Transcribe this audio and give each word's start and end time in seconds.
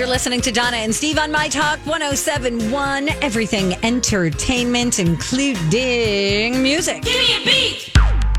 You're 0.00 0.08
listening 0.08 0.40
to 0.40 0.50
Donna 0.50 0.78
and 0.78 0.94
Steve 0.94 1.18
on 1.18 1.30
My 1.30 1.46
Talk 1.46 1.78
1071, 1.80 3.10
everything 3.20 3.74
entertainment, 3.84 4.98
including 4.98 6.62
music. 6.62 7.02
Give 7.02 7.20
me 7.20 7.42
a 7.42 7.44
beat. 7.44 7.92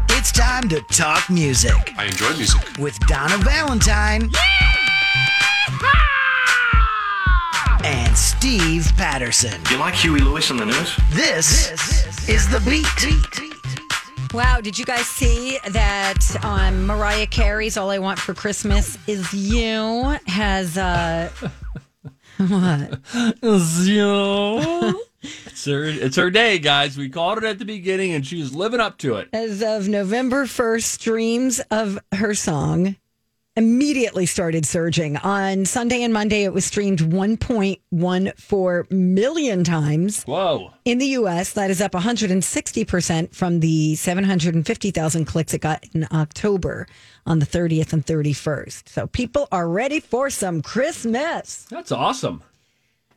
It's 0.09 0.31
time 0.31 0.67
to 0.69 0.81
talk 0.81 1.29
music 1.29 1.93
I 1.99 2.05
enjoy 2.05 2.33
music. 2.33 2.59
with 2.79 2.97
Donna 3.01 3.37
Valentine 3.43 4.31
and 7.83 8.17
Steve 8.17 8.91
Patterson. 8.97 9.61
You 9.69 9.77
like 9.77 9.93
Huey 9.93 10.19
Lewis 10.19 10.49
on 10.49 10.57
the 10.57 10.65
news? 10.65 10.97
This, 11.11 12.27
is 12.27 12.49
the 12.49 12.59
beat. 12.61 13.60
Wow, 14.33 14.61
did 14.61 14.79
you 14.79 14.85
guys 14.85 15.07
see 15.07 15.59
that 15.71 16.37
um, 16.43 16.85
Mariah 16.85 17.27
Carey's 17.27 17.75
All 17.75 17.89
I 17.89 17.99
Want 17.99 18.17
for 18.17 18.33
Christmas 18.33 18.97
Is 19.05 19.33
You 19.33 20.15
has, 20.25 20.77
uh, 20.77 21.29
what? 22.37 22.99
It's 25.21 25.65
her, 25.65 25.83
it's 25.83 26.15
her 26.15 26.29
day, 26.29 26.59
guys. 26.59 26.97
We 26.97 27.09
called 27.09 27.39
it 27.39 27.43
at 27.43 27.59
the 27.59 27.65
beginning, 27.65 28.13
and 28.13 28.25
she's 28.25 28.53
living 28.53 28.79
up 28.79 28.97
to 28.99 29.15
it. 29.15 29.27
As 29.33 29.61
of 29.61 29.89
November 29.89 30.45
1st, 30.45 30.83
streams 30.83 31.59
of 31.69 31.99
her 32.13 32.33
song 32.33 32.95
immediately 33.55 34.25
started 34.25 34.65
surging. 34.65 35.17
On 35.17 35.65
Sunday 35.65 36.03
and 36.03 36.13
Monday, 36.13 36.43
it 36.43 36.53
was 36.53 36.65
streamed 36.65 36.99
1.14 36.99 38.91
million 38.91 39.63
times. 39.63 40.23
Whoa! 40.23 40.73
In 40.85 40.97
the 40.97 41.07
US, 41.07 41.53
that 41.53 41.69
is 41.69 41.81
up 41.81 41.91
160% 41.91 43.35
from 43.35 43.59
the 43.59 43.95
750,000 43.95 45.25
clicks 45.25 45.53
it 45.53 45.61
got 45.61 45.83
in 45.93 46.07
October 46.11 46.87
on 47.25 47.39
the 47.39 47.45
30th 47.45 47.93
and 47.93 48.05
31st. 48.05 48.89
So 48.89 49.07
people 49.07 49.47
are 49.51 49.67
ready 49.67 49.99
for 49.99 50.29
some 50.29 50.61
Christmas. 50.61 51.65
That's 51.69 51.91
awesome. 51.91 52.43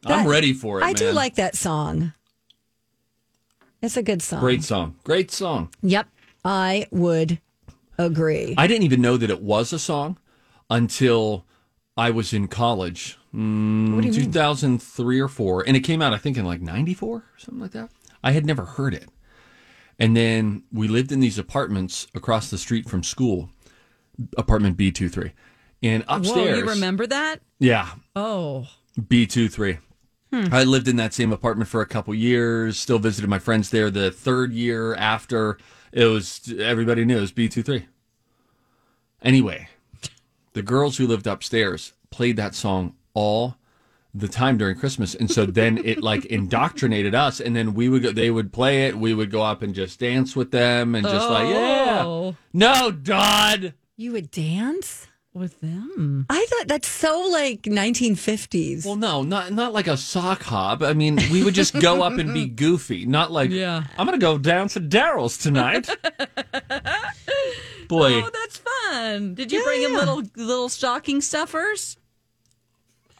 I'm 0.07 0.27
ready 0.27 0.53
for 0.53 0.81
it. 0.81 0.85
I 0.85 0.93
do 0.93 1.13
like 1.13 1.37
that 1.37 1.57
song. 1.57 2.13
It's 3.81 3.97
a 3.97 4.03
good 4.03 4.21
song. 4.23 4.41
Great 4.41 4.63
song. 4.63 4.97
Great 5.05 5.31
song. 5.31 5.71
Yep, 5.83 6.09
I 6.45 6.87
would 6.91 7.39
agree. 7.97 8.55
I 8.59 8.67
didn't 8.67 8.85
even 8.85 9.01
know 9.01 9.17
that 9.17 9.31
it 9.31 9.43
was 9.43 9.73
a 9.73 9.79
song 9.79 10.19
until 10.71 11.45
I 11.97 12.11
was 12.11 12.33
in 12.33 12.49
college, 12.49 13.19
mm, 13.35 14.13
2003 14.15 15.21
or 15.21 15.29
four, 15.29 15.63
and 15.67 15.77
it 15.77 15.81
came 15.81 16.03
out 16.03 16.13
I 16.13 16.19
think 16.19 16.37
in 16.37 16.45
like 16.45 16.61
'94 16.61 17.17
or 17.17 17.25
something 17.39 17.61
like 17.61 17.73
that. 17.73 17.91
I 18.23 18.33
had 18.33 18.47
never 18.47 18.65
heard 18.65 18.95
it, 18.95 19.09
and 19.99 20.17
then 20.17 20.65
we 20.73 20.89
lived 20.89 21.13
in 21.13 21.21
these 21.21 21.39
apartments 21.39 22.07
across 22.15 22.51
the 22.51 22.59
street 22.59 22.89
from 22.89 23.03
school, 23.03 23.51
apartment 24.37 24.77
B 24.77 24.91
two 24.91 25.09
three, 25.09 25.33
and 25.83 26.05
upstairs. 26.09 26.49
Whoa, 26.61 26.65
you 26.65 26.67
remember 26.71 27.07
that? 27.07 27.41
Yeah, 27.59 27.91
Oh, 28.17 28.67
B 29.09 29.27
two 29.27 29.49
three. 29.49 29.79
I 30.51 30.65
lived 30.65 30.89
in 30.89 30.97
that 30.97 31.15
same 31.15 31.33
apartment 31.33 31.69
for 31.71 31.81
a 31.81 31.87
couple 31.87 32.13
years, 32.13 32.77
still 32.77 32.99
visited 32.99 33.31
my 33.31 33.39
friends 33.39 33.71
there. 33.71 33.89
The 33.89 34.11
third 34.11 34.53
year 34.53 34.93
after, 34.97 35.59
it 35.93 36.07
was 36.07 36.53
everybody 36.59 37.05
knew 37.05 37.19
it 37.19 37.21
was 37.21 37.31
B 37.31 37.49
two 37.49 37.63
three. 37.63 37.87
Anyway, 39.23 39.69
the 40.55 40.63
girls 40.63 40.97
who 40.97 41.07
lived 41.07 41.27
upstairs 41.27 41.93
played 42.11 42.37
that 42.39 42.55
song 42.55 42.95
all 43.13 43.57
the 44.15 44.29
time 44.29 44.57
during 44.57 44.77
Christmas. 44.79 45.15
And 45.15 45.31
so 45.31 45.45
then 45.45 45.79
it 45.85 46.01
like 46.03 46.25
indoctrinated 46.31 47.15
us. 47.15 47.41
And 47.41 47.55
then 47.55 47.75
we 47.75 47.89
would 47.89 48.03
go, 48.03 48.13
they 48.13 48.31
would 48.31 48.53
play 48.53 48.87
it. 48.87 48.97
We 48.97 49.13
would 49.13 49.31
go 49.31 49.43
up 49.43 49.63
and 49.63 49.75
just 49.75 49.99
dance 50.01 50.35
with 50.37 50.51
them 50.53 50.95
and 50.95 51.05
just 51.05 51.29
like, 51.29 51.49
yeah. 51.49 52.03
Oh. 52.05 52.37
No, 52.53 52.91
Dodd. 52.91 53.75
you 53.97 54.13
would 54.13 54.31
dance? 54.31 55.09
with 55.35 55.61
them. 55.61 56.27
I 56.31 56.47
thought 56.49 56.69
that's 56.69 56.87
so 56.87 57.27
like 57.33 57.63
1950s. 57.63 58.87
Well, 58.87 58.95
no, 58.95 59.23
not 59.25 59.53
not 59.53 59.73
like 59.73 59.89
a 59.89 59.97
sock 59.97 60.45
hop. 60.45 60.81
I 60.81 60.93
mean, 60.93 61.17
we 61.33 61.43
would 61.43 61.55
just 61.55 61.75
go 61.81 62.03
up 62.05 62.13
and 62.19 62.33
be 62.33 62.47
goofy, 62.63 63.05
not 63.05 63.33
like 63.33 63.51
Yeah. 63.51 63.83
I'm 63.99 64.07
gonna 64.07 64.19
go 64.19 64.39
dance 64.39 64.75
to 64.75 64.81
Daryl's 64.81 65.37
tonight. 65.37 65.89
Boy, 67.99 68.23
Oh, 68.25 68.31
that's 68.33 68.59
fun. 68.59 69.35
Did 69.35 69.53
you 69.53 69.63
bring 69.63 69.83
him 69.83 69.93
little 69.95 70.23
little 70.37 70.69
stocking 70.69 71.21
stuffers? 71.21 71.97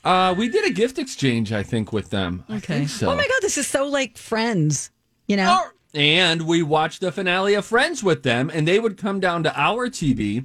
uh, 0.05 0.35
we 0.37 0.49
did 0.49 0.65
a 0.67 0.71
gift 0.73 0.99
exchange, 0.99 1.53
I 1.53 1.63
think, 1.63 1.93
with 1.93 2.11
them. 2.11 2.45
I 2.49 2.57
Okay. 2.57 2.79
think 2.79 2.89
so. 2.91 3.11
oh 3.11 3.17
my 3.17 3.23
God, 3.27 3.39
this 3.41 3.57
is 3.57 3.67
so 3.67 3.87
like 3.87 4.19
friends, 4.19 4.91
you 5.27 5.37
know? 5.37 5.61
And 5.95 6.43
we 6.43 6.63
watched 6.63 7.01
the 7.01 7.13
finale 7.13 7.55
of 7.55 7.65
Friends 7.65 8.03
with 8.03 8.25
them, 8.25 8.51
and 8.53 8.67
they 8.67 8.81
would 8.81 8.97
come 8.99 9.21
down 9.21 9.45
to 9.45 9.59
our 9.61 9.89
TV 9.89 10.45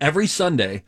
every 0.00 0.28
Sunday 0.28 0.84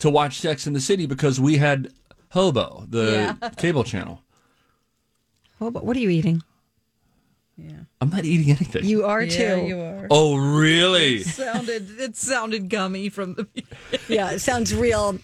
to 0.00 0.10
watch 0.10 0.38
Sex 0.38 0.66
in 0.66 0.74
the 0.74 0.80
City 0.80 1.06
because 1.06 1.40
we 1.40 1.56
had 1.56 1.92
Hobo, 2.32 2.84
the 2.90 3.36
cable 3.56 3.84
channel. 3.84 4.22
But 5.58 5.84
what 5.84 5.96
are 5.96 6.00
you 6.00 6.10
eating? 6.10 6.42
I'm 8.00 8.10
not 8.10 8.24
eating 8.24 8.50
anything. 8.50 8.84
You 8.84 9.04
are 9.04 9.22
Yeah, 9.22 9.54
too. 9.54 9.66
you 9.66 9.80
are. 9.80 10.08
oh, 10.10 10.36
really? 10.36 11.22
sounded 11.22 12.00
it 12.00 12.16
sounded 12.16 12.68
gummy 12.68 13.08
from 13.08 13.34
the 13.34 13.46
Yeah, 14.08 14.32
it 14.32 14.40
sounds 14.40 14.74
real 14.74 15.18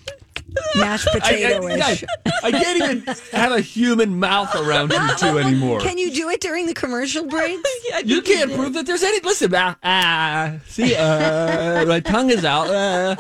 mashed 0.76 1.08
I, 1.08 1.16
I, 1.16 1.20
potato-ish. 1.20 1.78
guys, 1.78 2.04
I 2.42 2.50
can't 2.50 2.76
even 2.82 3.14
have 3.32 3.52
a 3.52 3.60
human 3.60 4.18
mouth 4.20 4.54
around 4.54 4.92
you 4.92 5.16
two 5.16 5.38
anymore. 5.38 5.80
Can 5.80 5.98
you 5.98 6.10
do 6.10 6.28
it 6.30 6.40
during 6.40 6.66
the 6.66 6.74
commercial 6.74 7.26
breaks? 7.26 7.68
yeah, 7.90 7.98
You 7.98 8.22
can't 8.22 8.52
prove 8.54 8.74
that 8.74 8.86
there's 8.86 9.02
any. 9.02 9.20
Listen, 9.20 9.52
ah, 9.54 9.76
ah 9.82 10.52
see, 10.66 10.94
uh, 10.94 11.84
my 11.86 12.00
tongue 12.00 12.30
is 12.30 12.44
out. 12.44 12.68
Uh, 12.68 13.16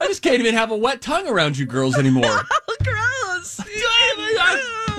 I 0.00 0.06
just 0.06 0.22
can't 0.22 0.40
even 0.40 0.54
have 0.54 0.70
a 0.70 0.76
wet 0.76 1.02
tongue 1.02 1.28
around 1.28 1.58
you 1.58 1.66
girls 1.66 1.96
anymore. 1.98 2.22
gross. 2.82 3.60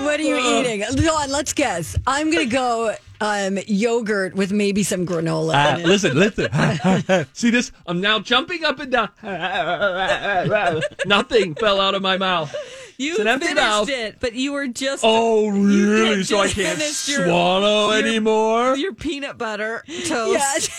What 0.02 0.18
are 0.20 0.22
you 0.22 0.36
eating? 0.38 0.80
Dawn, 1.04 1.30
let's 1.30 1.52
guess. 1.52 1.96
I'm 2.06 2.30
going 2.30 2.48
to 2.48 2.52
go 2.54 2.94
um, 3.20 3.58
yogurt 3.66 4.34
with 4.34 4.52
maybe 4.52 4.82
some 4.82 5.06
granola. 5.06 5.54
Uh, 5.54 5.74
in 5.76 5.80
it. 5.82 5.86
listen, 5.86 6.16
listen. 6.18 7.26
see 7.32 7.50
this? 7.50 7.72
I'm 7.86 8.00
now 8.00 8.18
jumping 8.18 8.64
up 8.64 8.80
and 8.80 8.90
down. 8.92 9.08
Nothing 11.06 11.54
fell 11.54 11.80
out 11.80 11.94
of 11.94 12.02
my 12.02 12.16
mouth. 12.18 12.54
You 12.98 13.12
It's 13.12 13.20
an 13.20 13.28
empty 13.28 13.46
finished 13.48 13.62
mouth. 13.64 13.88
it, 13.88 14.18
but 14.20 14.34
you 14.34 14.52
were 14.52 14.68
just 14.68 15.02
Oh, 15.06 15.48
really? 15.48 16.16
had 16.18 16.26
So 16.26 16.38
I 16.38 16.44
just 16.44 16.54
can't 16.56 16.78
finished 16.78 17.08
your- 17.08 17.26
swallow 17.26 17.90
your- 17.90 18.06
anymore? 18.06 18.76
your 18.76 18.92
peanut 18.94 19.38
butter 19.38 19.82
toast. 20.06 20.70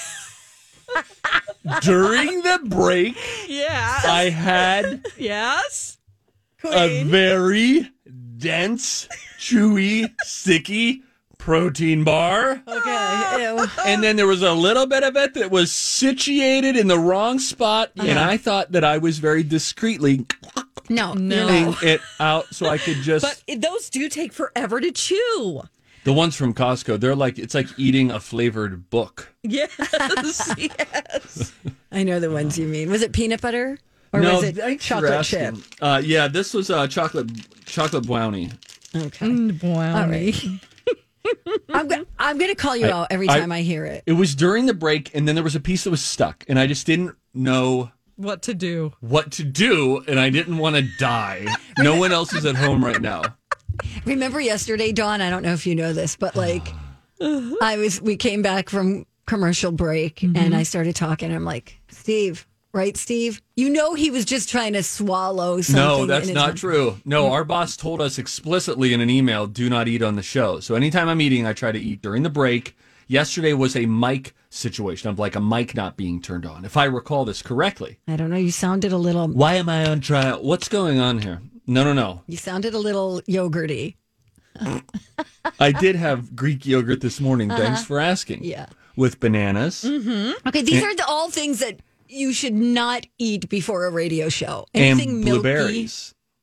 Yeah. 0.95 1.01
During 1.81 2.41
the 2.43 2.59
break, 2.65 3.17
Yeah. 3.47 4.01
I 4.03 4.29
had 4.29 5.05
yes. 5.17 5.97
a 6.63 7.03
very 7.03 7.89
dense, 8.37 9.07
chewy, 9.39 10.13
sticky 10.23 11.03
protein 11.37 12.03
bar. 12.05 12.51
Okay. 12.51 12.63
Ah. 12.67 13.37
Ew. 13.37 13.67
And 13.85 14.01
then 14.01 14.15
there 14.15 14.27
was 14.27 14.41
a 14.41 14.53
little 14.53 14.85
bit 14.87 15.03
of 15.03 15.15
it 15.17 15.33
that 15.33 15.51
was 15.51 15.71
situated 15.71 16.77
in 16.77 16.87
the 16.87 16.97
wrong 16.97 17.37
spot. 17.39 17.91
Uh-huh. 17.97 18.07
And 18.07 18.17
I 18.17 18.37
thought 18.37 18.71
that 18.71 18.83
I 18.85 18.97
was 18.97 19.19
very 19.19 19.43
discreetly 19.43 20.25
No. 20.89 21.13
No. 21.13 21.75
it 21.83 21.99
out 22.19 22.53
so 22.53 22.67
I 22.67 22.77
could 22.77 22.97
just. 22.97 23.25
But 23.25 23.61
those 23.61 23.89
do 23.89 24.07
take 24.07 24.31
forever 24.31 24.79
to 24.79 24.91
chew. 24.91 25.63
the 26.05 26.13
ones 26.13 26.35
from 26.35 26.53
Costco, 26.53 26.99
they're 26.99 27.15
like, 27.15 27.37
it's 27.37 27.53
like 27.53 27.67
eating 27.77 28.09
a 28.09 28.19
flavored 28.21 28.89
book. 28.89 29.33
Yes. 29.43 29.69
yes. 30.57 31.51
I 31.91 32.03
know 32.03 32.21
the 32.21 32.31
ones 32.31 32.57
you 32.57 32.67
mean. 32.67 32.89
Was 32.89 33.01
it 33.01 33.11
peanut 33.11 33.41
butter? 33.41 33.77
Or 34.13 34.19
no, 34.21 34.35
was 34.35 34.43
it 34.43 34.79
chocolate 34.79 35.25
chip? 35.25 35.55
Uh, 35.81 35.99
yeah, 36.03 36.27
this 36.27 36.53
was 36.53 36.69
a 36.69 36.87
chocolate 36.87 37.31
chocolate 37.73 38.05
brownie. 38.05 38.51
Okay. 38.95 39.25
Mm, 39.27 39.63
wow. 39.63 40.03
All 40.03 40.07
right. 40.07 40.35
I'm, 41.73 41.87
go- 41.87 42.05
I'm 42.19 42.37
going 42.37 42.51
to 42.51 42.55
call 42.55 42.77
you 42.77 42.85
I- 42.85 42.91
out 42.91 43.07
every 43.09 43.27
I- 43.27 43.39
time 43.39 43.51
I, 43.51 43.61
hear 43.61 43.85
it. 43.85 44.03
It 44.05 44.13
was 44.13 44.35
during 44.35 44.67
the 44.67 44.73
break, 44.73 45.13
and 45.15 45.27
then 45.27 45.35
there 45.35 45.43
was 45.43 45.55
a 45.55 45.59
piece 45.59 45.83
that 45.85 45.89
was 45.89 46.03
stuck, 46.03 46.45
and 46.47 46.59
I 46.59 46.67
just 46.67 46.85
didn't 46.85 47.15
know 47.33 47.91
What 48.15 48.43
to 48.43 48.53
do? 48.53 48.93
what 48.99 49.31
to 49.33 49.43
do, 49.43 50.03
and 50.07 50.19
I 50.19 50.29
didn't 50.29 50.59
want 50.59 50.75
to 50.75 50.83
die. 50.99 51.47
No 51.79 51.97
one 51.97 52.11
else 52.11 52.33
is 52.33 52.45
at 52.45 52.55
home 52.55 52.85
right 52.85 53.01
now. 53.01 53.23
Remember 54.05 54.39
yesterday, 54.39 54.91
Dawn? 54.91 55.19
I 55.21 55.31
don't 55.31 55.41
know 55.41 55.53
if 55.53 55.65
you 55.65 55.73
know 55.73 55.93
this, 55.93 56.15
but 56.15 56.35
like, 56.35 56.67
I 57.19 57.77
was, 57.77 57.99
we 58.01 58.17
came 58.17 58.43
back 58.43 58.69
from 58.69 59.07
commercial 59.25 59.71
break 59.71 60.21
and 60.21 60.35
mm-hmm. 60.35 60.53
I 60.53 60.63
started 60.63 60.95
talking. 60.95 61.33
I'm 61.33 61.45
like, 61.45 61.79
Steve, 61.89 62.45
right, 62.73 62.97
Steve? 62.97 63.41
You 63.55 63.69
know 63.69 63.93
he 63.93 64.09
was 64.09 64.25
just 64.25 64.49
trying 64.49 64.73
to 64.73 64.83
swallow 64.83 65.61
something. 65.61 65.83
No, 65.83 66.05
that's 66.05 66.29
not 66.29 66.57
true. 66.57 66.97
No, 67.05 67.31
our 67.31 67.43
boss 67.43 67.77
told 67.77 68.01
us 68.01 68.17
explicitly 68.17 68.93
in 68.93 69.01
an 69.01 69.09
email 69.09 69.47
do 69.47 69.69
not 69.69 69.87
eat 69.87 70.01
on 70.01 70.15
the 70.15 70.23
show. 70.23 70.59
So 70.59 70.75
anytime 70.75 71.07
I'm 71.07 71.21
eating, 71.21 71.45
I 71.45 71.53
try 71.53 71.71
to 71.71 71.79
eat 71.79 72.01
during 72.01 72.23
the 72.23 72.29
break. 72.29 72.75
Yesterday 73.07 73.53
was 73.53 73.75
a 73.75 73.85
mic 73.85 74.33
situation 74.49 75.09
of 75.09 75.19
like 75.19 75.35
a 75.35 75.39
mic 75.39 75.75
not 75.75 75.97
being 75.97 76.21
turned 76.21 76.45
on, 76.45 76.65
if 76.65 76.77
I 76.77 76.85
recall 76.85 77.25
this 77.25 77.41
correctly. 77.41 77.99
I 78.07 78.15
don't 78.15 78.29
know. 78.29 78.37
You 78.37 78.51
sounded 78.51 78.91
a 78.91 78.97
little. 78.97 79.27
Why 79.27 79.55
am 79.55 79.69
I 79.69 79.85
on 79.85 80.01
trial? 80.01 80.41
What's 80.41 80.69
going 80.69 80.99
on 80.99 81.19
here? 81.19 81.41
No, 81.67 81.83
no, 81.83 81.93
no. 81.93 82.21
You 82.27 82.37
sounded 82.37 82.73
a 82.73 82.79
little 82.79 83.21
yogurty. 83.21 83.95
I 85.59 85.71
did 85.71 85.95
have 85.95 86.35
Greek 86.35 86.65
yogurt 86.65 87.01
this 87.01 87.19
morning. 87.19 87.49
Thanks 87.49 87.83
for 87.83 87.99
asking. 87.99 88.39
Uh-huh. 88.39 88.49
Yeah. 88.49 88.65
With 88.95 89.19
bananas 89.19 89.83
Okay, 89.83 90.61
these 90.61 90.83
are 90.83 90.95
the, 90.95 91.03
all 91.07 91.31
things 91.31 91.57
that 91.61 91.79
you 92.13 92.31
should 92.33 92.53
not 92.53 93.05
eat 93.17 93.49
before 93.49 93.85
a 93.85 93.91
radio 93.91 94.29
show. 94.29 94.65
and 94.73 94.83
Anything 94.99 95.23
milky, 95.23 95.89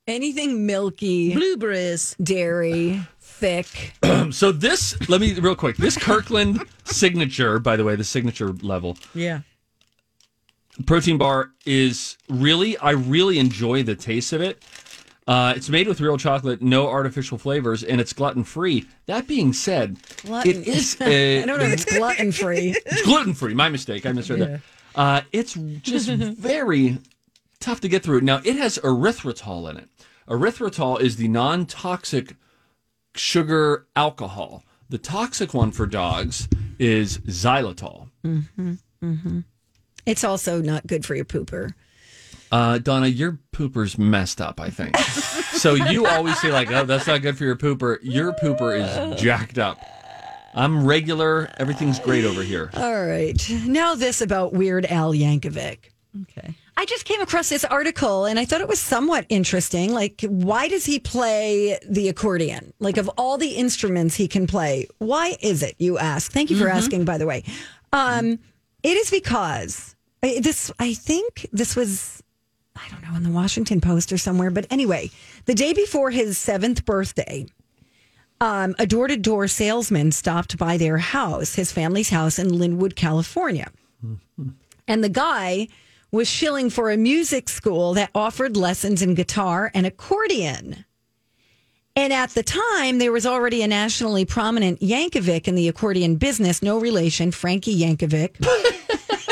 anything 0.06 0.66
milky, 0.66 1.34
Blueberries. 1.34 2.16
dairy, 2.22 3.00
thick. 3.20 3.92
So 4.32 4.52
this, 4.52 5.08
let 5.08 5.20
me 5.20 5.32
real 5.40 5.56
quick. 5.56 5.76
This 5.76 5.96
Kirkland 5.96 6.60
signature, 6.84 7.58
by 7.58 7.76
the 7.76 7.84
way, 7.84 7.96
the 7.96 8.04
signature 8.04 8.52
level 8.62 8.96
Yeah. 9.14 9.40
protein 10.86 11.18
bar 11.18 11.50
is 11.66 12.16
really, 12.28 12.76
I 12.78 12.90
really 12.90 13.38
enjoy 13.38 13.82
the 13.82 13.94
taste 13.94 14.32
of 14.32 14.40
it. 14.40 14.62
Uh, 15.26 15.52
it's 15.56 15.68
made 15.68 15.86
with 15.88 16.00
real 16.00 16.16
chocolate, 16.16 16.60
no 16.62 16.88
artificial 16.88 17.38
flavors, 17.38 17.82
and 17.84 18.00
it's 18.00 18.12
gluten 18.12 18.42
free. 18.44 18.86
That 19.06 19.26
being 19.26 19.52
said, 19.52 19.96
Glutton. 20.22 20.50
it 20.50 20.68
is 20.68 20.96
I 21.00 21.04
a, 21.08 21.46
don't 21.46 21.58
know 21.58 21.64
if 21.64 21.72
it's 21.72 21.84
gluten 21.96 22.32
free. 22.32 22.74
it's 22.86 23.02
gluten 23.02 23.34
free. 23.34 23.54
My 23.54 23.68
mistake. 23.68 24.06
I 24.06 24.12
misread 24.12 24.40
that. 24.40 24.60
Uh, 24.94 25.22
it's 25.32 25.54
just 25.54 26.08
very 26.10 26.98
tough 27.60 27.80
to 27.80 27.88
get 27.88 28.02
through. 28.02 28.22
Now 28.22 28.40
it 28.44 28.56
has 28.56 28.78
erythritol 28.78 29.70
in 29.70 29.76
it. 29.76 29.88
Erythritol 30.28 31.00
is 31.00 31.16
the 31.16 31.28
non-toxic 31.28 32.36
sugar 33.14 33.86
alcohol. 33.96 34.64
The 34.88 34.98
toxic 34.98 35.54
one 35.54 35.72
for 35.72 35.86
dogs 35.86 36.48
is 36.78 37.18
xylitol. 37.18 38.08
It's 40.06 40.24
also 40.24 40.62
not 40.62 40.86
good 40.86 41.04
for 41.04 41.14
your 41.14 41.24
pooper. 41.24 41.74
Uh, 42.50 42.78
Donna, 42.78 43.06
your 43.06 43.38
pooper's 43.52 43.96
messed 43.96 44.40
up, 44.40 44.60
I 44.60 44.70
think. 44.70 44.96
so 45.52 45.74
you 45.74 46.06
always 46.06 46.40
say 46.40 46.50
like, 46.50 46.70
"Oh, 46.72 46.84
that's 46.84 47.06
not 47.06 47.22
good 47.22 47.38
for 47.38 47.44
your 47.44 47.54
pooper." 47.56 47.98
Your 48.02 48.32
pooper 48.32 48.76
is 48.76 49.20
jacked 49.20 49.58
up. 49.58 49.78
I'm 50.54 50.84
regular. 50.86 51.50
Everything's 51.58 51.98
great 51.98 52.24
over 52.24 52.42
here. 52.42 52.70
All 52.74 53.06
right. 53.06 53.40
Now 53.66 53.94
this 53.94 54.20
about 54.20 54.52
Weird 54.52 54.84
Al 54.86 55.12
Yankovic. 55.12 55.78
Okay. 56.22 56.54
I 56.76 56.86
just 56.86 57.04
came 57.04 57.20
across 57.20 57.48
this 57.50 57.64
article 57.64 58.24
and 58.24 58.38
I 58.38 58.44
thought 58.44 58.60
it 58.60 58.66
was 58.68 58.80
somewhat 58.80 59.26
interesting. 59.28 59.92
Like, 59.92 60.22
why 60.22 60.66
does 60.66 60.84
he 60.84 60.98
play 60.98 61.78
the 61.88 62.08
accordion? 62.08 62.72
Like, 62.80 62.96
of 62.96 63.08
all 63.16 63.38
the 63.38 63.50
instruments 63.50 64.14
he 64.16 64.26
can 64.26 64.46
play, 64.46 64.88
why 64.98 65.36
is 65.40 65.62
it, 65.62 65.76
you 65.78 65.98
ask? 65.98 66.32
Thank 66.32 66.50
you 66.50 66.56
for 66.56 66.68
asking, 66.68 67.04
by 67.04 67.18
the 67.18 67.26
way. 67.26 67.44
Um, 67.92 68.38
it 68.82 68.96
is 68.96 69.10
because 69.10 69.94
I- 70.22 70.40
this, 70.42 70.72
I 70.80 70.94
think 70.94 71.46
this 71.52 71.76
was, 71.76 72.22
I 72.74 72.88
don't 72.90 73.02
know, 73.08 73.14
in 73.16 73.22
the 73.22 73.30
Washington 73.30 73.80
Post 73.80 74.10
or 74.12 74.18
somewhere, 74.18 74.50
but 74.50 74.66
anyway, 74.70 75.10
the 75.44 75.54
day 75.54 75.74
before 75.74 76.10
his 76.10 76.38
seventh 76.38 76.84
birthday, 76.86 77.46
um, 78.40 78.74
a 78.78 78.86
door 78.86 79.06
to 79.06 79.16
door 79.16 79.48
salesman 79.48 80.12
stopped 80.12 80.56
by 80.56 80.76
their 80.76 80.98
house, 80.98 81.54
his 81.54 81.72
family's 81.72 82.10
house 82.10 82.38
in 82.38 82.48
Lynwood, 82.48 82.96
California. 82.96 83.70
And 84.88 85.04
the 85.04 85.08
guy 85.08 85.68
was 86.10 86.28
shilling 86.28 86.70
for 86.70 86.90
a 86.90 86.96
music 86.96 87.48
school 87.48 87.94
that 87.94 88.10
offered 88.14 88.56
lessons 88.56 89.02
in 89.02 89.14
guitar 89.14 89.70
and 89.74 89.86
accordion. 89.86 90.84
And 91.96 92.12
at 92.12 92.30
the 92.30 92.42
time, 92.42 92.98
there 92.98 93.12
was 93.12 93.26
already 93.26 93.62
a 93.62 93.68
nationally 93.68 94.24
prominent 94.24 94.80
Yankovic 94.80 95.46
in 95.46 95.54
the 95.54 95.68
accordion 95.68 96.16
business, 96.16 96.62
no 96.62 96.80
relation, 96.80 97.30
Frankie 97.30 97.78
Yankovic. 97.78 98.36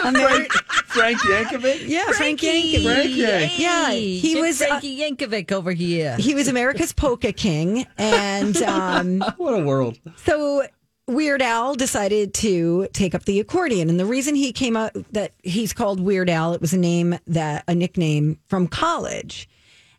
Ameri- 0.02 0.50
Frank 0.86 1.18
Yankovic. 1.20 1.86
yeah, 1.88 2.04
Frank 2.12 2.40
Yankovic. 2.40 2.82
Frank 2.84 3.16
Yank. 3.16 3.58
Yeah, 3.58 3.90
he 3.92 4.32
It's 4.32 4.40
was 4.40 4.62
uh, 4.62 4.66
Frankie 4.66 4.98
Yankovic 5.00 5.52
over 5.52 5.72
here. 5.72 6.16
he 6.16 6.34
was 6.34 6.48
America's 6.48 6.92
polka 6.92 7.32
king, 7.32 7.86
and 7.96 8.56
um, 8.62 9.20
What 9.36 9.54
a 9.54 9.62
world. 9.64 9.98
So 10.24 10.64
Weird 11.06 11.40
Al 11.40 11.74
decided 11.74 12.34
to 12.34 12.86
take 12.92 13.14
up 13.14 13.24
the 13.24 13.40
accordion, 13.40 13.88
and 13.88 13.98
the 13.98 14.04
reason 14.06 14.34
he 14.34 14.52
came 14.52 14.76
out 14.76 14.92
that 15.12 15.32
he's 15.42 15.72
called 15.72 16.00
Weird 16.00 16.28
Al, 16.28 16.52
it 16.52 16.60
was 16.60 16.72
a 16.74 16.78
name 16.78 17.18
that 17.26 17.64
a 17.66 17.74
nickname 17.74 18.38
from 18.48 18.66
college. 18.68 19.48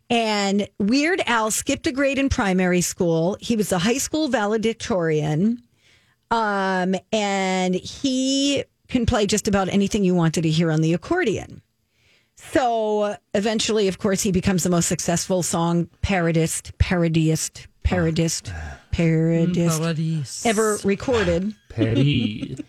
And 0.08 0.68
Weird 0.78 1.20
Al 1.26 1.50
skipped 1.52 1.86
a 1.86 1.92
grade 1.92 2.18
in 2.18 2.28
primary 2.28 2.80
school. 2.80 3.36
He 3.40 3.54
was 3.56 3.70
a 3.72 3.78
high 3.78 3.98
school 3.98 4.28
valedictorian, 4.28 5.62
um, 6.32 6.94
and 7.12 7.74
he 7.74 8.64
can 8.90 9.06
play 9.06 9.26
just 9.26 9.48
about 9.48 9.68
anything 9.68 10.04
you 10.04 10.14
wanted 10.14 10.42
to 10.42 10.50
hear 10.50 10.70
on 10.70 10.80
the 10.80 10.92
accordion. 10.92 11.62
So 12.36 13.16
eventually, 13.34 13.88
of 13.88 13.98
course, 13.98 14.22
he 14.22 14.32
becomes 14.32 14.62
the 14.62 14.70
most 14.70 14.88
successful 14.88 15.42
song 15.42 15.88
parodist, 16.02 16.72
parodiist, 16.78 17.66
parodist, 17.84 18.52
parodist 18.92 20.46
ever 20.46 20.78
recorded. 20.84 21.54
Petty. 21.68 22.56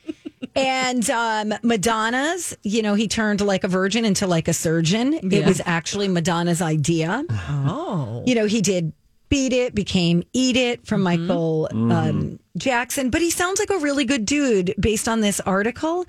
And 0.53 1.09
um, 1.09 1.53
Madonna's, 1.63 2.57
you 2.63 2.81
know, 2.81 2.94
he 2.94 3.07
turned 3.07 3.39
like 3.39 3.63
a 3.63 3.69
virgin 3.69 4.03
into 4.03 4.27
like 4.27 4.50
a 4.50 4.53
surgeon. 4.53 5.13
It 5.13 5.45
was 5.45 5.62
actually 5.65 6.09
Madonna's 6.09 6.62
idea. 6.62 7.23
Oh. 7.29 8.23
You 8.25 8.35
know, 8.35 8.47
he 8.47 8.59
did 8.59 8.91
Beat 9.29 9.53
It, 9.53 9.73
became 9.73 10.23
Eat 10.33 10.57
It 10.57 10.85
from 10.85 11.03
Michael 11.03 11.69
um, 11.71 12.39
Jackson. 12.57 13.09
But 13.09 13.21
he 13.21 13.30
sounds 13.30 13.59
like 13.59 13.69
a 13.69 13.77
really 13.77 14.06
good 14.06 14.25
dude 14.25 14.74
based 14.80 15.07
on 15.07 15.21
this 15.21 15.39
article. 15.42 16.06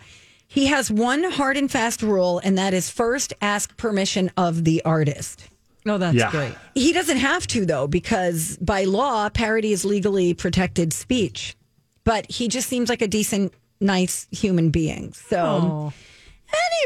He 0.49 0.67
has 0.67 0.91
one 0.91 1.25
hard 1.25 1.57
and 1.57 1.71
fast 1.71 2.03
rule, 2.03 2.39
and 2.45 2.59
that 2.59 2.75
is 2.75 2.91
first 2.91 3.33
ask 3.41 3.75
permission 3.77 4.31
of 4.37 4.65
the 4.65 4.83
artist. 4.85 5.49
No, 5.85 5.99
that's 5.99 6.15
Yeah. 6.17 6.31
great. 6.31 6.55
He 6.75 6.93
doesn't 6.93 7.17
have 7.17 7.47
to 7.49 7.65
though, 7.67 7.87
because 7.87 8.57
by 8.59 8.85
law, 8.85 9.29
parody 9.31 9.73
is 9.73 9.85
legally 9.85 10.35
protected 10.35 10.93
speech. 10.93 11.57
But 12.05 12.31
he 12.31 12.49
just 12.49 12.69
seems 12.69 12.89
like 12.89 13.01
a 13.03 13.09
decent, 13.09 13.53
nice 13.81 14.27
human 14.31 14.71
being. 14.71 15.13
So 15.29 15.93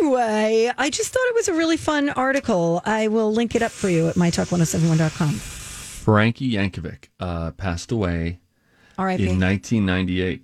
anyway, 0.00 0.70
I 0.78 0.90
just 0.90 1.12
thought 1.12 1.26
it 1.28 1.34
was 1.34 1.48
a 1.48 1.54
really 1.54 1.76
fun 1.76 2.08
article. 2.10 2.80
I 2.84 3.08
will 3.08 3.32
link 3.32 3.54
it 3.54 3.62
up 3.62 3.72
for 3.72 3.88
you 3.88 4.08
at 4.08 4.14
mytalk1071.com. 4.14 5.30
Frankie 5.34 6.52
Yankovic 6.52 7.08
uh, 7.18 7.50
passed 7.52 7.90
away 7.90 8.38
Right, 8.98 9.20
in 9.20 9.38
1998, 9.40 10.42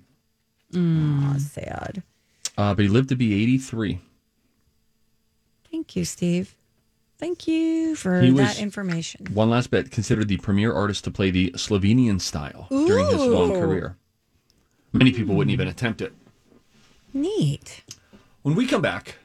sad. 1.38 2.02
uh, 2.58 2.74
but 2.74 2.82
he 2.82 2.88
lived 2.88 3.08
to 3.10 3.16
be 3.16 3.42
83. 3.42 4.00
Thank 5.70 5.96
you, 5.96 6.04
Steve. 6.04 6.54
Thank 7.18 7.46
you 7.46 7.94
for 7.94 8.20
He 8.20 8.30
that 8.32 8.58
information. 8.58 9.26
One 9.32 9.48
last 9.48 9.70
bit. 9.70 9.90
Considered 9.90 10.28
the 10.28 10.36
premier 10.38 10.72
artist 10.72 11.04
to 11.04 11.10
play 11.10 11.30
the 11.30 11.50
Slovenian 11.52 12.20
style 12.20 12.66
during 12.68 13.06
his 13.06 13.20
long 13.24 13.52
career. 13.52 13.96
Many 14.92 15.12
people 15.12 15.34
wouldn't 15.34 15.52
even 15.52 15.68
attempt 15.68 16.02
it. 16.02 16.12
Neat. 17.14 17.84
When 18.42 18.54
we 18.54 18.66
come 18.66 18.82
back, 18.82 19.16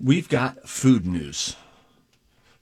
we've 0.00 0.28
got 0.28 0.68
food 0.68 1.04
news. 1.06 1.56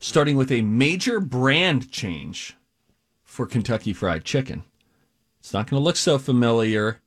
Starting 0.01 0.37
with 0.37 0.51
a 0.51 0.63
major 0.63 1.21
brand 1.21 1.91
change 1.91 2.57
for 3.23 3.47
Kentucky 3.47 3.93
Fried 3.93 4.25
Chicken. 4.25 4.65
It's 5.47 5.53
not 5.53 5.71
going 5.71 5.81
to 5.81 5.85
look 5.85 5.95
so 5.95 6.19
familiar. 6.19 7.01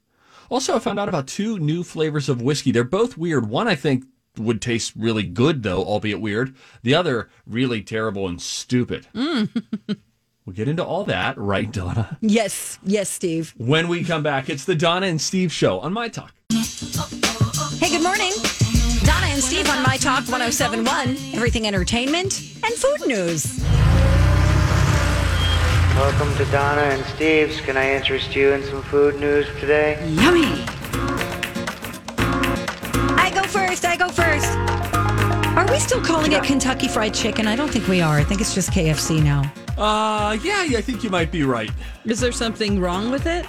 Also, 0.50 0.74
I 0.74 0.80
found 0.80 0.98
out 0.98 1.10
about 1.10 1.28
two 1.28 1.60
new 1.60 1.84
flavors 1.84 2.30
of 2.30 2.42
whiskey. 2.42 2.72
They're 2.72 2.86
both 2.86 3.18
weird. 3.18 3.50
One 3.50 3.68
I 3.68 3.76
think 3.76 4.06
would 4.38 4.62
taste 4.62 4.94
really 4.96 5.24
good, 5.24 5.62
though, 5.62 5.84
albeit 5.84 6.22
weird. 6.22 6.56
The 6.82 6.96
other, 6.96 7.30
really 7.46 7.82
terrible 7.82 8.30
and 8.30 8.42
stupid. 8.42 9.08
Mm. 9.14 9.50
we'll 10.46 10.56
get 10.56 10.70
into 10.70 10.86
all 10.86 11.04
that, 11.04 11.38
right, 11.38 11.70
Donna? 11.70 12.18
Yes, 12.22 12.80
yes, 12.86 13.10
Steve. 13.10 13.54
When 13.58 13.90
we 13.90 14.06
come 14.06 14.24
back, 14.24 14.50
it's 14.50 14.64
the 14.64 14.74
Donna 14.74 15.08
and 15.08 15.20
Steve 15.20 15.52
show 15.52 15.82
on 15.82 15.92
My 15.92 16.08
Talk. 16.08 16.34
Hey, 16.50 17.90
good 17.90 18.04
morning. 18.04 18.32
Donna 19.04 19.26
and 19.26 19.44
Steve 19.44 19.70
on 19.70 19.84
My 19.84 19.98
Talk 19.98 20.30
1071, 20.30 21.10
everything 21.34 21.68
entertainment 21.68 22.40
and 22.64 22.74
food 22.74 23.06
news. 23.06 23.62
Welcome 26.00 26.34
to 26.38 26.46
Donna 26.46 26.80
and 26.80 27.04
Steve's. 27.08 27.60
Can 27.60 27.76
I 27.76 27.94
interest 27.94 28.34
you 28.34 28.54
in 28.54 28.64
some 28.64 28.82
food 28.84 29.20
news 29.20 29.46
today? 29.60 30.02
Yummy. 30.08 30.64
I 33.18 33.30
go 33.36 33.44
first. 33.44 33.84
I 33.84 33.98
go 33.98 34.08
first. 34.08 34.48
Are 35.58 35.70
we 35.70 35.78
still 35.78 36.02
calling 36.02 36.32
it 36.32 36.42
Kentucky 36.42 36.88
Fried 36.88 37.14
Chicken? 37.14 37.48
I 37.48 37.58
don't 37.58 37.68
think 37.70 37.90
we 37.90 38.00
are. 38.00 38.18
I 38.18 38.24
think 38.24 38.40
it's 38.40 38.56
just 38.56 38.72
KFC 38.72 39.22
now. 39.22 39.42
Uh, 39.78 40.38
yeah, 40.42 40.64
yeah, 40.64 40.78
I 40.78 40.82
think 40.82 41.04
you 41.04 41.10
might 41.10 41.34
be 41.34 41.44
right. 41.44 41.70
Is 42.06 42.22
there 42.22 42.32
something 42.32 42.80
wrong 42.80 43.12
with 43.12 43.26
it? 43.26 43.46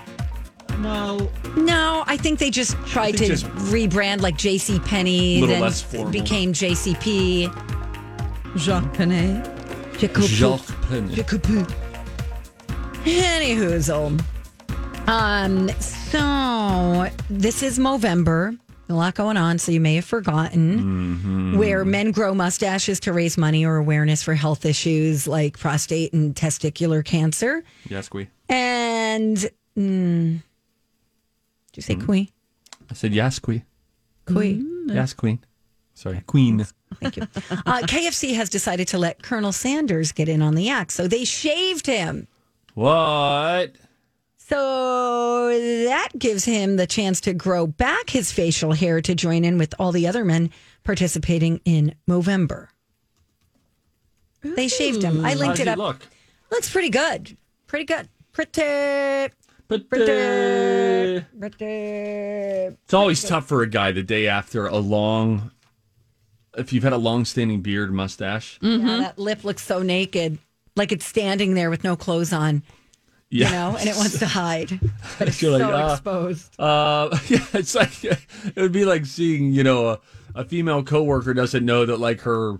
No. 0.80 1.30
No, 1.56 2.02
I 2.08 2.16
think 2.16 2.40
they 2.40 2.50
just 2.50 2.76
tried 2.84 3.12
to 3.18 3.26
just- 3.26 3.46
rebrand 3.70 4.22
like 4.22 4.36
J.C. 4.36 4.80
Penney, 4.80 5.40
Little 5.40 5.54
then 5.54 5.62
less 5.62 5.82
formal. 5.82 6.10
became 6.10 6.52
JCP. 6.52 7.44
Jacques 8.56 8.92
Penet. 8.94 9.46
Jacques 10.00 10.72
Penney. 10.88 11.66
Anywhoozle. 13.04 14.20
Um, 15.08 15.68
so 15.80 17.08
this 17.30 17.62
is 17.62 17.78
Movember. 17.78 18.58
A 18.88 18.94
lot 18.94 19.14
going 19.14 19.36
on, 19.36 19.58
so 19.58 19.70
you 19.70 19.80
may 19.80 19.94
have 19.94 20.04
forgotten. 20.04 20.78
Mm-hmm. 20.80 21.58
Where 21.58 21.84
men 21.84 22.10
grow 22.10 22.34
mustaches 22.34 22.98
to 23.00 23.12
raise 23.12 23.38
money 23.38 23.64
or 23.64 23.76
awareness 23.76 24.22
for 24.22 24.34
health 24.34 24.64
issues 24.66 25.28
like 25.28 25.58
prostate 25.58 26.12
and 26.12 26.34
testicular 26.34 27.04
cancer. 27.04 27.62
Yes, 27.88 28.10
we. 28.12 28.28
And 28.48 29.36
mm, 29.78 30.42
did 31.72 31.76
you 31.76 31.82
say 31.82 31.94
Mm-hmm. 31.94 32.04
queen? 32.06 32.28
I 32.90 32.94
said 32.94 33.12
yes, 33.14 33.38
queen. 33.38 33.64
Queen. 34.26 34.86
Yes, 34.88 35.12
queen. 35.12 35.38
Sorry, 35.94 36.20
queen. 36.26 36.64
Thank 37.00 37.16
you. 37.16 37.22
Uh, 37.50 37.82
KFC 37.82 38.34
has 38.34 38.48
decided 38.50 38.88
to 38.88 38.98
let 38.98 39.22
Colonel 39.22 39.52
Sanders 39.52 40.10
get 40.12 40.28
in 40.28 40.42
on 40.42 40.54
the 40.56 40.68
act, 40.68 40.90
so 40.92 41.06
they 41.06 41.24
shaved 41.24 41.86
him. 41.86 42.26
What? 42.74 43.76
So 44.38 45.48
that 45.86 46.08
gives 46.18 46.44
him 46.44 46.76
the 46.76 46.86
chance 46.86 47.20
to 47.22 47.32
grow 47.34 47.66
back 47.66 48.10
his 48.10 48.32
facial 48.32 48.72
hair 48.72 49.00
to 49.00 49.14
join 49.14 49.44
in 49.44 49.58
with 49.58 49.74
all 49.78 49.92
the 49.92 50.06
other 50.06 50.24
men 50.24 50.50
participating 50.82 51.60
in 51.64 51.94
Movember. 52.08 52.68
They 54.42 54.68
shaved 54.68 55.02
him. 55.02 55.24
I 55.24 55.34
linked 55.34 55.60
it 55.60 55.68
up. 55.68 55.78
look? 55.78 56.00
Looks 56.50 56.70
pretty 56.70 56.88
good. 56.90 57.36
Pretty 57.66 57.84
good. 57.84 58.08
Pretty. 58.32 59.32
But 59.68 59.88
Pretty. 59.88 61.18
uh, 61.18 61.20
Pretty. 61.38 61.64
it's 61.64 62.92
always 62.94 63.22
tough 63.22 63.46
for 63.46 63.62
a 63.62 63.68
guy 63.68 63.92
the 63.92 64.02
day 64.02 64.26
after 64.26 64.66
a 64.66 64.78
long. 64.78 65.52
If 66.56 66.72
you've 66.72 66.82
had 66.82 66.92
a 66.92 66.98
long-standing 66.98 67.60
beard, 67.60 67.92
mustache, 67.92 68.58
Yeah, 68.60 68.78
that 68.96 69.16
lip 69.18 69.44
looks 69.44 69.62
so 69.64 69.82
naked, 69.82 70.38
like 70.76 70.92
it's 70.92 71.04
standing 71.06 71.54
there 71.54 71.70
with 71.70 71.84
no 71.84 71.96
clothes 71.96 72.32
on, 72.32 72.62
yeah, 73.30 73.46
you 73.46 73.52
know, 73.52 73.76
and 73.78 73.88
it 73.88 73.96
wants 73.96 74.18
to 74.20 74.26
hide, 74.40 74.78
but 75.18 75.28
it's 75.28 75.40
You're 75.42 75.58
so 75.58 75.64
like, 75.68 75.74
ah. 75.74 75.92
exposed. 75.94 76.60
Uh, 76.60 77.18
yeah, 77.28 77.44
it's 77.54 77.74
like 77.74 78.04
it 78.04 78.18
would 78.56 78.72
be 78.72 78.84
like 78.84 79.06
seeing 79.06 79.52
you 79.52 79.62
know 79.64 79.88
a, 79.88 80.00
a 80.34 80.44
female 80.44 80.82
coworker 80.82 81.34
doesn't 81.34 81.64
know 81.64 81.84
that 81.86 81.98
like 82.00 82.20
her 82.22 82.56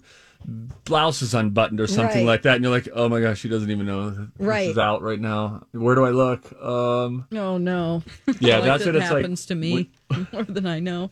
blouse 0.85 1.21
is 1.21 1.35
unbuttoned 1.35 1.81
or 1.81 1.87
something 1.87 2.19
Right. 2.25 2.26
like 2.33 2.43
that, 2.43 2.55
and 2.57 2.64
you're 2.64 2.73
like, 2.73 2.88
oh 2.95 3.09
my 3.11 3.21
gosh, 3.21 3.38
she 3.40 3.49
doesn't 3.50 3.71
even 3.71 3.85
know 3.87 4.09
this 4.11 4.29
Right. 4.38 4.71
is 4.71 4.79
out 4.79 5.02
right 5.02 5.21
now. 5.21 5.67
Where 5.73 5.95
do 5.95 6.05
I 6.07 6.11
look? 6.11 6.50
Um, 6.62 7.26
Oh 7.33 7.59
no. 7.59 8.02
yeah, 8.40 8.57
Like 8.57 8.64
that's 8.64 8.85
that 8.85 8.95
what 8.95 9.02
it's 9.02 9.11
like 9.11 9.17
happens 9.23 9.45
to 9.47 9.55
me 9.55 9.90
more 10.33 10.45
than 10.45 10.67
I 10.67 10.81
know. 10.81 11.11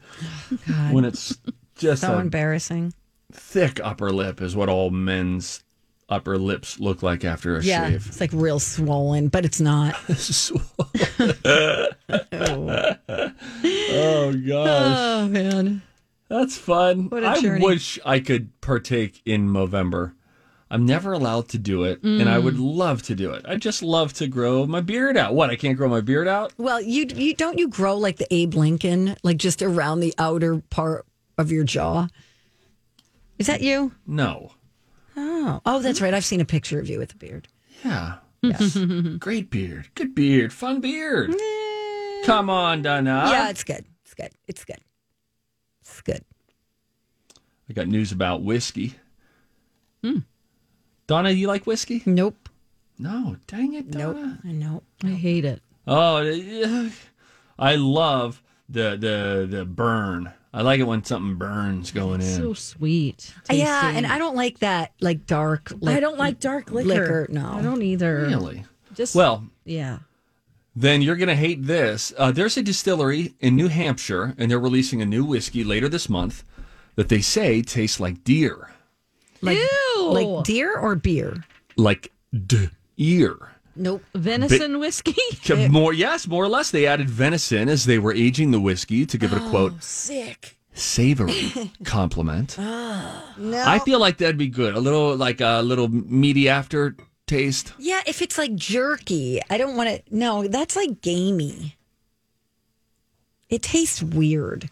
when 0.90 1.04
it's 1.04 1.36
just 1.76 2.00
So 2.02 2.18
embarrassing. 2.18 2.94
thick 3.30 3.80
upper 3.84 4.10
lip 4.10 4.40
is 4.40 4.56
what 4.56 4.70
all 4.70 4.90
men's 4.90 5.62
upper 6.08 6.38
lips 6.38 6.78
look 6.80 7.02
like 7.02 7.24
after 7.24 7.56
a 7.56 7.62
Yeah, 7.62 7.88
shave. 7.90 8.06
it's 8.06 8.20
like 8.20 8.30
real 8.32 8.58
swollen, 8.58 9.28
but 9.28 9.44
it's 9.44 9.60
not. 9.60 9.94
oh 13.90 14.32
gosh. 14.32 14.96
Oh 14.98 15.28
man. 15.28 15.82
That's 16.28 16.58
fun. 16.58 17.08
I 17.12 17.40
journey. 17.40 17.64
wish 17.64 17.98
I 18.04 18.20
could 18.20 18.58
partake 18.60 19.22
in 19.24 19.48
Movember. 19.48 20.12
I'm 20.70 20.84
never 20.84 21.14
allowed 21.14 21.48
to 21.50 21.58
do 21.58 21.84
it, 21.84 22.02
and 22.02 22.28
I 22.28 22.36
Mm. 22.36 22.42
would 22.44 22.58
love 22.58 23.02
to 23.04 23.14
do 23.14 23.30
it. 23.32 23.42
I 23.48 23.56
just 23.56 23.82
love 23.82 24.12
to 24.14 24.26
grow 24.26 24.66
my 24.66 24.82
beard 24.82 25.16
out. 25.16 25.34
What? 25.34 25.48
I 25.48 25.56
can't 25.56 25.78
grow 25.78 25.88
my 25.88 26.02
beard 26.02 26.28
out? 26.28 26.52
Well, 26.58 26.82
you 26.82 27.06
you 27.14 27.34
don't 27.34 27.58
you 27.58 27.68
grow 27.68 27.96
like 27.96 28.18
the 28.18 28.26
Abe 28.34 28.52
Lincoln, 28.54 29.16
like 29.22 29.38
just 29.38 29.62
around 29.62 30.00
the 30.00 30.12
outer 30.18 30.58
part 30.68 31.06
of 31.38 31.50
your 31.50 31.64
jaw. 31.64 32.08
Is 33.38 33.46
that 33.46 33.62
you? 33.62 33.92
No. 34.06 34.52
Oh, 35.20 35.60
oh, 35.66 35.78
that's 35.80 36.00
right. 36.00 36.14
I've 36.14 36.24
seen 36.24 36.40
a 36.40 36.44
picture 36.44 36.78
of 36.78 36.88
you 36.88 36.98
with 37.00 37.12
a 37.12 37.16
beard. 37.16 37.48
Yeah. 37.84 38.16
Yes. 38.40 38.76
Great 39.18 39.50
beard. 39.50 39.88
Good 39.96 40.14
beard. 40.14 40.52
Fun 40.52 40.80
beard. 40.80 41.34
Come 42.24 42.48
on, 42.48 42.82
Donna. 42.82 43.26
yeah, 43.30 43.48
it's 43.50 43.64
good. 43.64 43.84
It's 44.04 44.14
good. 44.14 44.30
It's 44.46 44.64
good. 44.64 44.78
It's 45.80 46.00
good. 46.02 46.24
I 47.68 47.72
got 47.72 47.88
news 47.88 48.12
about 48.12 48.42
whiskey. 48.42 48.94
Hmm. 50.04 50.18
Donna, 51.08 51.30
you 51.30 51.48
like 51.48 51.66
whiskey? 51.66 52.02
Nope. 52.06 52.48
No. 52.98 53.36
Dang 53.46 53.74
it, 53.74 53.90
Donna. 53.90 54.38
Nope. 54.44 54.44
I 54.44 54.52
know. 54.52 54.82
I 55.02 55.08
hate 55.08 55.44
it. 55.44 55.60
Oh. 55.86 56.90
I 57.58 57.74
love 57.76 58.42
the 58.68 58.96
the 58.96 59.46
the 59.58 59.64
burn. 59.64 60.32
I 60.52 60.62
like 60.62 60.80
it 60.80 60.84
when 60.84 61.04
something 61.04 61.36
burns 61.36 61.90
going 61.90 62.20
in. 62.22 62.26
So 62.36 62.54
sweet. 62.54 63.34
Yeah, 63.50 63.90
and 63.90 64.06
I 64.06 64.16
don't 64.18 64.34
like 64.34 64.60
that 64.60 64.92
like 65.00 65.26
dark. 65.26 65.72
I 65.86 66.00
don't 66.00 66.18
like 66.18 66.40
dark 66.40 66.70
liquor. 66.70 66.88
liquor, 66.88 67.26
no. 67.30 67.52
I 67.52 67.62
don't 67.62 67.82
either. 67.82 68.22
really? 68.22 68.64
Just 68.94 69.14
Well, 69.14 69.44
yeah. 69.64 69.98
then 70.74 71.02
you're 71.02 71.16
going 71.16 71.28
to 71.28 71.36
hate 71.36 71.66
this. 71.66 72.12
Uh, 72.16 72.32
there's 72.32 72.56
a 72.56 72.62
distillery 72.62 73.34
in 73.40 73.56
New 73.56 73.68
Hampshire, 73.68 74.34
and 74.38 74.50
they're 74.50 74.58
releasing 74.58 75.02
a 75.02 75.06
new 75.06 75.24
whiskey 75.24 75.62
later 75.64 75.88
this 75.88 76.08
month 76.08 76.42
that 76.96 77.08
they 77.10 77.20
say 77.20 77.60
tastes 77.62 78.00
like 78.00 78.24
deer. 78.24 78.70
like, 79.42 79.58
Ew. 79.58 80.10
like 80.10 80.44
deer 80.44 80.76
or 80.76 80.94
beer. 80.96 81.44
Like 81.76 82.10
deer. 82.96 83.52
Nope. 83.78 84.02
venison 84.14 84.78
whiskey. 84.78 85.14
More, 85.68 85.92
yes, 85.92 86.26
more 86.26 86.44
or 86.44 86.48
less. 86.48 86.70
They 86.70 86.86
added 86.86 87.08
venison 87.08 87.68
as 87.68 87.84
they 87.84 87.98
were 87.98 88.12
aging 88.12 88.50
the 88.50 88.60
whiskey 88.60 89.06
to 89.06 89.16
give 89.16 89.32
it 89.32 89.38
a 89.38 89.48
quote 89.48 89.72
oh, 89.76 89.78
Sick. 89.80 90.56
savory 90.74 91.52
compliment. 91.84 92.56
Ah. 92.58 93.34
No. 93.38 93.64
I 93.66 93.78
feel 93.78 93.98
like 94.00 94.18
that'd 94.18 94.36
be 94.36 94.48
good. 94.48 94.74
A 94.74 94.80
little 94.80 95.16
like 95.16 95.40
a 95.40 95.62
little 95.62 95.88
meaty 95.88 96.48
after 96.48 96.96
taste. 97.26 97.72
Yeah, 97.78 98.00
if 98.06 98.20
it's 98.20 98.36
like 98.36 98.54
jerky, 98.54 99.40
I 99.48 99.58
don't 99.58 99.76
want 99.76 99.88
to. 99.88 100.02
No, 100.14 100.48
that's 100.48 100.74
like 100.76 101.00
gamey. 101.00 101.76
It 103.48 103.62
tastes 103.62 104.02
weird. 104.02 104.68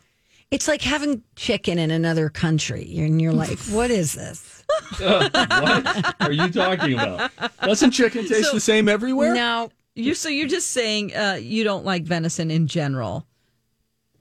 It's 0.51 0.69
like 0.69 0.83
having 0.83 1.23
chicken 1.35 1.79
in 1.79 1.91
another 1.91 2.29
country, 2.29 2.99
and 2.99 3.21
you're 3.21 3.33
like, 3.33 3.59
"What 3.71 3.91
is 3.91 4.13
this?" 4.13 4.56
what 4.99 6.15
are 6.21 6.33
you 6.33 6.51
talking 6.51 6.95
about? 6.95 7.31
Doesn't 7.63 7.91
chicken 7.93 8.27
taste 8.27 8.53
the 8.53 8.61
same 8.61 8.89
everywhere? 8.89 9.35
No, 9.35 9.71
You 9.95 10.15
so 10.15 10.29
you're 10.29 10.49
just 10.49 10.71
saying 10.71 11.15
uh, 11.15 11.39
you 11.41 11.65
don't 11.65 11.85
like 11.85 12.05
venison 12.05 12.51
in 12.51 12.67
general. 12.67 13.27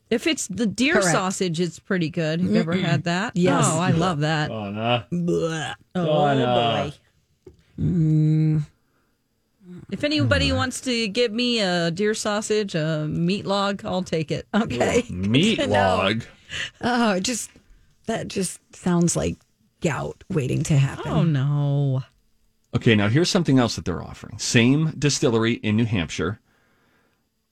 If 0.10 0.28
it's 0.28 0.48
the 0.48 0.68
deer 0.68 0.94
Correct. 0.94 1.08
sausage, 1.12 1.60
it's 1.60 1.80
pretty 1.80 2.10
good. 2.10 2.40
Have 2.40 2.50
you 2.52 2.60
ever 2.60 2.74
had 2.74 3.04
that? 3.06 3.36
Yes. 3.36 3.66
Oh, 3.68 3.80
I 3.80 3.90
love 3.92 4.20
that. 4.20 4.52
Oh, 4.52 4.70
no. 4.70 5.04
Blech. 5.12 5.76
Donna. 5.96 6.94
If 9.92 10.04
anybody 10.04 10.52
wants 10.52 10.80
to 10.82 11.08
give 11.08 11.32
me 11.32 11.60
a 11.60 11.90
deer 11.92 12.14
sausage, 12.14 12.76
a 12.76 13.08
meat 13.08 13.46
log, 13.46 13.84
I'll 13.84 14.04
take 14.04 14.32
it. 14.32 14.48
okay. 14.54 15.04
Meat 15.10 15.68
log. 15.68 16.24
Oh, 16.82 17.14
it 17.14 17.22
just 17.24 17.50
that 18.06 18.28
just 18.28 18.60
sounds 18.76 19.16
like 19.16 19.38
gout 19.86 20.24
waiting 20.30 20.64
to 20.64 20.78
happen. 20.78 21.12
Oh 21.12 21.24
no. 21.24 22.04
Okay, 22.76 22.96
now 22.96 23.08
here's 23.08 23.30
something 23.30 23.60
else 23.60 23.76
that 23.76 23.86
they're 23.86 24.04
offering. 24.04 24.38
Same 24.40 24.92
distillery 24.98 25.54
in 25.54 25.78
New 25.78 25.86
Hampshire. 25.86 26.40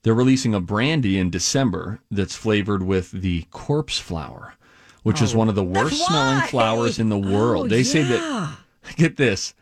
They're 0.02 0.14
releasing 0.14 0.54
a 0.54 0.60
brandy 0.60 1.18
in 1.18 1.30
December 1.30 2.00
that's 2.12 2.36
flavored 2.36 2.84
with 2.84 3.12
the 3.12 3.44
corpse 3.52 4.00
flower, 4.00 4.56
which 5.04 5.22
is 5.22 5.34
oh. 5.34 5.38
one 5.38 5.48
of 5.48 5.56
the 5.56 5.64
worst 5.64 6.06
smelling 6.06 6.42
flowers 6.48 7.00
in 7.00 7.10
the 7.10 7.16
oh, 7.16 7.32
world. 7.32 7.70
they 7.70 7.84
say 7.84 8.04
that 8.04 8.58
get 8.98 9.16
this. 9.16 9.54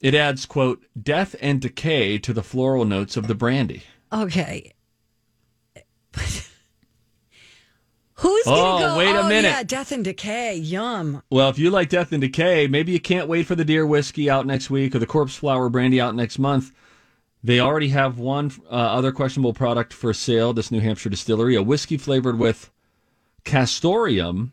It 0.00 0.14
adds, 0.14 0.46
quote, 0.46 0.86
death 1.00 1.36
and 1.42 1.60
decay 1.60 2.16
to 2.18 2.32
the 2.32 2.42
floral 2.42 2.86
notes 2.86 3.18
of 3.18 3.26
the 3.26 3.34
brandy. 3.34 3.82
Okay. 4.10 4.72
Who's 8.20 8.44
gonna 8.44 8.60
Oh, 8.60 8.78
go? 8.78 8.98
wait 8.98 9.14
a 9.16 9.20
oh, 9.20 9.28
minute. 9.28 9.48
Yeah, 9.48 9.62
death 9.62 9.92
and 9.92 10.04
decay. 10.04 10.56
Yum. 10.56 11.22
Well, 11.30 11.48
if 11.48 11.58
you 11.58 11.70
like 11.70 11.88
Death 11.88 12.12
and 12.12 12.20
Decay, 12.20 12.66
maybe 12.66 12.92
you 12.92 13.00
can't 13.00 13.28
wait 13.28 13.46
for 13.46 13.54
the 13.54 13.64
Deer 13.64 13.86
Whiskey 13.86 14.28
out 14.28 14.46
next 14.46 14.68
week 14.70 14.94
or 14.94 14.98
the 14.98 15.06
Corpse 15.06 15.36
Flower 15.36 15.68
Brandy 15.70 16.00
out 16.00 16.14
next 16.14 16.38
month. 16.38 16.70
They 17.42 17.60
already 17.60 17.88
have 17.88 18.18
one 18.18 18.52
uh, 18.70 18.74
other 18.74 19.10
questionable 19.12 19.54
product 19.54 19.94
for 19.94 20.12
sale, 20.12 20.52
this 20.52 20.70
New 20.70 20.80
Hampshire 20.80 21.08
distillery, 21.08 21.56
a 21.56 21.62
whiskey 21.62 21.96
flavored 21.96 22.38
with 22.38 22.70
castoreum, 23.44 24.52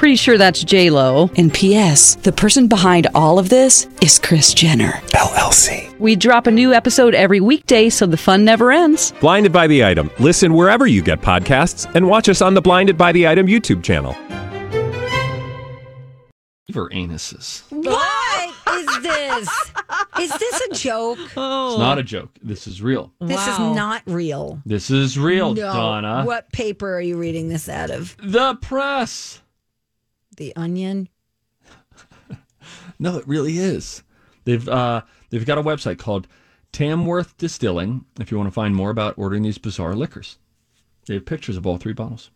Pretty 0.00 0.16
sure 0.16 0.38
that's 0.38 0.64
J 0.64 0.88
Lo. 0.88 1.28
And 1.36 1.52
P.S. 1.52 2.14
The 2.14 2.32
person 2.32 2.68
behind 2.68 3.06
all 3.14 3.38
of 3.38 3.50
this 3.50 3.86
is 4.00 4.18
Kris 4.18 4.54
Jenner 4.54 4.92
LLC. 5.12 5.94
We 5.98 6.16
drop 6.16 6.46
a 6.46 6.50
new 6.50 6.72
episode 6.72 7.14
every 7.14 7.38
weekday, 7.40 7.90
so 7.90 8.06
the 8.06 8.16
fun 8.16 8.42
never 8.42 8.72
ends. 8.72 9.12
Blinded 9.20 9.52
by 9.52 9.66
the 9.66 9.84
item. 9.84 10.10
Listen 10.18 10.54
wherever 10.54 10.86
you 10.86 11.02
get 11.02 11.20
podcasts, 11.20 11.84
and 11.94 12.08
watch 12.08 12.30
us 12.30 12.40
on 12.40 12.54
the 12.54 12.62
Blinded 12.62 12.96
by 12.96 13.12
the 13.12 13.28
Item 13.28 13.46
YouTube 13.46 13.82
channel. 13.82 14.14
For 16.72 16.88
anuses. 16.88 17.64
What 17.68 18.54
is 18.72 19.02
this? 19.02 19.70
Is 20.18 20.30
this 20.38 20.60
a 20.70 20.74
joke? 20.76 21.18
Oh, 21.36 21.72
It's 21.72 21.78
not 21.78 21.98
a 21.98 22.02
joke. 22.02 22.30
This 22.42 22.66
is 22.66 22.80
real. 22.80 23.12
This 23.20 23.46
is 23.46 23.58
Wow. 23.58 23.74
not 23.74 24.02
real. 24.06 24.62
This 24.64 24.90
is 24.90 25.18
real, 25.18 25.52
No. 25.52 25.60
Donna. 25.74 26.22
What 26.24 26.50
paper 26.52 26.94
are 26.96 27.02
you 27.02 27.18
reading 27.18 27.50
this 27.50 27.68
out 27.68 27.90
of? 27.90 28.16
The 28.22 28.54
press. 28.62 29.42
The 30.40 30.56
Onion? 30.56 31.08
No, 32.98 33.16
it 33.16 33.26
really 33.26 33.56
is. 33.58 34.02
They've 34.44 34.68
uh, 34.68 35.02
they've 35.30 35.46
got 35.46 35.56
a 35.58 35.62
website 35.62 35.98
called 35.98 36.26
Tamworth 36.72 37.36
Distilling. 37.38 38.04
If 38.20 38.30
you 38.30 38.36
want 38.36 38.48
to 38.48 38.52
find 38.52 38.74
more 38.76 38.90
about 38.90 39.14
ordering 39.16 39.42
these 39.42 39.56
bizarre 39.58 39.94
liquors, 39.94 40.36
they 41.06 41.14
have 41.14 41.24
pictures 41.24 41.56
of 41.56 41.66
all 41.66 41.78
three 41.78 41.94
bottles. 41.94 42.30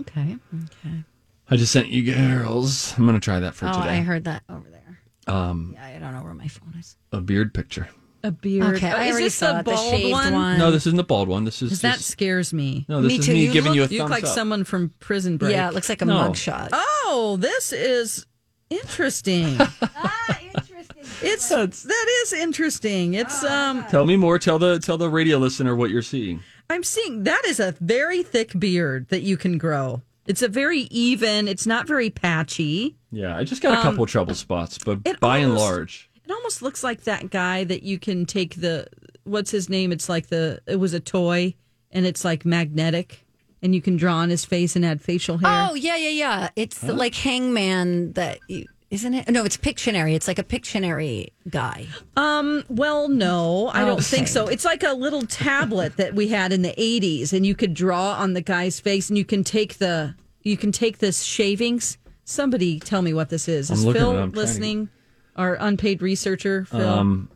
Okay. 0.00 0.36
Okay. 0.54 1.04
I 1.50 1.56
just 1.56 1.72
sent 1.72 1.88
you 1.88 2.14
girls. 2.14 2.94
I'm 2.98 3.06
gonna 3.06 3.18
try 3.20 3.40
that 3.40 3.54
for 3.54 3.66
Oh, 3.68 3.72
today. 3.72 3.88
I 3.88 4.00
heard 4.00 4.24
that 4.24 4.42
over 4.50 4.68
there. 4.70 4.98
Um, 5.26 5.72
Yeah, 5.74 5.84
I 5.86 5.98
don't 5.98 6.12
know 6.14 6.22
where 6.22 6.34
my 6.34 6.48
phone 6.48 6.74
is. 6.78 6.96
a 7.12 7.20
beard 7.22 7.54
picture. 7.54 7.88
a 8.22 8.30
beard. 8.30 8.76
Okay, 8.76 8.90
Oh, 8.92 8.96
I 8.96 9.04
is 9.04 9.10
already 9.12 9.24
this 9.24 9.34
saw 9.34 9.52
the 9.54 9.58
it, 9.60 9.64
the 9.64 9.70
bald 9.72 9.90
shaved 9.90 10.12
one? 10.12 10.32
one. 10.34 10.58
No, 10.58 10.70
this 10.70 10.86
isn't 10.86 10.96
the 10.96 11.04
bald 11.04 11.28
one. 11.28 11.44
This 11.44 11.60
is 11.62 11.70
Because 11.70 11.80
that 11.82 12.00
scares 12.00 12.52
me. 12.52 12.84
no. 12.88 13.00
This 13.02 13.08
Me 13.12 13.18
is 13.18 13.26
too. 13.26 13.32
me 13.34 13.46
You 13.46 13.52
giving 13.52 13.72
look- 13.72 13.76
you 13.76 13.82
a 13.84 13.86
You 13.88 13.98
look 14.02 14.10
like 14.10 14.24
up. 14.24 14.30
someone 14.34 14.64
from 14.64 14.92
Prison 14.98 15.36
Break. 15.38 15.52
Yeah, 15.52 15.68
it 15.68 15.74
looks 15.74 15.88
like 15.90 16.00
a 16.02 16.06
No. 16.06 16.16
mugshot. 16.30 16.68
Oh, 16.72 16.93
this 17.36 17.72
is 17.72 18.26
interesting. 18.70 19.56
ah, 19.82 20.38
interesting. 20.54 21.04
it's 21.22 21.48
that 21.48 22.06
is 22.22 22.32
interesting. 22.32 23.14
It's 23.14 23.42
um 23.44 23.84
Tell 23.88 24.06
me 24.06 24.16
more. 24.16 24.38
Tell 24.38 24.58
the 24.58 24.78
tell 24.78 24.98
the 24.98 25.08
radio 25.08 25.38
listener 25.38 25.74
what 25.74 25.90
you're 25.90 26.02
seeing. 26.02 26.40
I'm 26.70 26.82
seeing 26.82 27.24
that 27.24 27.42
is 27.46 27.60
a 27.60 27.74
very 27.80 28.22
thick 28.22 28.58
beard 28.58 29.08
that 29.08 29.22
you 29.22 29.36
can 29.36 29.58
grow. 29.58 30.02
It's 30.26 30.42
a 30.42 30.48
very 30.48 30.80
even. 30.90 31.48
It's 31.48 31.66
not 31.66 31.86
very 31.86 32.10
patchy. 32.10 32.96
Yeah, 33.12 33.36
I 33.36 33.44
just 33.44 33.62
got 33.62 33.78
a 33.78 33.82
couple 33.82 34.06
trouble 34.06 34.34
spots, 34.34 34.78
but 34.78 34.92
Um, 34.92 35.02
it 35.04 35.20
by 35.20 35.38
and 35.38 35.54
large, 35.54 36.10
It 36.24 36.30
almost 36.32 36.62
looks 36.62 36.82
like 36.82 37.04
that 37.04 37.30
guy 37.30 37.64
that 37.64 37.82
you 37.82 37.98
can 37.98 38.24
take 38.26 38.56
the 38.56 38.86
what's 39.24 39.50
his 39.50 39.68
name? 39.68 39.92
It's 39.92 40.08
like 40.08 40.28
the 40.28 40.60
it 40.66 40.76
was 40.76 40.94
a 40.94 41.00
toy 41.00 41.54
and 41.90 42.06
it's 42.06 42.24
like 42.24 42.44
magnetic 42.44 43.23
and 43.64 43.74
you 43.74 43.80
can 43.82 43.96
draw 43.96 44.16
on 44.16 44.28
his 44.28 44.44
face 44.44 44.76
and 44.76 44.84
add 44.84 45.00
facial 45.00 45.38
hair. 45.38 45.68
Oh, 45.70 45.74
yeah, 45.74 45.96
yeah, 45.96 46.10
yeah. 46.10 46.48
It's 46.54 46.78
the, 46.80 46.92
like 46.92 47.14
Hangman 47.14 48.12
that, 48.12 48.38
you, 48.46 48.66
isn't 48.90 49.14
it? 49.14 49.28
No, 49.30 49.44
it's 49.44 49.56
Pictionary. 49.56 50.14
It's 50.14 50.28
like 50.28 50.38
a 50.38 50.44
Pictionary 50.44 51.30
guy. 51.48 51.86
Um, 52.16 52.64
well, 52.68 53.08
no, 53.08 53.68
I 53.72 53.84
don't 53.86 54.04
think 54.04 54.28
so. 54.28 54.46
It's 54.46 54.64
like 54.66 54.82
a 54.82 54.92
little 54.92 55.22
tablet 55.22 55.96
that 55.96 56.14
we 56.14 56.28
had 56.28 56.52
in 56.52 56.60
the 56.62 56.74
80s 56.76 57.32
and 57.32 57.46
you 57.46 57.54
could 57.54 57.72
draw 57.74 58.12
on 58.12 58.34
the 58.34 58.42
guy's 58.42 58.78
face 58.78 59.08
and 59.08 59.16
you 59.16 59.24
can 59.24 59.42
take 59.42 59.78
the 59.78 60.14
you 60.42 60.58
can 60.58 60.70
take 60.70 60.98
this 60.98 61.22
shavings. 61.22 61.96
Somebody 62.24 62.78
tell 62.78 63.00
me 63.00 63.14
what 63.14 63.30
this 63.30 63.48
is. 63.48 63.70
I'm 63.70 63.78
Is 63.78 63.84
it. 63.84 63.92
Phil 63.94 64.10
I'm 64.10 64.16
trying 64.16 64.32
to- 64.32 64.36
listening? 64.38 64.88
Our 65.36 65.54
unpaid 65.58 66.02
researcher, 66.02 66.64
Phil. 66.66 66.86
um, 66.88 67.28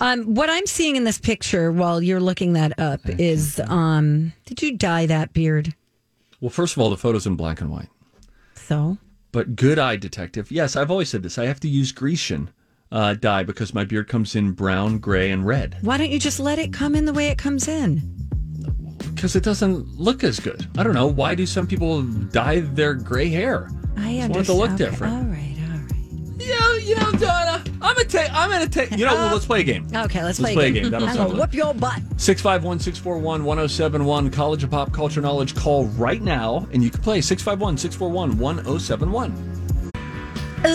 Um, 0.00 0.34
what 0.34 0.48
I'm 0.50 0.66
seeing 0.66 0.96
in 0.96 1.04
this 1.04 1.18
picture 1.18 1.72
while 1.72 2.02
you're 2.02 2.20
looking 2.20 2.52
that 2.54 2.78
up 2.78 3.00
is, 3.04 3.60
um, 3.66 4.32
did 4.46 4.62
you 4.62 4.76
dye 4.76 5.06
that 5.06 5.32
beard? 5.32 5.74
well, 6.40 6.50
first 6.50 6.76
of 6.76 6.82
all, 6.82 6.90
the 6.90 6.96
photo's 6.96 7.26
in 7.26 7.34
black 7.36 7.60
and 7.60 7.70
white. 7.70 7.88
So 8.54 8.98
But 9.32 9.56
good 9.56 9.78
eye 9.78 9.96
detective. 9.96 10.50
Yes, 10.52 10.76
I've 10.76 10.90
always 10.90 11.08
said 11.08 11.22
this. 11.22 11.36
I 11.38 11.46
have 11.46 11.58
to 11.60 11.68
use 11.68 11.90
Grecian 11.92 12.50
uh, 12.92 13.14
dye 13.14 13.42
because 13.42 13.74
my 13.74 13.84
beard 13.84 14.08
comes 14.08 14.34
in 14.36 14.52
brown, 14.52 14.98
gray, 14.98 15.30
and 15.30 15.44
red. 15.46 15.76
why 15.82 15.96
don't 15.98 16.10
you 16.10 16.18
just 16.18 16.38
let 16.40 16.58
it 16.58 16.72
come 16.72 16.94
in 16.94 17.04
the 17.06 17.12
way 17.12 17.28
it 17.28 17.38
comes 17.38 17.66
in? 17.68 18.02
Because 19.14 19.34
it 19.34 19.42
doesn't 19.42 19.98
look 19.98 20.22
as 20.22 20.38
good. 20.38 20.66
I 20.78 20.82
don't 20.84 20.94
know. 20.94 21.06
Why 21.08 21.34
do 21.34 21.44
some 21.44 21.66
people 21.66 22.02
dye 22.02 22.60
their 22.60 22.94
gray 22.94 23.28
hair? 23.28 23.68
I 23.96 24.18
Just 24.18 24.28
want 24.30 24.36
it 24.42 24.44
to 24.44 24.52
look. 24.52 24.70
Okay, 24.70 24.76
different. 24.84 25.12
All 25.12 25.20
right, 25.24 25.26
all 25.26 25.32
right. 25.32 25.44
Yeah, 25.56 25.57
you 26.88 26.96
know, 26.96 27.10
Donna. 27.12 27.62
I'm 27.82 27.94
gonna 27.94 28.04
take. 28.04 28.32
I'm 28.32 28.50
gonna 28.50 28.66
take. 28.68 28.90
You 28.92 29.04
know, 29.06 29.14
well, 29.14 29.32
let's 29.34 29.46
play 29.46 29.60
a 29.60 29.64
game. 29.64 29.86
Okay, 29.94 30.22
let's, 30.24 30.40
Let's 30.40 30.54
play 30.54 30.68
a 30.68 30.70
game. 30.72 30.90
That'll 30.90 31.08
I'm 31.08 31.16
gonna 31.16 31.34
whoop 31.34 31.54
your 31.54 31.74
butt. 31.74 32.00
651 32.16 32.80
641 32.80 33.44
1071, 33.44 34.30
College 34.30 34.64
of 34.64 34.70
Pop 34.70 34.92
Culture 34.92 35.20
Knowledge. 35.20 35.54
Call 35.54 35.86
right 35.88 36.20
now 36.22 36.66
and 36.72 36.82
you 36.82 36.90
can 36.90 37.00
play 37.02 37.20
651 37.20 37.76
641 37.78 38.38
1071. 38.38 39.54
Ooh. 40.66 40.70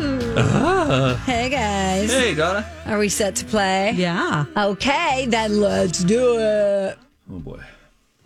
Ooh. 0.00 0.34
Ah. 0.38 1.22
Hey 1.24 1.48
guys, 1.48 2.12
Hey, 2.12 2.34
Donna. 2.34 2.68
are 2.86 2.98
we 2.98 3.08
set 3.08 3.36
to 3.36 3.44
play? 3.44 3.92
yeah. 3.92 4.44
Okay, 4.56 5.26
then 5.28 5.60
let's 5.60 6.02
do 6.04 6.36
it. 6.38 6.98
Oh, 7.30 7.38
boy. 7.38 7.60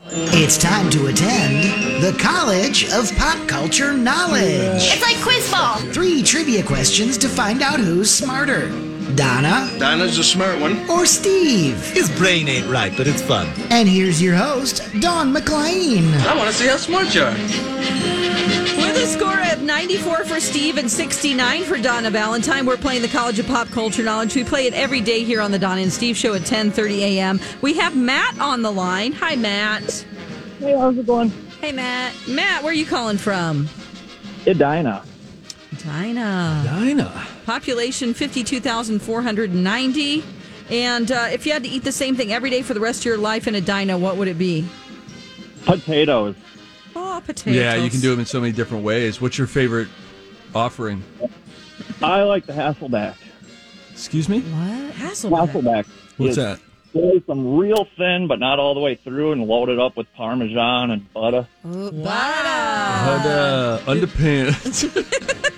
It's 0.07 0.57
time 0.57 0.89
to 0.91 1.07
attend 1.09 2.03
the 2.03 2.17
College 2.19 2.91
of 2.91 3.15
Pop 3.17 3.47
Culture 3.47 3.93
Knowledge. 3.93 4.83
It's 4.83 5.03
like 5.03 5.23
quiz 5.23 5.51
ball. 5.51 5.77
Three 5.93 6.23
trivia 6.23 6.63
questions 6.63 7.19
to 7.19 7.29
find 7.29 7.61
out 7.63 7.79
who's 7.81 8.11
smarter 8.11 8.69
Donna 9.15 9.69
Dinah's 9.79 10.19
a 10.19 10.25
smart 10.25 10.59
one. 10.61 10.89
or 10.89 11.05
Steve. 11.05 11.85
His 11.91 12.09
brain 12.17 12.49
ain't 12.49 12.67
right, 12.69 12.93
but 12.97 13.07
it's 13.09 13.21
fun. 13.21 13.49
And 13.71 13.89
here's 13.89 14.23
your 14.23 14.37
host, 14.37 14.83
Don 15.01 15.33
McLean. 15.33 16.15
I 16.15 16.35
want 16.37 16.49
to 16.49 16.55
see 16.55 16.67
how 16.69 16.77
smart 16.77 17.15
you 17.15 17.23
are. 17.25 18.80
With 18.91 19.05
a 19.05 19.07
score 19.07 19.41
of 19.53 19.63
94 19.63 20.25
for 20.25 20.41
Steve 20.41 20.77
and 20.77 20.91
69 20.91 21.63
for 21.63 21.79
Donna 21.79 22.11
Valentine, 22.11 22.67
we're 22.67 22.77
playing 22.77 23.03
the 23.03 23.09
College 23.09 23.39
of 23.39 23.47
Pop 23.47 23.69
Culture 23.69 24.03
Knowledge. 24.03 24.35
We 24.35 24.43
play 24.43 24.67
it 24.67 24.75
every 24.75 25.01
day 25.01 25.23
here 25.23 25.41
on 25.41 25.53
the 25.53 25.61
Donna 25.61 25.83
and 25.83 25.93
Steve 25.93 26.17
Show 26.17 26.35
at 26.35 26.41
10:30 26.41 26.99
a.m. 26.99 27.39
We 27.61 27.75
have 27.75 27.97
Matt 27.97 28.41
on 28.41 28.63
the 28.63 28.73
line. 28.73 29.13
Hi, 29.13 29.37
Matt. 29.37 30.05
Hey, 30.59 30.77
how's 30.77 30.99
it 30.99 31.07
going? 31.07 31.31
Hey, 31.61 31.71
Matt. 31.71 32.15
Matt, 32.27 32.65
where 32.65 32.73
are 32.73 32.75
you 32.75 32.85
calling 32.85 33.17
from? 33.17 33.69
Edina. 34.45 35.05
Dinah. 35.79 36.65
Dinah. 36.67 37.29
Population 37.47 38.13
52,490. 38.13 40.25
And 40.69 41.13
uh, 41.13 41.29
if 41.31 41.47
you 41.47 41.53
had 41.53 41.63
to 41.63 41.69
eat 41.69 41.85
the 41.85 41.93
same 41.93 42.17
thing 42.17 42.33
every 42.33 42.51
day 42.51 42.63
for 42.63 42.75
the 42.75 42.81
rest 42.81 43.03
of 43.03 43.05
your 43.05 43.19
life 43.19 43.47
in 43.47 43.55
Edina, 43.55 43.97
what 43.97 44.17
would 44.17 44.27
it 44.27 44.37
be? 44.37 44.67
Potatoes. 45.65 46.35
Oh, 46.97 47.23
potatoes. 47.25 47.55
Yeah, 47.55 47.75
you 47.77 47.91
can 47.91 48.01
do 48.01 48.11
them 48.11 48.21
in 48.21 48.27
so 48.27 48.41
many 48.41 48.53
different 48.53 48.85
ways. 48.85 49.21
What's 49.21 49.39
your 49.39 49.47
favorite 49.47 49.89
offering? 50.55 51.03
I 52.03 52.23
like 52.23 52.47
the 52.47 52.53
Hasselback. 52.53 53.17
Excuse 53.93 54.29
me? 54.29 54.41
What? 54.41 54.95
Hasselback. 54.95 55.49
Hasselback. 55.49 55.87
What's 56.17 56.37
that? 56.37 56.61
Slice 56.93 57.25
them 57.27 57.57
real 57.57 57.87
thin, 57.97 58.27
but 58.27 58.41
not 58.41 58.59
all 58.59 58.75
the 58.75 58.81
way 58.81 58.97
through, 58.97 59.33
and 59.33 59.47
load 59.47 59.69
it 59.69 59.79
up 59.79 59.97
with 59.97 60.13
Parmesan 60.15 60.91
and 60.91 61.13
butter. 61.13 61.47
Butter, 61.63 61.85
underpants. 63.87 65.47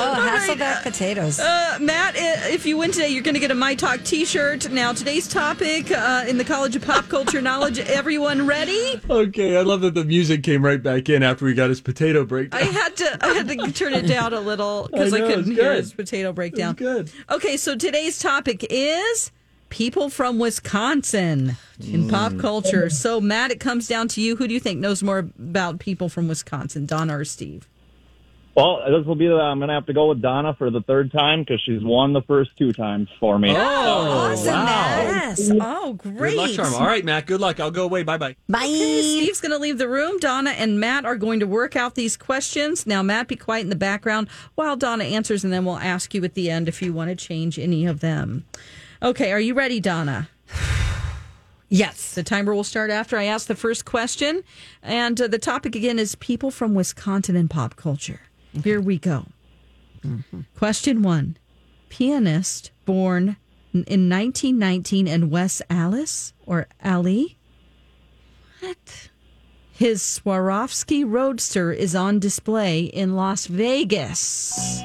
Oh, 0.00 0.14
Hasselback 0.14 0.82
potatoes. 0.82 1.38
Uh, 1.40 1.78
Matt, 1.80 2.14
if 2.16 2.64
you 2.66 2.76
win 2.78 2.90
today, 2.92 3.08
you're 3.08 3.22
going 3.22 3.34
to 3.34 3.40
get 3.40 3.50
a 3.50 3.54
My 3.54 3.74
Talk 3.74 4.02
T-shirt. 4.04 4.70
Now, 4.70 4.92
today's 4.92 5.26
topic 5.26 5.90
uh, 5.90 6.24
in 6.28 6.38
the 6.38 6.44
College 6.44 6.76
of 6.76 6.84
Pop 6.84 7.08
Culture 7.08 7.40
Knowledge. 7.40 7.78
Everyone 7.78 8.46
ready? 8.46 9.00
okay, 9.10 9.56
I 9.56 9.62
love 9.62 9.80
that 9.80 9.94
the 9.94 10.04
music 10.04 10.42
came 10.42 10.64
right 10.64 10.82
back 10.82 11.08
in 11.08 11.22
after 11.22 11.44
we 11.44 11.54
got 11.54 11.68
his 11.68 11.80
potato 11.80 12.24
breakdown. 12.24 12.60
I 12.60 12.64
had 12.64 12.96
to. 12.96 13.18
I 13.20 13.28
had 13.34 13.48
to 13.48 13.72
turn 13.72 13.92
it 13.94 14.06
down 14.06 14.32
a 14.32 14.40
little 14.40 14.88
because 14.90 15.12
I, 15.14 15.18
I 15.18 15.20
couldn't 15.20 15.52
hear 15.52 15.72
his 15.74 15.92
potato 15.92 16.32
breakdown. 16.32 16.74
Good. 16.74 17.10
Okay, 17.30 17.56
so 17.56 17.74
today's 17.76 18.18
topic 18.18 18.64
is 18.70 19.32
people 19.70 20.08
from 20.08 20.38
Wisconsin 20.38 21.56
in 21.86 22.08
pop 22.08 22.32
Mm. 22.32 22.40
culture. 22.40 22.88
So, 22.90 23.20
Matt, 23.20 23.50
it 23.50 23.60
comes 23.60 23.86
down 23.88 24.08
to 24.08 24.20
you. 24.20 24.36
Who 24.36 24.46
do 24.48 24.54
you 24.54 24.60
think 24.60 24.80
knows 24.80 25.02
more 25.02 25.18
about 25.38 25.78
people 25.78 26.08
from 26.08 26.28
Wisconsin, 26.28 26.86
Donna 26.86 27.18
or 27.18 27.24
Steve? 27.24 27.68
Well, 28.54 28.82
this 28.90 29.06
will 29.06 29.14
be. 29.14 29.28
The, 29.28 29.34
I'm 29.34 29.58
going 29.58 29.68
to 29.68 29.74
have 29.74 29.86
to 29.86 29.92
go 29.92 30.08
with 30.08 30.20
Donna 30.20 30.52
for 30.58 30.68
the 30.70 30.80
third 30.80 31.12
time 31.12 31.40
because 31.42 31.60
she's 31.64 31.82
won 31.82 32.12
the 32.12 32.22
first 32.22 32.50
two 32.58 32.72
times 32.72 33.08
for 33.20 33.38
me. 33.38 33.50
Oh, 33.50 33.54
Awesome, 33.56 34.52
wow. 34.52 35.02
Yes. 35.02 35.50
Oh, 35.60 35.92
great. 35.92 36.30
Good 36.30 36.34
luck, 36.36 36.50
Charm. 36.50 36.74
All 36.74 36.86
right, 36.86 37.04
Matt. 37.04 37.26
Good 37.26 37.40
luck. 37.40 37.60
I'll 37.60 37.70
go 37.70 37.84
away. 37.84 38.02
Bye 38.02 38.16
bye. 38.16 38.34
Bye. 38.48 38.64
Okay, 38.64 39.00
Steve's 39.02 39.40
going 39.40 39.52
to 39.52 39.58
leave 39.58 39.78
the 39.78 39.88
room. 39.88 40.18
Donna 40.18 40.50
and 40.50 40.80
Matt 40.80 41.04
are 41.04 41.14
going 41.16 41.38
to 41.38 41.46
work 41.46 41.76
out 41.76 41.94
these 41.94 42.16
questions. 42.16 42.84
Now, 42.84 43.00
Matt, 43.02 43.28
be 43.28 43.36
quiet 43.36 43.60
in 43.62 43.70
the 43.70 43.76
background 43.76 44.28
while 44.56 44.76
Donna 44.76 45.04
answers, 45.04 45.44
and 45.44 45.52
then 45.52 45.64
we'll 45.64 45.78
ask 45.78 46.12
you 46.12 46.24
at 46.24 46.34
the 46.34 46.50
end 46.50 46.66
if 46.66 46.82
you 46.82 46.92
want 46.92 47.10
to 47.10 47.14
change 47.16 47.60
any 47.60 47.86
of 47.86 48.00
them. 48.00 48.44
Okay, 49.00 49.30
are 49.30 49.40
you 49.40 49.54
ready, 49.54 49.78
Donna? 49.80 50.28
Yes. 51.70 52.14
The 52.14 52.22
timer 52.22 52.54
will 52.54 52.64
start 52.64 52.90
after 52.90 53.18
I 53.18 53.24
ask 53.24 53.46
the 53.46 53.54
first 53.54 53.84
question. 53.84 54.42
And 54.82 55.20
uh, 55.20 55.28
the 55.28 55.38
topic 55.38 55.76
again 55.76 55.98
is 55.98 56.14
people 56.14 56.50
from 56.50 56.74
Wisconsin 56.74 57.36
and 57.36 57.50
pop 57.50 57.76
culture. 57.76 58.20
Here 58.62 58.80
we 58.80 58.98
go. 58.98 59.26
Question 60.56 61.02
one 61.02 61.36
Pianist 61.88 62.70
born 62.84 63.36
in 63.72 64.08
1919 64.08 65.06
in 65.06 65.30
West 65.30 65.62
Alice 65.68 66.32
or 66.46 66.66
Ali? 66.84 67.38
What? 68.60 69.10
His 69.72 70.02
Swarovski 70.02 71.04
Roadster 71.06 71.72
is 71.72 71.94
on 71.94 72.18
display 72.18 72.80
in 72.80 73.14
Las 73.14 73.46
Vegas. 73.46 74.82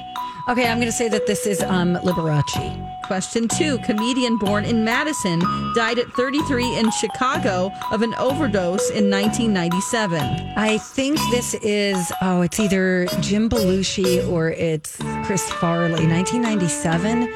Okay, 0.47 0.67
I'm 0.67 0.77
going 0.77 0.87
to 0.87 0.91
say 0.91 1.09
that 1.09 1.25
this 1.25 1.47
is 1.47 1.63
um, 1.63 1.95
Liberace. 1.95 2.92
Question 3.03 3.47
two 3.47 3.77
Comedian 3.79 4.37
born 4.37 4.63
in 4.63 4.83
Madison 4.85 5.39
died 5.75 5.99
at 5.99 6.11
33 6.13 6.77
in 6.77 6.89
Chicago 6.91 7.71
of 7.91 8.01
an 8.01 8.13
overdose 8.15 8.89
in 8.89 9.09
1997. 9.09 10.21
I 10.55 10.77
think 10.77 11.19
this 11.29 11.53
is, 11.55 12.11
oh, 12.21 12.41
it's 12.41 12.59
either 12.59 13.07
Jim 13.19 13.49
Belushi 13.49 14.27
or 14.29 14.51
it's 14.51 14.95
Chris 15.25 15.51
Farley. 15.51 16.07
1997. 16.07 17.27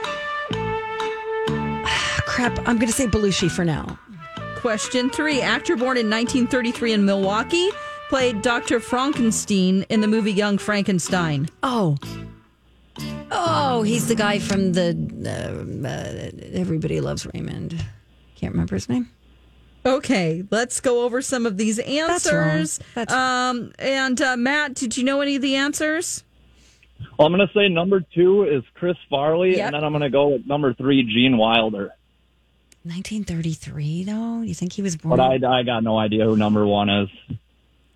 Ah, 1.86 2.21
Crap, 2.25 2.58
I'm 2.60 2.77
going 2.77 2.88
to 2.88 2.93
say 2.93 3.08
Belushi 3.08 3.51
for 3.51 3.65
now. 3.65 3.99
Question 4.56 5.10
three 5.10 5.41
Actor 5.41 5.75
born 5.75 5.97
in 5.97 6.10
1933 6.10 6.93
in 6.93 7.06
Milwaukee 7.06 7.69
played 8.10 8.41
Dr. 8.41 8.80
Frankenstein 8.80 9.84
in 9.89 10.01
the 10.01 10.08
movie 10.08 10.32
Young 10.32 10.58
Frankenstein. 10.58 11.49
Oh. 11.62 11.97
Oh, 13.31 13.83
he's 13.83 14.07
the 14.07 14.15
guy 14.15 14.39
from 14.39 14.73
the 14.73 14.95
uh, 15.25 15.88
uh, 15.88 16.57
Everybody 16.60 17.01
Loves 17.01 17.27
Raymond. 17.33 17.75
Can't 18.36 18.53
remember 18.53 18.75
his 18.75 18.88
name. 18.89 19.10
Okay, 19.86 20.43
let's 20.51 20.79
go 20.81 21.03
over 21.03 21.21
some 21.21 21.45
of 21.45 21.57
these 21.57 21.79
answers. 21.79 22.79
That's 22.95 23.13
um, 23.13 23.71
and 23.79 24.19
uh, 24.21 24.36
Matt, 24.38 24.73
did 24.73 24.97
you 24.97 25.03
know 25.03 25.21
any 25.21 25.36
of 25.38 25.41
the 25.41 25.55
answers? 25.55 26.23
Well, 27.17 27.27
I'm 27.27 27.33
going 27.33 27.47
to 27.47 27.53
say 27.53 27.69
number 27.69 28.01
two 28.13 28.43
is 28.43 28.63
Chris 28.73 28.97
Farley, 29.10 29.57
Yep. 29.57 29.65
and 29.67 29.75
then 29.75 29.83
I'm 29.83 29.91
going 29.91 30.01
to 30.01 30.10
go 30.10 30.29
with 30.29 30.45
number 30.47 30.73
three, 30.73 31.03
Gene 31.03 31.38
Wilder. 31.38 31.91
1933, 32.83 34.03
though? 34.03 34.41
You 34.41 34.53
think 34.53 34.73
he 34.73 34.81
was 34.81 34.95
born? 34.97 35.17
But 35.17 35.43
I, 35.45 35.60
I 35.60 35.63
got 35.63 35.83
no 35.83 35.97
idea 35.97 36.25
who 36.25 36.36
number 36.38 36.65
one 36.65 36.89
is. 36.89 37.10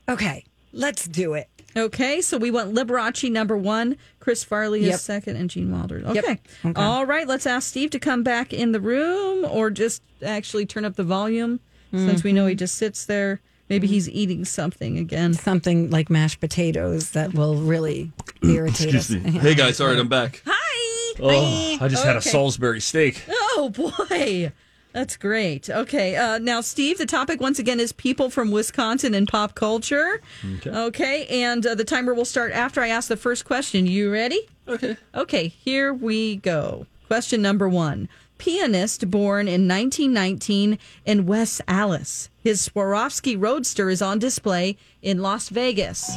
Okay, 0.07 0.43
let's 0.73 1.07
do 1.07 1.33
it. 1.33 1.49
Okay, 1.75 2.21
so 2.21 2.37
we 2.37 2.51
want 2.51 2.73
Liberace 2.73 3.31
number 3.31 3.57
one, 3.57 3.97
Chris 4.19 4.43
Farley 4.43 4.81
Yep. 4.81 4.93
is 4.93 5.01
second, 5.01 5.35
and 5.37 5.49
Gene 5.49 5.71
Wilder. 5.71 6.01
Okay. 6.05 6.13
Yep. 6.13 6.39
Okay. 6.65 6.81
All 6.81 7.05
right, 7.05 7.27
let's 7.27 7.45
ask 7.45 7.69
Steve 7.69 7.91
to 7.91 7.99
come 7.99 8.23
back 8.23 8.53
in 8.53 8.71
the 8.71 8.81
room 8.81 9.45
or 9.45 9.69
just 9.69 10.01
actually 10.23 10.65
turn 10.65 10.85
up 10.85 10.95
the 10.95 11.03
volume 11.03 11.59
since 11.93 12.23
we 12.23 12.31
know 12.31 12.45
he 12.45 12.53
mm-hmm. 12.53 12.59
just 12.59 12.75
sits 12.75 13.05
there. 13.05 13.41
Maybe 13.69 13.87
mm-hmm. 13.87 13.93
he's 13.93 14.09
eating 14.09 14.45
something 14.45 14.97
again. 14.97 15.33
Something 15.33 15.89
like 15.89 16.09
mashed 16.09 16.39
potatoes 16.39 17.11
that 17.11 17.33
will 17.33 17.55
really 17.55 18.11
irritate 18.43 18.95
us. 18.95 19.09
Me. 19.09 19.19
Hey 19.31 19.55
guys, 19.55 19.79
all 19.79 19.87
right, 19.87 19.99
I'm 19.99 20.07
back. 20.09 20.41
Hi. 20.45 21.13
Oh, 21.21 21.77
I 21.81 21.87
just 21.87 22.03
had 22.03 22.15
a 22.15 22.21
Salisbury 22.21 22.81
steak. 22.81 23.23
Oh 23.29 23.69
boy. 23.69 24.51
That's 24.93 25.15
great. 25.15 25.69
Okay. 25.69 26.15
Uh, 26.15 26.37
now, 26.39 26.61
Steve, 26.61 26.97
the 26.97 27.05
topic 27.05 27.39
once 27.39 27.59
again 27.59 27.79
is 27.79 27.91
people 27.91 28.29
from 28.29 28.51
Wisconsin 28.51 29.13
and 29.13 29.27
pop 29.27 29.55
culture. 29.55 30.21
Okay. 30.57 30.69
Okay. 30.69 31.25
And 31.27 31.65
uh, 31.65 31.75
the 31.75 31.85
timer 31.85 32.13
will 32.13 32.25
start 32.25 32.51
after 32.51 32.81
I 32.81 32.89
ask 32.89 33.07
the 33.07 33.17
first 33.17 33.45
question. 33.45 33.87
You 33.87 34.11
ready? 34.11 34.47
Okay. 34.67 34.97
Okay. 35.15 35.47
Here 35.47 35.93
we 35.93 36.37
go. 36.37 36.87
Question 37.07 37.41
number 37.41 37.67
one 37.69 38.09
Pianist 38.37 39.11
born 39.11 39.47
in 39.47 39.67
1919 39.67 40.79
in 41.05 41.25
West 41.25 41.61
Allis. 41.67 42.29
His 42.41 42.67
Swarovski 42.67 43.39
Roadster 43.39 43.89
is 43.89 44.01
on 44.01 44.19
display 44.19 44.77
in 45.01 45.21
Las 45.21 45.49
Vegas. 45.49 46.09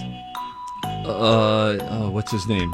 Uh, 0.84 1.76
oh, 1.80 2.10
what's 2.10 2.32
his 2.32 2.46
name? 2.46 2.72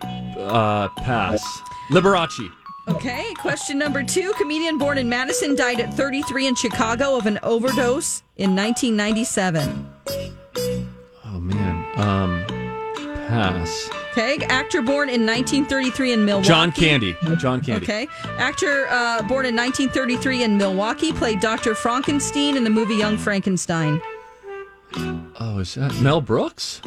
Uh, 0.00 0.88
pass. 0.88 1.42
Liberace. 1.90 2.50
Okay, 2.88 3.34
question 3.34 3.78
number 3.78 4.04
two. 4.04 4.32
Comedian 4.34 4.78
born 4.78 4.96
in 4.96 5.08
Madison 5.08 5.56
died 5.56 5.80
at 5.80 5.92
33 5.94 6.46
in 6.46 6.54
Chicago 6.54 7.16
of 7.16 7.26
an 7.26 7.38
overdose 7.42 8.22
in 8.36 8.54
1997. 8.54 9.90
Oh 11.24 11.40
man. 11.40 11.84
Um, 11.98 12.44
pass. 13.26 13.90
Okay, 14.12 14.36
actor 14.46 14.82
born 14.82 15.08
in 15.08 15.26
1933 15.26 16.12
in 16.12 16.24
Milwaukee. 16.24 16.48
John 16.48 16.70
Candy. 16.70 17.16
John 17.38 17.60
Candy. 17.60 17.84
Okay, 17.84 18.06
actor 18.38 18.86
uh, 18.88 19.20
born 19.22 19.46
in 19.46 19.56
1933 19.56 20.44
in 20.44 20.56
Milwaukee 20.56 21.12
played 21.12 21.40
Dr. 21.40 21.74
Frankenstein 21.74 22.56
in 22.56 22.62
the 22.62 22.70
movie 22.70 22.94
Young 22.94 23.18
Frankenstein. 23.18 24.00
Oh, 25.38 25.58
is 25.58 25.74
that 25.74 25.92
Mel 26.00 26.20
Brooks? 26.20 26.80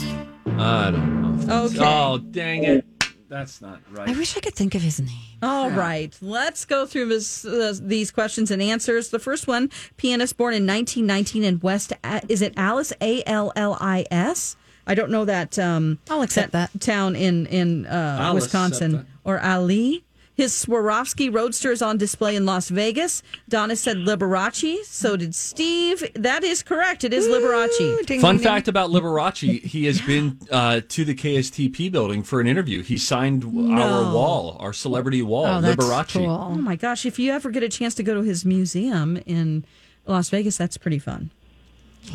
I 0.57 0.91
don't 0.91 1.45
know. 1.45 1.65
Okay. 1.65 1.77
Oh, 1.79 2.17
dang 2.17 2.63
it. 2.63 2.85
That's 3.29 3.61
not 3.61 3.79
right. 3.91 4.09
I 4.09 4.13
wish 4.13 4.35
I 4.35 4.39
could 4.39 4.55
think 4.55 4.73
of 4.73 4.81
his 4.81 4.99
name. 4.99 5.37
All 5.43 5.69
right, 5.69 6.15
let's 6.19 6.65
go 6.65 6.85
through 6.87 7.09
this, 7.09 7.45
uh, 7.45 7.73
these 7.79 8.09
questions 8.09 8.49
and 8.49 8.61
answers. 8.61 9.09
The 9.09 9.19
first 9.19 9.47
one: 9.47 9.69
pianist 9.97 10.35
born 10.35 10.55
in 10.55 10.65
1919 10.65 11.43
in 11.43 11.59
West. 11.59 11.93
Is 12.27 12.41
it 12.41 12.53
Alice? 12.57 12.91
A 13.01 13.23
L 13.25 13.53
L 13.55 13.77
I 13.79 14.05
S. 14.09 14.55
I 14.87 14.95
don't 14.95 15.11
know 15.11 15.25
that. 15.25 15.59
Um, 15.59 15.99
I'll 16.09 16.23
accept 16.23 16.53
that. 16.53 16.71
town 16.81 17.15
in 17.15 17.45
in 17.45 17.85
uh, 17.85 18.31
Wisconsin 18.33 19.05
or 19.23 19.39
Ali. 19.39 20.03
His 20.39 20.53
Swarovski 20.53 21.35
Roadster 21.35 21.69
is 21.69 21.81
on 21.81 21.97
display 21.97 22.33
in 22.33 22.45
Las 22.45 22.69
Vegas. 22.69 23.21
Donna 23.49 23.75
said 23.75 23.97
Liberace. 23.97 24.85
So 24.85 25.17
did 25.17 25.35
Steve. 25.35 26.01
That 26.13 26.45
is 26.45 26.63
correct. 26.63 27.03
It 27.03 27.11
is 27.11 27.27
Liberace. 27.27 28.21
Fun 28.21 28.39
fact 28.39 28.69
about 28.69 28.89
Liberace: 28.89 29.61
he 29.61 29.83
has 29.83 29.99
been 29.99 30.39
uh, 30.49 30.79
to 30.87 31.03
the 31.03 31.13
KSTP 31.13 31.91
building 31.91 32.23
for 32.23 32.39
an 32.39 32.47
interview. 32.47 32.83
He 32.83 32.97
signed 32.97 33.43
our 33.43 34.13
wall, 34.13 34.55
our 34.61 34.71
celebrity 34.71 35.21
wall. 35.21 35.45
Oh, 35.45 35.61
Liberace. 35.61 36.13
cool. 36.13 36.29
Oh 36.29 36.55
my 36.55 36.77
gosh! 36.77 37.05
If 37.05 37.19
you 37.19 37.33
ever 37.33 37.49
get 37.49 37.63
a 37.63 37.67
chance 37.67 37.93
to 37.95 38.03
go 38.03 38.13
to 38.13 38.21
his 38.21 38.45
museum 38.45 39.17
in 39.25 39.65
Las 40.07 40.29
Vegas, 40.29 40.55
that's 40.55 40.77
pretty 40.77 40.99
fun. 40.99 41.31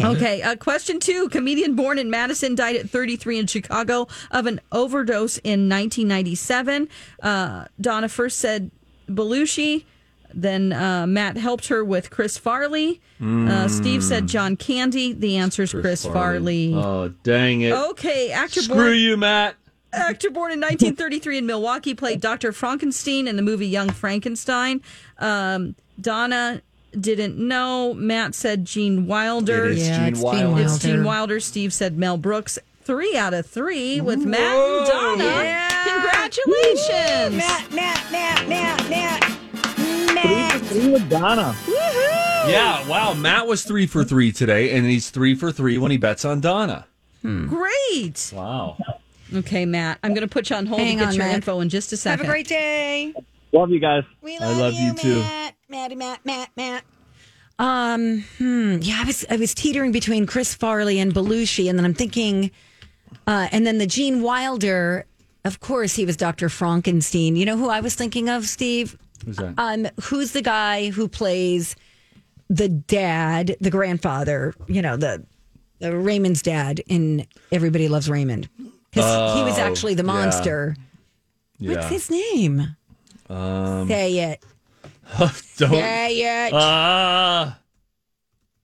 Okay, 0.00 0.42
uh, 0.42 0.57
question 0.57 0.98
two. 1.00 1.28
Comedian 1.28 1.74
born 1.76 1.98
in 1.98 2.11
Madison 2.11 2.54
died 2.54 2.76
at 2.76 2.90
33 2.90 3.38
in 3.40 3.46
Chicago 3.46 4.09
of 4.30 4.46
an 4.46 4.61
overdose 4.72 5.38
in 5.38 5.68
1997. 5.68 6.88
Uh, 7.22 7.66
Donna 7.80 8.09
first 8.09 8.38
said 8.38 8.70
Belushi. 9.09 9.85
Then 10.37 10.72
uh, 10.72 11.07
Matt 11.07 11.37
helped 11.37 11.68
her 11.68 11.85
with 11.85 12.11
Chris 12.11 12.37
Farley. 12.37 13.00
Uh, 13.22 13.68
Steve 13.68 14.02
said 14.02 14.26
John 14.26 14.57
Candy. 14.57 15.12
The 15.12 15.37
answer 15.37 15.62
is 15.62 15.70
Chris, 15.72 16.04
Farley. 16.04 16.74
Oh, 16.74 17.09
dang 17.22 17.61
it! 17.61 17.72
Okay, 17.72 18.33
actor 18.33 18.61
Screw 18.62 18.74
born 18.74 18.96
you, 18.96 19.16
Matt. 19.16 19.54
actor 19.92 20.30
born 20.30 20.50
in 20.50 20.61
1933 20.61 21.38
in 21.38 21.46
Milwaukee 21.46 21.94
played 21.94 22.20
Dr. 22.20 22.52
Frankenstein 22.52 23.28
in 23.28 23.37
the 23.37 23.42
movie 23.42 23.68
Young 23.68 23.90
Frankenstein. 23.90 24.83
Um, 25.18 25.76
Donna 26.00 26.61
didn't 27.00 27.37
know. 27.38 27.94
Matt 27.94 28.35
said 28.35 28.64
Gene 28.64 29.07
Wilder. 29.07 29.66
It 29.66 29.78
is 29.78 29.88
Yeah, 29.88 29.98
Gene 29.98 30.09
it's 30.09 30.18
Gene 30.18 30.24
Wilder. 30.24 30.48
Wilder. 30.48 30.62
It's 30.64 30.78
Gene 30.78 31.04
Wilder. 31.04 31.40
Steve 31.40 31.72
said 31.72 31.96
Mel 31.98 32.16
Brooks. 32.16 32.59
Three 32.83 33.16
out 33.16 33.33
of 33.33 33.46
three 33.46 34.00
with 34.00 34.18
Matt 34.20 34.40
and 34.57 34.87
Donna. 34.87 35.68
Congratulations. 35.87 37.37
Matt, 37.37 37.72
Matt, 37.72 38.12
Matt, 38.12 38.48
Matt, 38.48 38.90
Matt. 38.90 39.24
Three 39.74 40.59
for 40.59 40.64
three 40.66 40.88
with 40.92 41.09
Donna. 41.11 41.57
Yeah, 42.46 42.87
wow. 42.88 43.14
Matt 43.14 43.46
was 43.46 43.64
three 43.64 43.87
for 43.87 44.04
three 44.04 44.33
today, 44.33 44.76
and 44.76 44.85
he's 44.87 45.09
three 45.11 45.35
for 45.35 45.50
three 45.50 45.78
when 45.78 45.90
he 45.90 45.96
bets 45.96 46.24
on 46.24 46.40
Donna. 46.40 46.87
Hmm. 47.22 47.46
Hmm. 47.46 47.54
Great. 47.54 48.33
Wow. 48.35 48.76
Okay, 49.35 49.64
Matt. 49.64 49.98
I'm 50.02 50.12
going 50.12 50.26
to 50.26 50.33
put 50.33 50.50
you 50.50 50.57
on 50.57 50.66
hold 50.66 50.80
Hang 50.80 50.90
and 50.90 50.98
get 51.00 51.09
on, 51.09 51.14
your 51.14 51.24
Matt. 51.24 51.35
info 51.37 51.61
in 51.61 51.68
just 51.70 51.90
a 51.92 51.96
Have 51.96 52.00
second. 52.00 52.26
a 52.26 52.28
great 52.28 52.46
day. 52.46 53.14
Love 53.52 53.70
you 53.70 53.80
guys. 53.80 54.04
We 54.20 54.37
I 54.37 54.52
love 54.59 54.74
you, 54.74 54.94
too. 54.94 55.24
Matt, 55.68 55.90
Matty, 55.90 55.94
Matt, 55.94 56.24
Matt, 56.27 56.50
Matt. 56.57 56.85
Um, 57.59 58.24
hmm, 58.38 58.79
yeah, 58.81 58.98
I 59.03 59.05
was 59.07 59.24
I 59.31 59.37
was 59.37 59.55
teetering 59.55 59.92
between 59.92 60.27
Chris 60.27 60.55
Farley 60.55 60.98
and 60.98 61.12
Belushi, 61.14 61.68
and 61.70 61.79
then 61.79 61.85
I'm 61.85 61.94
thinking, 61.94 62.50
uh, 63.27 63.48
and 63.53 63.66
then 63.66 63.79
the 63.79 63.87
Gene 63.87 64.22
Wilder. 64.22 65.07
Of 65.44 65.61
course, 65.61 65.94
he 65.94 66.07
was 66.07 66.16
Dr. 66.16 66.48
Frankenstein. 66.48 67.37
You 67.37 67.44
know 67.44 67.57
who 67.57 67.68
I 67.68 67.81
was 67.81 67.94
thinking 67.94 68.29
of, 68.31 68.46
Steve? 68.46 68.98
Who's 69.27 69.37
that? 69.37 69.55
Um, 69.59 69.87
who's 70.03 70.33
the 70.33 70.40
guy 70.40 70.88
who 70.90 71.07
plays 71.07 71.77
the 72.48 72.68
dad, 72.68 73.55
the 73.61 73.70
grandfather? 73.70 74.55
You 74.68 74.81
know, 74.81 74.96
the, 74.96 75.22
the 75.81 75.94
Raymond's 75.96 76.40
dad 76.40 76.81
in 76.87 77.27
Everybody 77.53 77.88
Loves 77.88 78.09
Raymond. 78.09 78.48
Because 78.90 79.37
he 79.37 79.42
was 79.44 79.59
Oh, 79.59 79.62
actually 79.62 79.92
the 79.94 80.03
yeah. 80.03 80.12
monster. 80.12 80.77
What's 81.59 81.77
yeah. 81.83 81.88
his 81.88 82.11
name? 82.11 82.77
Um, 83.29 83.87
Say 83.87 84.18
it. 84.20 84.42
don't. 85.19 85.71
Say 85.71 86.47
it. 86.47 86.53
Ah. 86.55 87.59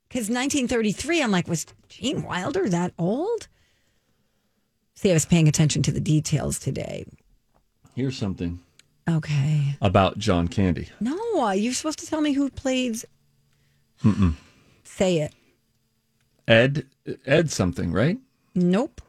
Because 0.09 0.29
1933, 0.29 1.23
I'm 1.23 1.31
like, 1.31 1.47
was 1.47 1.67
Gene 1.89 2.23
Wilder 2.23 2.69
that 2.69 2.93
old? 2.99 3.49
See, 4.95 5.11
I 5.11 5.15
was 5.15 5.25
paying 5.25 5.49
attention 5.49 5.83
to 5.85 5.93
the 5.93 6.01
details 6.01 6.59
today. 6.59 7.05
here's 7.95 8.17
something 8.19 8.61
Okay. 9.09 9.77
about 9.81 10.19
John 10.19 10.47
Candy. 10.49 10.89
No, 11.01 11.51
you're 11.53 11.73
supposed 11.73 11.99
to 12.01 12.07
tell 12.07 12.21
me 12.21 12.33
who 12.33 12.51
plays. 12.51 13.05
Say 14.85 15.19
it. 15.19 15.33
Ed, 16.49 16.87
Ed 17.27 17.51
something, 17.51 17.93
right? 17.93 18.19
Nope. 18.55 19.01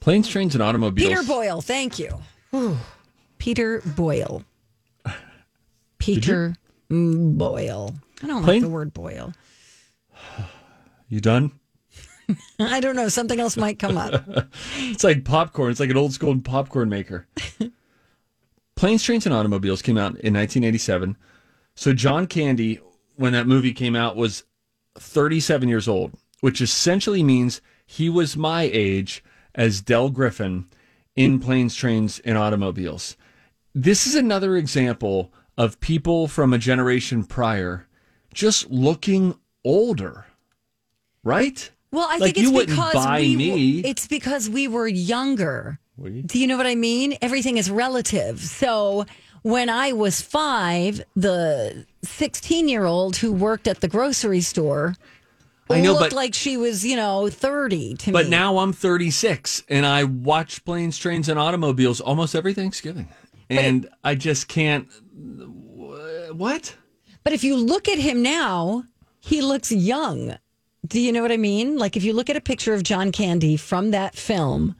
Planes, 0.00 0.28
trains, 0.28 0.54
and 0.54 0.62
automobiles. 0.62 1.08
Peter 1.08 1.22
Boyle. 1.22 1.60
Thank 1.60 1.98
you. 1.98 2.18
Peter 3.38 3.80
Boyle. 3.84 4.44
Peter 6.02 6.56
mm, 6.90 7.38
Boyle. 7.38 7.94
I 8.22 8.26
don't 8.26 8.44
like 8.44 8.60
the 8.60 8.68
word 8.68 8.92
Boyle. 8.92 9.32
You 11.08 11.20
done? 11.20 11.52
I 12.58 12.80
don't 12.80 12.96
know. 12.96 13.08
Something 13.08 13.38
else 13.38 13.56
might 13.56 13.78
come 13.78 13.96
up. 13.96 14.24
It's 14.76 15.04
like 15.04 15.24
popcorn. 15.24 15.70
It's 15.70 15.80
like 15.80 15.90
an 15.90 15.96
old 15.96 16.12
school 16.12 16.38
popcorn 16.40 16.88
maker. 16.88 17.26
Planes, 18.76 19.02
Trains, 19.02 19.26
and 19.26 19.34
Automobiles 19.34 19.80
came 19.80 19.96
out 19.96 20.10
in 20.18 20.34
1987. 20.34 21.16
So 21.74 21.92
John 21.92 22.26
Candy, 22.26 22.80
when 23.16 23.32
that 23.32 23.46
movie 23.46 23.72
came 23.72 23.94
out, 23.94 24.16
was 24.16 24.44
37 24.98 25.68
years 25.68 25.88
old, 25.88 26.12
which 26.40 26.60
essentially 26.60 27.22
means 27.22 27.60
he 27.86 28.08
was 28.08 28.36
my 28.36 28.68
age 28.72 29.22
as 29.54 29.80
Del 29.80 30.10
Griffin 30.10 30.66
in 31.14 31.38
Planes, 31.38 31.74
Trains, 31.74 32.18
and 32.20 32.36
Automobiles. 32.36 33.16
This 33.74 34.06
is 34.06 34.14
another 34.14 34.56
example 34.56 35.32
of 35.58 35.78
people 35.80 36.28
from 36.28 36.52
a 36.52 36.58
generation 36.58 37.24
prior 37.24 37.86
just 38.32 38.70
looking 38.70 39.34
older, 39.64 40.26
right? 41.22 41.70
Well, 41.90 42.06
I 42.08 42.12
Like, 42.16 42.20
think 42.34 42.38
it's 42.38 42.42
you 42.46 42.52
wouldn't 42.52 42.70
because 42.76 42.94
buy 42.94 43.20
we, 43.20 43.36
me. 43.36 43.78
It's 43.80 44.06
because 44.06 44.48
we 44.48 44.66
were 44.68 44.88
younger. 44.88 45.78
Do 46.26 46.38
you 46.38 46.46
know 46.46 46.56
what 46.56 46.66
I 46.66 46.74
mean? 46.74 47.16
Everything 47.20 47.58
is 47.58 47.70
relative. 47.70 48.40
So 48.40 49.04
when 49.42 49.68
I 49.68 49.92
was 49.92 50.20
five, 50.22 51.02
the 51.14 51.86
16 52.02 52.68
year 52.68 52.86
old 52.86 53.16
who 53.16 53.32
worked 53.32 53.68
at 53.68 53.80
the 53.82 53.88
grocery 53.88 54.40
store 54.40 54.94
I 55.70 55.80
know, 55.80 55.92
looked 55.92 56.10
but- 56.10 56.12
like 56.14 56.34
she 56.34 56.56
was, 56.56 56.84
you 56.84 56.96
know, 56.96 57.28
30 57.28 57.94
to 57.96 58.12
But 58.12 58.18
me. 58.20 58.24
But 58.24 58.30
now 58.30 58.58
I'm 58.58 58.72
36 58.72 59.62
and 59.68 59.86
I 59.86 60.04
watch 60.04 60.64
planes, 60.64 60.98
trains, 60.98 61.28
and 61.28 61.38
automobiles 61.38 62.00
almost 62.00 62.34
every 62.34 62.52
Thanksgiving. 62.54 63.08
And 63.58 63.88
I 64.04 64.14
just 64.14 64.48
can't. 64.48 64.88
What? 65.14 66.76
But 67.24 67.32
if 67.32 67.44
you 67.44 67.56
look 67.56 67.88
at 67.88 67.98
him 67.98 68.22
now, 68.22 68.84
he 69.20 69.42
looks 69.42 69.70
young. 69.70 70.36
Do 70.86 71.00
you 71.00 71.12
know 71.12 71.22
what 71.22 71.30
I 71.32 71.36
mean? 71.36 71.78
Like 71.78 71.96
if 71.96 72.04
you 72.04 72.12
look 72.12 72.28
at 72.28 72.36
a 72.36 72.40
picture 72.40 72.74
of 72.74 72.82
John 72.82 73.12
Candy 73.12 73.56
from 73.56 73.92
that 73.92 74.16
film, 74.16 74.74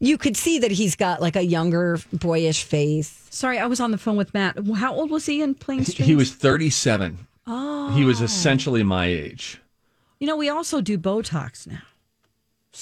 you 0.00 0.16
could 0.16 0.36
see 0.36 0.58
that 0.60 0.70
he's 0.70 0.96
got 0.96 1.20
like 1.20 1.36
a 1.36 1.42
younger, 1.42 1.98
boyish 2.12 2.62
face. 2.62 3.26
Sorry, 3.30 3.58
I 3.58 3.66
was 3.66 3.80
on 3.80 3.90
the 3.90 3.98
phone 3.98 4.16
with 4.16 4.32
Matt. 4.32 4.56
How 4.76 4.94
old 4.94 5.10
was 5.10 5.26
he 5.26 5.42
in 5.42 5.54
Planes, 5.54 5.92
Trains? 5.94 6.08
He 6.08 6.14
was 6.14 6.32
37. 6.32 7.26
Oh. 7.46 7.90
He 7.90 8.04
was 8.04 8.20
essentially 8.20 8.82
my 8.82 9.06
age. 9.06 9.60
You 10.20 10.26
know, 10.26 10.36
we 10.36 10.48
also 10.48 10.80
do 10.80 10.98
Botox 10.98 11.66
now. 11.66 11.82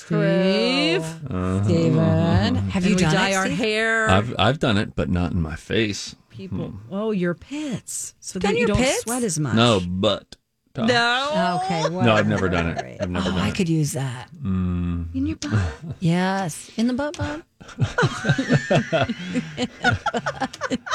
True. 0.05 1.01
Steve. 1.01 1.05
Uh-huh. 1.31 1.65
Steven, 1.65 2.55
have 2.71 2.85
you 2.85 2.91
And 2.93 2.97
we 3.01 3.03
done 3.07 3.15
dye 3.15 3.31
it, 3.31 3.35
our 3.37 3.47
Steve? 3.47 3.59
hair? 3.59 4.11
I've, 4.11 4.35
I've 4.39 4.59
done 4.59 4.77
it, 4.79 4.95
but 4.95 5.09
not 5.09 5.33
in 5.33 5.41
my 5.41 5.57
face. 5.57 6.15
People. 6.31 6.75
Oh, 6.91 7.13
your 7.13 7.33
pits. 7.35 8.15
So 8.21 8.39
Done 8.39 8.53
that 8.53 8.59
you 8.61 8.67
don't 8.67 8.77
pits? 8.77 9.03
sweat 9.03 9.23
as 9.23 9.39
much. 9.41 9.55
No, 9.55 9.81
but. 9.87 10.37
No. 10.77 11.61
Okay. 11.65 11.89
No, 11.89 12.13
I've 12.13 12.29
never 12.29 12.51
done 12.51 12.69
it. 12.69 12.99
I've 13.01 13.09
never 13.09 13.31
Oh, 13.31 13.33
done 13.33 13.41
I 13.41 13.49
it. 13.49 13.55
could 13.55 13.69
use 13.71 13.93
that. 13.93 14.29
Mm. 14.43 15.15
In 15.15 15.25
your 15.27 15.37
butt. 15.37 15.73
Yes. 16.01 16.71
In 16.77 16.87
the 16.89 16.93
butt, 16.93 17.17
bud. 17.17 17.43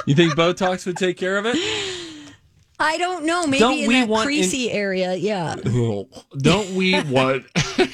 You 0.06 0.16
think 0.16 0.34
Botox 0.34 0.86
would 0.86 0.98
take 0.98 1.18
care 1.18 1.38
of 1.38 1.46
it? 1.48 1.56
I 2.80 2.98
don't 2.98 3.26
know. 3.26 3.46
Maybe 3.46 3.60
Don't 3.60 3.78
in 3.80 3.88
we 3.88 3.94
that 4.02 4.08
want 4.10 4.22
in- 4.22 4.26
creasy 4.28 4.72
area. 4.72 5.14
Yeah. 5.16 5.56
Don't 5.56 6.72
we 6.76 7.00
want 7.04 7.46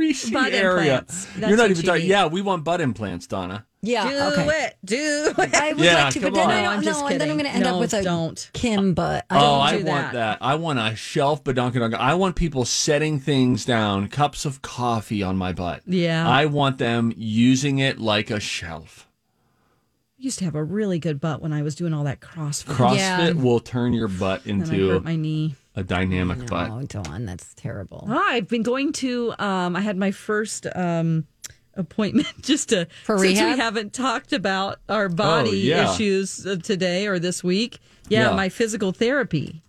creasy 0.00 0.32
Butt 0.32 0.52
area? 0.52 0.98
implants. 1.00 1.28
You're 1.36 1.56
not 1.56 1.70
even 1.70 1.76
you 1.76 1.82
talking. 1.82 2.02
need. 2.02 2.08
Yeah, 2.08 2.26
we 2.26 2.42
want 2.42 2.64
butt 2.64 2.80
implants, 2.80 3.26
Donna. 3.26 3.66
Yeah. 3.82 4.08
Do 4.08 4.40
okay. 4.42 4.64
it. 4.64 4.76
Do 4.84 5.32
it. 5.38 5.54
I 5.54 5.72
would 5.72 5.82
Yeah, 5.84 6.04
like 6.04 6.12
to, 6.14 6.20
but 6.20 6.26
come 6.26 6.34
then 6.34 6.50
on. 6.50 6.50
I 6.50 6.62
No, 6.62 6.68
I'm 6.70 6.74
don't 6.76 6.84
just 6.84 7.00
know. 7.00 7.06
And 7.08 7.20
then 7.20 7.30
I'm 7.30 7.36
going 7.36 7.46
to 7.48 7.54
end 7.54 7.64
No, 7.64 7.74
up 7.74 7.80
with 7.80 7.94
a 7.94 8.02
don't. 8.02 8.50
Kim 8.52 8.92
butt. 8.94 9.24
I 9.30 9.36
Oh, 9.36 9.40
don't 9.40 9.60
I 9.60 9.70
do 9.78 9.84
want 9.84 10.12
that. 10.12 10.12
that. 10.12 10.38
I 10.42 10.54
want 10.56 10.78
a 10.78 10.96
shelf 10.96 11.44
badonkadonk. 11.44 11.94
I 11.94 12.14
want 12.14 12.36
people 12.36 12.64
setting 12.64 13.18
things 13.20 13.64
down, 13.64 14.08
cups 14.08 14.44
of 14.44 14.60
coffee 14.62 15.22
on 15.22 15.36
my 15.36 15.52
butt. 15.52 15.82
Yeah. 15.86 16.28
I 16.28 16.46
want 16.46 16.78
them 16.78 17.12
using 17.16 17.78
it 17.78 17.98
like 17.98 18.30
a 18.30 18.40
shelf. 18.40 19.06
I 20.18 20.22
used 20.24 20.38
to 20.40 20.44
have 20.44 20.54
a 20.54 20.62
really 20.64 20.98
good 20.98 21.18
butt 21.18 21.40
when 21.40 21.52
I 21.54 21.62
was 21.62 21.74
doing 21.74 21.94
all 21.94 22.04
that 22.04 22.20
CrossFit. 22.20 22.74
CrossFit 22.74 22.96
Yeah. 22.96 23.30
will 23.32 23.60
turn 23.60 23.94
your 23.94 24.08
butt 24.08 24.44
and 24.44 24.62
I 24.62 24.66
into 24.66 24.88
hurt 24.90 25.04
my 25.04 25.16
knee. 25.16 25.54
A 25.76 25.82
dynamic 25.82 26.46
butt. 26.46 26.70
Oh, 26.70 26.82
Dawn, 26.82 27.26
that's 27.26 27.54
terrible. 27.54 28.06
Oh, 28.08 28.26
I've 28.28 28.48
been 28.48 28.62
going 28.62 28.92
to. 28.94 29.32
Um, 29.38 29.76
I 29.76 29.80
had 29.80 29.96
my 29.96 30.10
first 30.10 30.66
um, 30.74 31.26
appointment 31.74 32.28
just 32.42 32.70
to 32.70 32.86
For 33.04 33.18
since 33.18 33.38
rehab? 33.38 33.54
we 33.54 33.60
haven't 33.60 33.92
talked 33.92 34.32
about 34.32 34.80
our 34.88 35.08
body 35.08 35.50
Oh, 35.72 35.76
yeah. 35.76 35.92
issues 35.94 36.46
uh, 36.46 36.56
today 36.62 37.06
or 37.06 37.18
this 37.18 37.44
week. 37.44 37.78
Yeah, 38.08 38.30
Yeah. 38.30 38.36
my 38.36 38.48
physical 38.48 38.90
therapy 38.92 39.62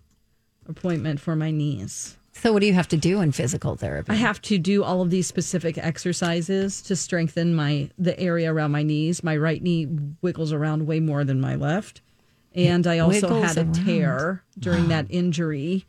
appointment 0.68 1.20
for 1.20 1.36
my 1.36 1.50
knees. 1.50 2.16
So, 2.34 2.52
what 2.52 2.60
do 2.60 2.66
you 2.66 2.72
have 2.72 2.88
to 2.88 2.96
do 2.96 3.20
in 3.20 3.30
physical 3.30 3.76
therapy? 3.76 4.10
I 4.10 4.16
have 4.16 4.40
to 4.42 4.58
do 4.58 4.82
all 4.82 5.02
of 5.02 5.10
these 5.10 5.26
specific 5.28 5.78
exercises 5.78 6.82
to 6.82 6.96
strengthen 6.96 7.54
my 7.54 7.90
the 7.98 8.18
area 8.18 8.52
around 8.52 8.72
my 8.72 8.82
knees. 8.82 9.22
My 9.22 9.36
right 9.36 9.62
knee 9.62 9.86
wiggles 10.22 10.52
around 10.52 10.86
way 10.86 10.98
more 10.98 11.22
than 11.24 11.40
my 11.40 11.54
left, 11.54 12.00
and 12.54 12.84
I 12.86 12.98
also 12.98 13.28
Wiggles 13.28 13.44
had 13.44 13.58
a 13.58 13.60
around. 13.62 13.74
tear 13.86 14.42
during 14.58 14.88
that 14.88 15.06
injury. 15.10 15.84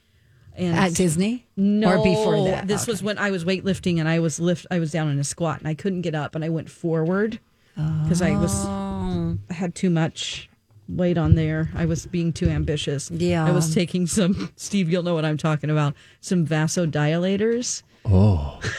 And 0.56 0.76
At 0.78 0.94
Disney? 0.94 1.46
no, 1.58 2.00
Or 2.00 2.04
before 2.04 2.44
that? 2.46 2.68
This 2.68 2.86
was 2.88 3.02
when 3.02 3.18
I 3.18 3.32
was 3.32 3.44
weightlifting 3.44 4.00
and 4.00 4.08
I 4.08 4.20
was 4.20 4.40
lift. 4.40 4.66
I 4.70 4.80
was 4.80 4.92
down 4.92 5.10
in 5.10 5.20
a 5.20 5.24
squat 5.24 5.60
and 5.60 5.68
I 5.68 5.74
couldn't 5.74 6.02
get 6.02 6.14
up 6.16 6.36
and 6.36 6.44
I 6.46 6.50
went 6.50 6.70
forward 6.70 7.40
because 7.76 8.22
I 8.22 8.32
was 8.36 8.52
Oh. 8.66 9.38
I 9.50 9.54
had 9.54 9.74
too 9.74 9.90
much 9.90 10.50
weight 10.88 11.18
on 11.18 11.34
there. 11.36 11.72
I 11.76 11.86
was 11.86 12.06
being 12.06 12.32
too 12.34 12.50
ambitious. 12.50 13.10
Yeah. 13.10 13.46
I 13.46 13.52
was 13.52 13.74
taking 13.74 14.06
some. 14.06 14.52
Steve, 14.56 14.90
you'll 14.92 15.02
know 15.04 15.16
what 15.16 15.26
I'm 15.26 15.38
talking 15.38 15.70
about. 15.72 15.96
Some 16.22 16.46
vasodilators. 16.46 17.82
Oh. 18.06 18.60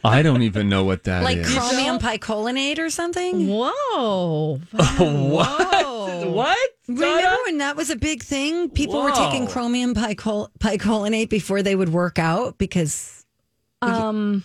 I 0.04 0.22
don't 0.22 0.42
even 0.42 0.68
know 0.68 0.84
what 0.84 1.04
that 1.04 1.18
is. 1.20 1.24
like 1.24 1.44
chromium 1.46 1.98
picolinate 1.98 2.78
or 2.78 2.90
something? 2.90 3.48
Whoa! 3.48 4.60
what? 4.72 6.26
What? 6.28 6.70
Remember 6.88 7.36
when 7.46 7.58
that 7.58 7.76
was 7.76 7.90
a 7.90 7.96
big 7.96 8.22
thing? 8.22 8.70
People 8.70 9.02
were 9.02 9.10
taking 9.12 9.46
chromium 9.46 9.94
picol- 9.94 10.48
picolinate 10.58 11.28
before 11.28 11.62
they 11.62 11.74
would 11.76 11.90
work 11.90 12.18
out 12.18 12.58
because 12.58 13.24
Um. 13.82 14.44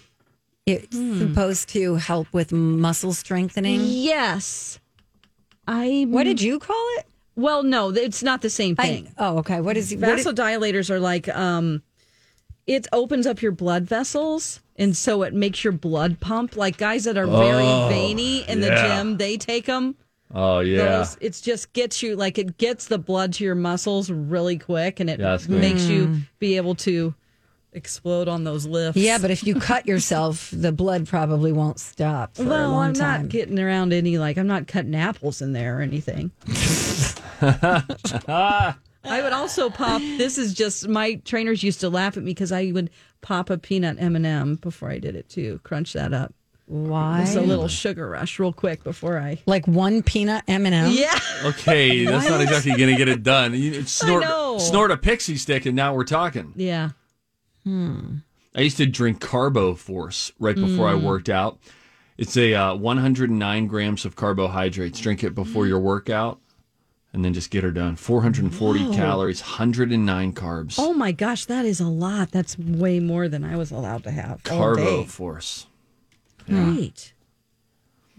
it's 0.66 0.96
supposed 0.96 1.70
to 1.70 1.96
help 1.96 2.28
with 2.34 2.52
muscle 2.52 3.13
strengthening. 3.13 3.82
Yes. 3.84 4.80
I. 5.68 6.06
What 6.10 6.24
did 6.24 6.42
you 6.42 6.60
call 6.60 6.86
it? 6.98 7.06
Well, 7.36 7.63
no, 7.63 7.89
it's 7.89 8.22
not 8.22 8.42
the 8.42 8.50
same 8.50 8.76
I- 8.78 8.84
thing. 8.88 9.13
oh, 9.18 9.39
okay. 9.39 9.60
What 9.62 9.78
is 9.78 9.96
what 9.96 10.20
is- 10.20 10.26
vasodilators 10.26 10.89
are 10.89 11.00
like 11.00 11.28
um 11.30 11.82
it 12.67 12.88
opens 12.93 13.28
up 13.28 13.41
your 13.41 13.52
blood 13.52 13.84
vessels 13.84 14.62
and 14.76 14.95
so 14.97 15.23
it 15.23 15.34
makes 15.34 15.63
your 15.63 15.73
blood 15.73 16.19
pump 16.19 16.56
like 16.56 16.78
guys 16.78 17.04
that 17.04 17.17
are 17.17 17.28
very 17.28 17.63
Oh, 17.65 17.88
veiny 17.89 18.47
in 18.47 18.62
the 18.62 18.67
yeah. 18.67 18.97
gym 18.97 19.17
they 19.17 19.38
take 19.38 19.65
them 19.65 19.95
Oh 20.34 20.60
yeah. 20.62 20.97
those 20.97 21.17
it's 21.21 21.41
just 21.41 21.73
gets 21.73 22.02
you 22.02 22.15
like 22.15 22.38
it 22.38 22.58
gets 22.58 22.88
the 22.88 22.97
blood 22.97 23.34
to 23.34 23.43
your 23.43 23.56
muscles 23.56 24.10
really 24.10 24.58
quick 24.58 24.99
and 24.99 25.10
it 25.10 25.19
Yeah, 25.19 25.38
makes 25.47 25.84
you 25.86 26.08
mm. 26.08 26.21
be 26.39 26.58
able 26.58 26.76
to 26.76 27.13
explode 27.73 28.28
on 28.28 28.43
those 28.43 28.65
lifts 28.67 29.02
Yeah, 29.02 29.17
but 29.17 29.32
if 29.32 29.45
you 29.47 29.56
cut 29.56 29.88
yourself, 29.88 30.49
the 30.56 30.71
blood 30.71 31.08
probably 31.08 31.52
won't 31.52 31.80
stop 31.80 32.36
for 32.36 32.43
a 32.43 32.45
well 32.45 32.69
long 32.71 32.88
i'm 32.89 32.93
time. 32.93 33.21
not 33.23 33.30
getting 33.30 33.60
around 33.60 33.93
any 33.93 34.17
like 34.19 34.38
i'm 34.38 34.47
not 34.47 34.67
cutting 34.67 34.95
apples 34.95 35.41
in 35.41 35.54
there 35.54 35.80
or 35.80 35.82
anything 35.82 36.32
I 39.06 39.22
would 39.22 39.34
also 39.34 39.70
pop. 39.70 40.02
This 40.02 40.38
is 40.38 40.54
just 40.54 40.88
my 40.88 41.16
trainers 41.26 41.62
used 41.63 41.82
to 41.82 41.89
laugh 41.89 42.16
at 42.18 42.24
me 42.24 42.32
because 42.32 42.52
I 42.52 42.72
would 42.72 42.89
pop 43.22 43.50
a 43.50 43.58
peanut 43.58 43.98
M 44.00 44.16
and 44.16 44.26
m 44.26 44.56
before 44.56 44.89
I 44.89 45.00
did 45.00 45.16
it 45.16 45.28
too. 45.30 45.60
Crunch 45.63 45.94
that 45.94 46.13
up. 46.13 46.34
Why? 46.66 47.20
Just 47.26 47.36
a 47.36 47.42
little 47.42 47.68
sugar 47.68 48.10
rush, 48.10 48.39
real 48.39 48.54
quick 48.54 48.84
before 48.86 49.20
I. 49.20 49.38
like 49.46 49.68
one 49.68 50.02
peanut 50.02 50.44
M 50.48 50.66
and 50.66 50.74
m 50.74 50.92
Yeah, 50.94 51.20
Okay, 51.44 52.06
that's 52.06 52.30
not 52.30 52.39
exactly 52.39 52.72
going 52.78 52.89
to 52.92 52.96
get 52.96 53.10
it 53.10 53.22
done. 53.22 53.54
You 53.54 53.84
snort, 53.86 54.24
know. 54.24 54.58
snort 54.60 54.89
a 54.89 54.98
pixie 54.98 55.36
stick, 55.36 55.66
and 55.66 55.76
now 55.76 55.94
we're 55.94 56.06
talking. 56.06 56.54
yeah. 56.56 56.92
I 57.66 58.62
used 58.62 58.78
to 58.78 58.86
drink 58.86 59.20
Carbo 59.20 59.76
Force 59.76 60.32
right 60.39 60.56
before 60.56 60.88
Mm. 60.88 60.92
I 60.92 60.96
worked 60.96 61.30
out. 61.30 61.60
It's 62.18 62.38
a 62.38 62.54
uh, 62.54 62.76
109 62.76 63.68
grams 63.68 64.06
of 64.06 64.16
carbohydrates. 64.16 65.00
Drink 65.00 65.24
it 65.24 65.34
before 65.34 65.66
your 65.66 65.80
workout, 65.80 66.39
and 67.13 67.23
then 67.23 67.34
just 67.34 67.52
get 67.52 67.63
her 67.63 67.71
done. 67.71 67.95
440 67.95 68.93
calories, 68.95 69.41
109 69.41 70.34
carbs. 70.34 70.76
Oh 70.78 70.93
my 70.93 71.12
gosh, 71.12 71.45
that 71.45 71.65
is 71.65 71.80
a 71.80 71.88
lot. 71.88 72.32
That's 72.32 72.58
way 72.58 72.99
more 72.99 73.30
than 73.30 73.43
I 73.43 73.56
was 73.56 73.71
allowed 73.71 74.04
to 74.04 74.12
have. 74.12 74.41
all 74.49 74.58
Carbo 74.58 75.02
day. 75.02 75.06
Force. 75.06 75.67
Great. 76.47 77.13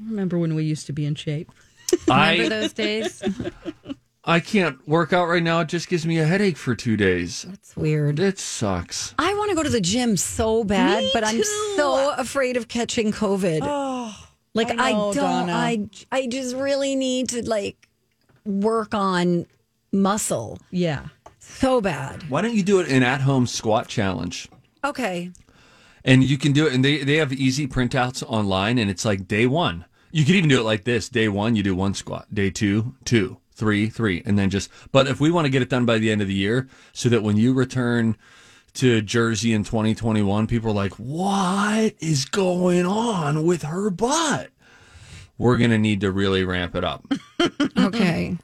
I 0.01 0.09
remember 0.09 0.39
when 0.39 0.55
we 0.55 0.65
used 0.65 0.87
to 0.87 0.93
be 0.93 1.05
in 1.05 1.15
shape. 1.15 1.51
Remember 2.09 2.45
I 2.45 2.49
those 2.49 2.73
days? 2.73 3.23
I 4.25 4.41
can't 4.41 4.87
work 4.89 5.13
out 5.13 5.27
right 5.27 5.43
now. 5.43 5.61
It 5.61 5.69
just 5.69 5.89
gives 5.89 6.07
me 6.07 6.19
a 6.19 6.25
headache 6.25 6.57
for 6.57 6.75
two 6.75 6.97
days. 6.97 7.47
It's 7.53 7.77
weird. 7.77 8.19
It 8.19 8.39
sucks. 8.39 9.15
I 9.19 9.35
want 9.35 9.51
to 9.51 9.55
go 9.55 9.63
to 9.63 9.69
the 9.69 9.83
gym 9.83 10.17
so 10.17 10.65
bad, 10.65 11.03
Me 11.05 11.11
but 11.13 11.25
I'm 11.25 11.43
so 11.77 12.15
afraid 12.15 12.57
of 12.57 12.67
catching 12.67 13.13
COVID. 13.13 13.61
Oh, 13.63 14.17
like 14.55 14.71
I 14.71 14.89
I, 14.89 14.93
don't. 14.93 15.15
Donna. 15.15 15.53
I 15.53 15.89
I 16.11 16.27
just 16.27 16.57
really 16.57 16.97
need 16.97 17.29
to 17.31 17.47
like 17.47 17.89
work 18.45 18.95
on 18.95 19.47
muscle 19.93 20.59
Yeah. 20.71 21.07
so 21.39 21.81
bad. 21.81 22.29
Why 22.29 22.43
don't 22.43 22.55
you 22.55 22.63
do 22.63 22.81
it 22.81 22.89
an 22.89 23.03
at-home 23.03 23.47
squat 23.47 23.89
challenge? 23.89 24.49
Okay. 24.85 25.31
and 26.05 26.23
you 26.23 26.37
can 26.37 26.53
do 26.53 26.67
it. 26.67 26.75
And 26.75 26.85
they 26.85 27.03
they 27.05 27.17
have 27.17 27.33
easy 27.33 27.67
printouts 27.67 28.23
online, 28.27 28.77
and 28.79 28.91
it's 28.91 29.05
like 29.07 29.27
day 29.27 29.47
one. 29.47 29.87
You 30.13 30.25
could 30.25 30.35
even 30.35 30.51
do 30.51 30.61
it 30.61 30.65
like 30.65 30.85
this: 30.85 31.09
day 31.09 31.29
one, 31.29 31.57
you 31.57 31.63
do 31.63 31.75
one 31.75 31.95
squat. 31.95 32.27
Day 32.35 32.51
two, 32.51 32.95
two, 33.07 33.39
three, 33.55 33.89
three, 33.89 34.23
and 34.27 34.39
then 34.39 34.51
just. 34.51 34.69
But 34.93 35.07
if 35.09 35.19
we 35.21 35.31
want 35.31 35.47
to 35.47 35.51
get 35.51 35.63
it 35.63 35.71
done 35.71 35.87
by 35.87 35.97
the 35.99 36.11
end 36.11 36.21
of 36.21 36.29
the 36.29 36.35
year, 36.35 36.69
so 36.93 37.09
that 37.09 37.23
when 37.23 37.39
you 37.39 37.55
return 37.55 38.17
to 38.75 39.01
Jersey 39.01 39.55
in 39.55 39.65
2021, 39.65 40.47
people 40.47 40.71
are 40.71 40.75
like, 40.75 40.93
"What 40.97 41.95
is 42.01 42.27
going 42.27 42.85
on 42.85 43.45
with 43.47 43.63
her 43.63 43.89
butt?" 43.89 44.51
We're 45.39 45.57
gonna 45.59 45.79
need 45.79 46.01
to 46.03 46.11
really 46.13 46.45
ramp 46.45 46.75
it 46.75 46.85
up. 46.85 47.05
Okay. 47.79 48.37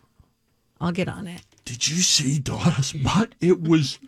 I'll 0.81 0.93
get 0.93 1.09
on 1.09 1.27
it. 1.27 1.43
Did 1.65 1.89
you 1.89 1.97
see 1.97 2.39
Donna's 2.39 2.93
butt? 2.93 3.35
It 3.41 3.63
was 3.63 3.99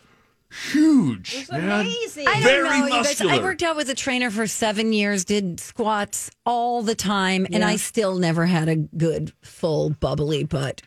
huge. 0.71 1.47
man. 1.51 1.71
I 1.71 1.83
don't 1.85 2.43
Very 2.43 2.69
know, 2.69 2.75
you 2.87 2.91
guys. 2.91 3.05
muscular. 3.05 3.33
I 3.33 3.39
worked 3.39 3.63
out 3.63 3.77
with 3.77 3.89
a 3.91 3.95
trainer 3.95 4.31
for 4.31 4.47
seven 4.47 4.93
years, 4.93 5.25
did 5.25 5.61
squats 5.61 6.31
all 6.45 6.83
the 6.83 6.95
time, 6.95 7.47
and 7.53 7.65
I 7.65 7.77
still 7.77 8.19
never 8.19 8.47
had 8.47 8.69
a 8.69 8.77
good, 8.77 9.33
full, 9.43 9.91
bubbly 9.91 10.45
butt. 10.45 10.83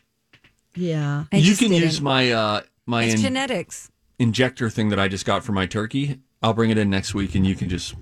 Yeah. 0.75 1.25
I 1.31 1.38
you 1.38 1.43
just 1.43 1.60
can 1.62 1.69
didn't. 1.71 1.86
use 1.86 2.01
my 2.01 2.31
uh 2.31 2.62
my 2.86 3.03
It's 3.03 3.15
in- 3.15 3.21
genetics. 3.21 3.89
injector 4.19 4.69
thing 4.69 4.89
that 4.89 4.99
I 4.99 5.08
just 5.08 5.25
got 5.25 5.43
for 5.43 5.51
my 5.53 5.65
turkey. 5.65 6.19
I'll 6.41 6.53
bring 6.53 6.69
it 6.69 6.77
in 6.77 6.89
next 6.89 7.13
week, 7.15 7.34
and 7.36 7.45
you 7.45 7.55
can 7.55 7.69
just. 7.69 7.95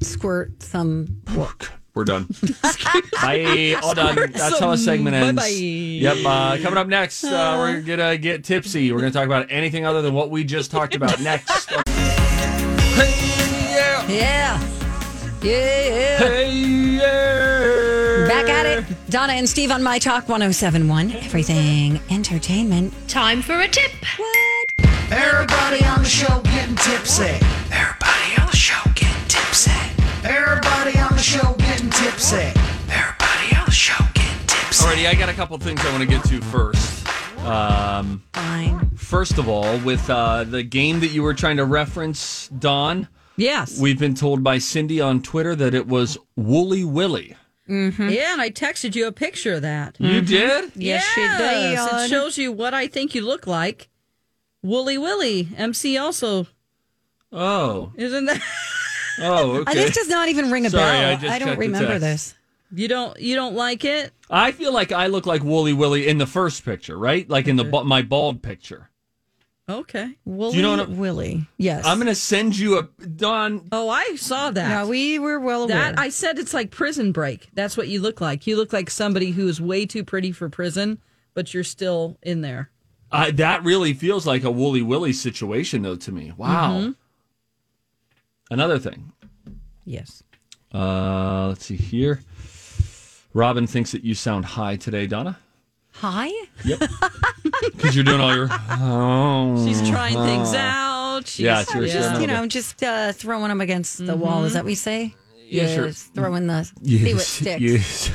Squirt 0.00 0.62
some. 0.62 1.22
We're 1.96 2.04
done. 2.04 2.26
Bye. 3.22 3.74
All 3.82 3.94
done. 3.94 4.30
That's 4.32 4.58
how 4.58 4.72
a 4.72 4.76
segment 4.76 5.16
ends. 5.16 5.40
Bye-bye. 5.40 5.48
Yep. 5.48 6.16
Uh, 6.26 6.58
coming 6.58 6.76
up 6.76 6.88
next, 6.88 7.24
uh, 7.24 7.56
we're 7.58 7.80
gonna 7.80 8.18
get 8.18 8.44
tipsy. 8.44 8.92
We're 8.92 8.98
gonna 9.00 9.12
talk 9.12 9.24
about 9.24 9.46
anything 9.50 9.86
other 9.86 10.02
than 10.02 10.12
what 10.12 10.28
we 10.28 10.44
just 10.44 10.70
talked 10.70 10.94
about 10.94 11.18
next. 11.20 11.72
Yeah. 13.76 14.08
Yeah. 14.08 14.60
Yeah. 15.42 16.18
Hey, 16.18 16.52
yeah. 16.54 18.26
Back 18.26 18.48
at 18.48 18.64
it. 18.66 18.84
Donna 19.10 19.34
and 19.34 19.48
Steve 19.48 19.70
on 19.70 19.82
My 19.82 19.98
Talk 19.98 20.28
1071. 20.28 21.12
Everything 21.12 22.00
entertainment. 22.10 22.94
Time 23.08 23.42
for 23.42 23.60
a 23.60 23.68
tip. 23.68 23.90
What? 24.16 24.72
Everybody 25.10 25.84
on 25.84 26.02
the 26.02 26.08
show 26.08 26.40
getting 26.40 26.76
tipsy. 26.76 27.24
Everybody 27.70 28.40
on 28.40 28.46
the 28.50 28.56
show 28.56 28.80
getting 28.94 29.28
tipsy. 29.28 29.70
Everybody 30.24 30.98
on 30.98 31.12
the 31.12 31.18
show 31.22 31.52
getting 31.90 32.04
tipsy. 32.10 32.36
Everybody 32.36 33.56
on 33.56 33.64
the 33.66 33.70
show 33.70 33.94
getting 34.14 34.46
tipsy. 34.46 34.84
Alrighty, 34.84 35.06
I 35.06 35.14
got 35.14 35.28
a 35.28 35.32
couple 35.32 35.56
things 35.58 35.80
I 35.84 35.90
want 35.90 36.02
to 36.02 36.08
get 36.08 36.24
to 36.24 36.40
first. 36.42 37.06
Um, 37.44 38.22
Fine. 38.32 38.90
first 38.96 39.38
of 39.38 39.48
all, 39.48 39.78
with 39.80 40.08
uh, 40.10 40.44
the 40.44 40.62
game 40.62 41.00
that 41.00 41.08
you 41.08 41.22
were 41.22 41.34
trying 41.34 41.58
to 41.58 41.64
reference, 41.64 42.48
Don, 42.48 43.08
Yes. 43.36 43.78
we've 43.78 43.98
been 43.98 44.14
told 44.14 44.42
by 44.42 44.58
Cindy 44.58 45.00
on 45.00 45.22
Twitter 45.22 45.54
that 45.54 45.74
it 45.74 45.86
was 45.86 46.18
Wooly 46.36 46.84
Willy. 46.84 47.36
Yeah, 47.68 48.32
and 48.32 48.40
I 48.40 48.50
texted 48.50 48.94
you 48.94 49.06
a 49.08 49.12
picture 49.12 49.54
of 49.54 49.62
that. 49.62 49.96
You 49.98 50.20
did? 50.20 50.70
Yes, 50.76 51.04
she 51.14 51.20
Yes, 51.20 51.90
did. 51.90 52.04
It 52.04 52.08
shows 52.10 52.38
you 52.38 52.52
what 52.52 52.74
I 52.74 52.86
think 52.86 53.14
you 53.14 53.22
look 53.22 53.46
like. 53.46 53.88
Wooly 54.62 54.96
Willy. 54.98 55.48
MC 55.56 55.96
also. 55.98 56.46
Oh, 57.32 57.92
Isn't 57.96 58.26
that? 58.26 58.40
oh, 59.20 59.56
Uh, 59.56 59.60
okay. 59.60 59.74
This 59.74 59.94
does 59.94 60.08
not 60.08 60.28
even 60.28 60.50
ring 60.50 60.66
a 60.66 60.70
Sorry, 60.70 60.82
bell. 60.82 61.08
I 61.08 61.10
I, 61.10 61.14
just 61.14 61.24
checked 61.26 61.44
don't 61.44 61.54
the 61.54 61.60
remember 61.60 61.88
text. 61.98 62.00
this. 62.02 62.34
You 62.74 62.88
don't 62.88 63.18
you 63.20 63.34
don't 63.36 63.54
like 63.54 63.84
it? 63.84 64.12
I 64.28 64.50
feel 64.52 64.72
like 64.72 64.90
I 64.92 65.06
look 65.06 65.24
like 65.26 65.42
Wooly 65.44 65.72
Willy 65.72 66.08
in 66.08 66.18
the 66.18 66.26
first 66.26 66.64
picture, 66.64 66.98
right? 66.98 67.28
Like 67.30 67.46
in 67.46 67.56
the 67.56 67.64
ba- 67.64 67.84
my 67.84 68.02
bald 68.02 68.42
picture. 68.42 68.90
Okay. 69.68 70.16
Woolly 70.24 70.56
you 70.56 70.62
know 70.62 70.70
what 70.70 70.80
I'm- 70.80 70.96
Willy. 70.96 71.46
Yes. 71.58 71.84
I'm 71.86 71.98
gonna 71.98 72.14
send 72.14 72.56
you 72.56 72.78
a 72.78 72.82
Don. 73.04 73.66
Oh, 73.72 73.88
I 73.88 74.14
saw 74.16 74.50
that. 74.52 74.68
Yeah, 74.68 74.84
we 74.86 75.18
were 75.18 75.40
well 75.40 75.64
aware. 75.64 75.76
that 75.76 75.98
I 75.98 76.08
said 76.08 76.38
it's 76.38 76.54
like 76.54 76.70
prison 76.70 77.10
break. 77.12 77.48
That's 77.54 77.76
what 77.76 77.88
you 77.88 78.00
look 78.00 78.20
like. 78.20 78.46
You 78.46 78.56
look 78.56 78.72
like 78.72 78.90
somebody 78.90 79.30
who 79.32 79.48
is 79.48 79.60
way 79.60 79.84
too 79.86 80.04
pretty 80.04 80.30
for 80.32 80.48
prison, 80.48 80.98
but 81.34 81.52
you're 81.54 81.64
still 81.64 82.16
in 82.22 82.42
there. 82.42 82.70
I, 83.10 83.30
that 83.32 83.62
really 83.64 83.92
feels 83.94 84.26
like 84.26 84.42
a 84.44 84.50
Wooly 84.50 84.82
Willy 84.82 85.12
situation, 85.12 85.82
though, 85.82 85.96
to 85.96 86.12
me. 86.12 86.32
Wow. 86.36 86.78
Mm-hmm. 86.80 86.90
Another 88.50 88.78
thing. 88.78 89.12
Yes. 89.84 90.22
Uh, 90.74 91.48
let's 91.48 91.66
see 91.66 91.76
here. 91.76 92.20
Robin 93.34 93.66
thinks 93.66 93.92
that 93.92 94.04
you 94.04 94.14
sound 94.14 94.44
high 94.44 94.76
today, 94.76 95.06
Donna. 95.06 95.38
Hi. 95.94 96.30
Yep. 96.64 96.82
Because 97.72 97.94
you're 97.94 98.04
doing 98.04 98.20
all 98.20 98.34
your. 98.34 98.48
Oh, 98.70 99.64
She's 99.66 99.88
trying 99.88 100.14
things 100.14 100.52
out. 100.54 101.26
She's, 101.26 101.40
Yeah, 101.44 101.60
it's 101.62 101.72
your- 101.74 101.86
Just 101.86 102.12
Yeah. 102.14 102.20
you 102.20 102.26
know, 102.26 102.46
just 102.46 102.82
uh, 102.82 103.12
throwing 103.12 103.48
them 103.48 103.60
against 103.60 104.04
the 104.04 104.16
wall. 104.16 104.44
Is 104.44 104.52
that 104.54 104.60
what 104.64 104.66
we 104.66 104.74
say? 104.74 105.14
Yeah, 105.48 105.72
sure. 105.74 105.90
Throwing 105.92 106.46
the 106.48 106.64
see 106.64 106.72
what 106.72 106.82
Yes, 106.82 107.26
sticks. 107.26 107.60
yes. 107.62 108.10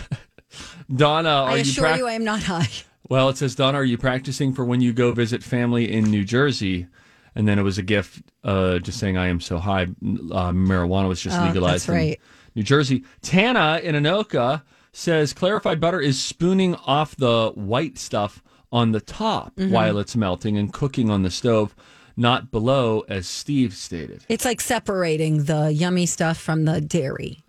Donna, 0.95 1.29
are 1.29 1.49
I 1.51 1.55
you 1.55 1.61
assure 1.61 1.85
prac- 1.85 1.97
you, 1.99 2.07
I 2.07 2.13
am 2.13 2.23
not 2.23 2.43
high. 2.43 2.67
Well, 3.09 3.29
it 3.29 3.37
says, 3.37 3.55
Donna, 3.55 3.79
are 3.79 3.83
you 3.85 3.97
practicing 3.97 4.53
for 4.53 4.63
when 4.65 4.81
you 4.81 4.93
go 4.93 5.11
visit 5.11 5.41
family 5.43 5.91
in 5.91 6.03
New 6.05 6.23
Jersey? 6.23 6.87
And 7.35 7.47
then 7.47 7.57
it 7.57 7.61
was 7.63 7.77
a 7.77 7.81
gift 7.83 8.21
uh, 8.43 8.79
just 8.79 8.99
saying, 8.99 9.17
I 9.17 9.27
am 9.27 9.39
so 9.39 9.57
high. 9.57 9.83
Uh, 9.83 10.51
marijuana 10.51 11.07
was 11.07 11.21
just 11.21 11.39
Oh, 11.39 11.45
legalized 11.45 11.87
that's 11.87 11.89
in 11.89 11.95
right. 11.95 12.19
New 12.55 12.63
Jersey. 12.63 13.03
Tana 13.21 13.79
in 13.83 13.95
Anoka 13.95 14.63
says, 14.91 15.31
clarified 15.33 15.79
butter 15.79 15.99
is 16.01 16.21
spooning 16.21 16.75
off 16.85 17.15
the 17.15 17.51
white 17.55 17.97
stuff 17.97 18.43
on 18.71 18.91
the 18.91 18.99
top 19.01 19.55
Mm-hmm. 19.55 19.71
while 19.71 19.97
it's 19.97 20.15
melting 20.15 20.57
and 20.57 20.73
cooking 20.73 21.09
on 21.09 21.23
the 21.23 21.31
stove, 21.31 21.73
not 22.17 22.51
below, 22.51 23.05
as 23.07 23.27
Steve 23.27 23.73
stated. 23.75 24.25
It's 24.27 24.43
like 24.45 24.59
separating 24.59 25.45
the 25.45 25.71
yummy 25.71 26.05
stuff 26.05 26.37
from 26.37 26.65
the 26.65 26.81
dairy 26.81 27.43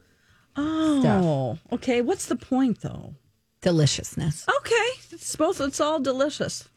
Oh, 0.57 1.59
okay. 1.73 2.03
What's 2.03 2.27
the 2.27 2.37
point 2.37 2.81
though? 2.83 3.15
deliciousness. 3.63 4.45
Okay, 4.59 4.89
it's 5.13 5.35
both. 5.37 5.61
It's 5.61 5.81
all 5.81 6.01
delicious. 6.01 6.69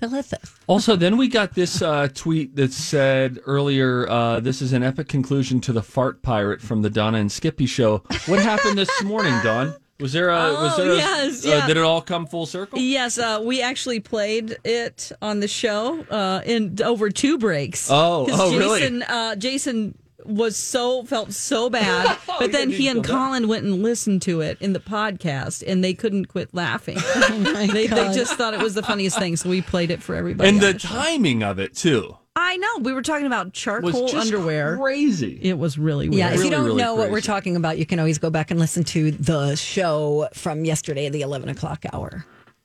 Delicious. 0.00 0.54
Also, 0.68 0.94
then 0.94 1.16
we 1.16 1.26
got 1.28 1.54
this 1.54 1.82
uh, 1.82 2.08
tweet 2.14 2.54
that 2.56 2.72
said 2.72 3.40
earlier, 3.46 4.08
uh, 4.08 4.38
"This 4.40 4.62
is 4.62 4.72
an 4.72 4.82
epic 4.84 5.08
conclusion 5.08 5.60
to 5.62 5.72
the 5.72 5.82
fart 5.82 6.22
pirate 6.22 6.60
from 6.60 6.82
the 6.82 6.90
Donna 6.90 7.18
and 7.18 7.32
Skippy 7.32 7.66
show." 7.66 8.04
What 8.26 8.38
happened 8.40 8.78
this 8.78 9.02
morning, 9.02 9.34
Don? 9.42 9.74
Was 9.98 10.12
there 10.12 10.30
a? 10.30 10.52
was 10.52 10.78
Oh, 10.78 10.84
there 10.84 10.92
a, 10.92 10.96
yes, 10.96 11.44
uh, 11.44 11.48
yeah. 11.48 11.66
did 11.66 11.76
it 11.76 11.82
all 11.82 12.00
come 12.00 12.26
full 12.26 12.46
circle? 12.46 12.78
Yes, 12.78 13.18
uh, 13.18 13.40
we 13.42 13.60
actually 13.60 13.98
played 13.98 14.56
it 14.62 15.10
on 15.20 15.40
the 15.40 15.48
show 15.48 16.00
uh, 16.10 16.42
in 16.46 16.78
over 16.84 17.10
two 17.10 17.36
breaks. 17.36 17.90
Oh, 17.90 18.26
oh, 18.30 18.56
really? 18.56 18.78
Jason, 18.80 19.02
uh, 19.02 19.34
Jason 19.34 19.98
was 20.28 20.56
so 20.56 21.02
felt 21.04 21.32
so 21.32 21.68
bad, 21.70 22.18
Oh, 22.28 22.36
but 22.38 22.52
then 22.52 22.70
he 22.70 22.86
and. 22.88 23.04
Colin 23.04 23.48
went 23.48 23.64
and 23.64 23.82
listened 23.82 24.22
to 24.22 24.40
it 24.42 24.58
in 24.60 24.72
the 24.74 24.80
podcast, 24.80 25.64
and 25.66 25.82
they 25.82 25.94
couldn't 25.94 26.26
quit 26.26 26.52
laughing. 26.54 26.98
Oh 27.30 27.66
they, 27.66 27.86
they 27.86 28.12
just 28.14 28.34
thought 28.34 28.54
it 28.54 28.60
was 28.60 28.74
the 28.74 28.82
funniest 28.82 29.18
thing, 29.18 29.36
so 29.36 29.48
we 29.48 29.60
played 29.62 29.90
it 29.90 30.02
for 30.02 30.14
everybody. 30.14 30.48
and 30.48 30.62
on 30.62 30.72
the 30.72 30.78
show. 30.78 30.88
timing 30.88 31.42
of 31.42 31.58
it 31.58 31.74
too 31.74 32.16
I 32.36 32.56
know 32.56 32.68
we 32.82 32.92
were 32.92 33.02
talking 33.02 33.26
about 33.26 33.46
was 33.46 33.52
charcoal 33.54 34.06
just 34.08 34.14
underwear. 34.32 34.76
crazy. 34.76 35.38
It 35.42 35.58
was 35.58 35.76
really 35.76 36.08
weird. 36.08 36.18
Yeah, 36.18 36.26
if 36.28 36.32
Really, 36.34 36.44
you 36.44 36.50
don't 36.52 36.64
really 36.66 36.82
know 36.82 36.94
what 36.94 37.08
we're 37.10 37.16
crazy. 37.16 37.26
talking 37.26 37.56
about, 37.56 37.78
you 37.78 37.86
can 37.86 37.98
always 37.98 38.18
go 38.18 38.30
back 38.30 38.50
and 38.52 38.60
listen 38.60 38.84
to 38.84 39.10
the 39.10 39.56
show 39.56 40.28
from 40.34 40.64
yesterday, 40.64 41.08
the 41.08 41.22
11 41.22 41.48
o'clock 41.48 41.84
hour. 41.92 42.24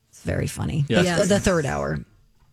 It's 0.10 0.22
very 0.22 0.46
funny. 0.48 0.86
Yes. 0.90 1.00
The, 1.00 1.06
Yes. 1.06 1.28
the 1.30 1.40
third 1.40 1.66
hour. 1.66 1.98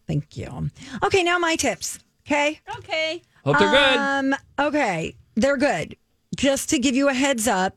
Thank 0.06 0.36
you. 0.38 0.70
Okay, 1.02 1.22
now 1.22 1.38
my 1.38 1.56
tips. 1.56 1.98
Okay. 2.26 2.58
Okay. 2.78 3.22
Hope 3.44 3.58
they're 3.58 3.70
good. 3.70 3.98
Um, 3.98 4.34
okay, 4.58 5.14
they're 5.34 5.56
good. 5.56 5.96
Just 6.36 6.70
to 6.70 6.78
give 6.78 6.94
you 6.94 7.08
a 7.08 7.14
heads 7.14 7.48
up 7.48 7.76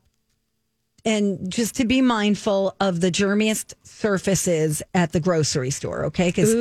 and 1.05 1.51
just 1.51 1.75
to 1.75 1.85
be 1.85 2.01
mindful 2.01 2.75
of 2.79 3.01
the 3.01 3.11
germiest 3.11 3.73
surfaces 3.83 4.81
at 4.93 5.11
the 5.11 5.19
grocery 5.19 5.69
store, 5.69 6.05
okay? 6.05 6.29
Because 6.29 6.53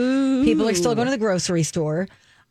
people 0.45 0.69
are 0.69 0.75
still 0.75 0.95
going 0.95 1.07
to 1.07 1.13
the 1.13 1.19
grocery 1.19 1.63
store. 1.63 2.09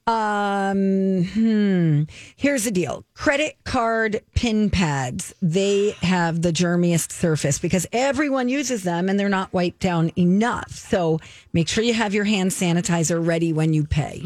Um, 0.08 1.26
hmm. 1.26 2.04
Here's 2.36 2.64
the 2.64 2.72
deal 2.72 3.06
credit 3.14 3.58
card 3.66 4.22
pin 4.34 4.70
pads, 4.70 5.34
they 5.42 5.92
have 6.02 6.42
the 6.42 6.52
germiest 6.52 7.12
surface 7.12 7.60
because 7.60 7.86
everyone 7.92 8.50
uses 8.50 8.84
them 8.84 9.10
and 9.10 9.20
they're 9.20 9.30
not 9.30 9.54
wiped 9.54 9.80
down 9.80 10.12
enough. 10.18 10.72
So 10.72 11.20
make 11.54 11.68
sure 11.68 11.84
you 11.84 11.94
have 11.94 12.16
your 12.16 12.26
hand 12.26 12.50
sanitizer 12.52 13.26
ready 13.26 13.54
when 13.54 13.74
you 13.74 13.86
pay. 13.86 14.22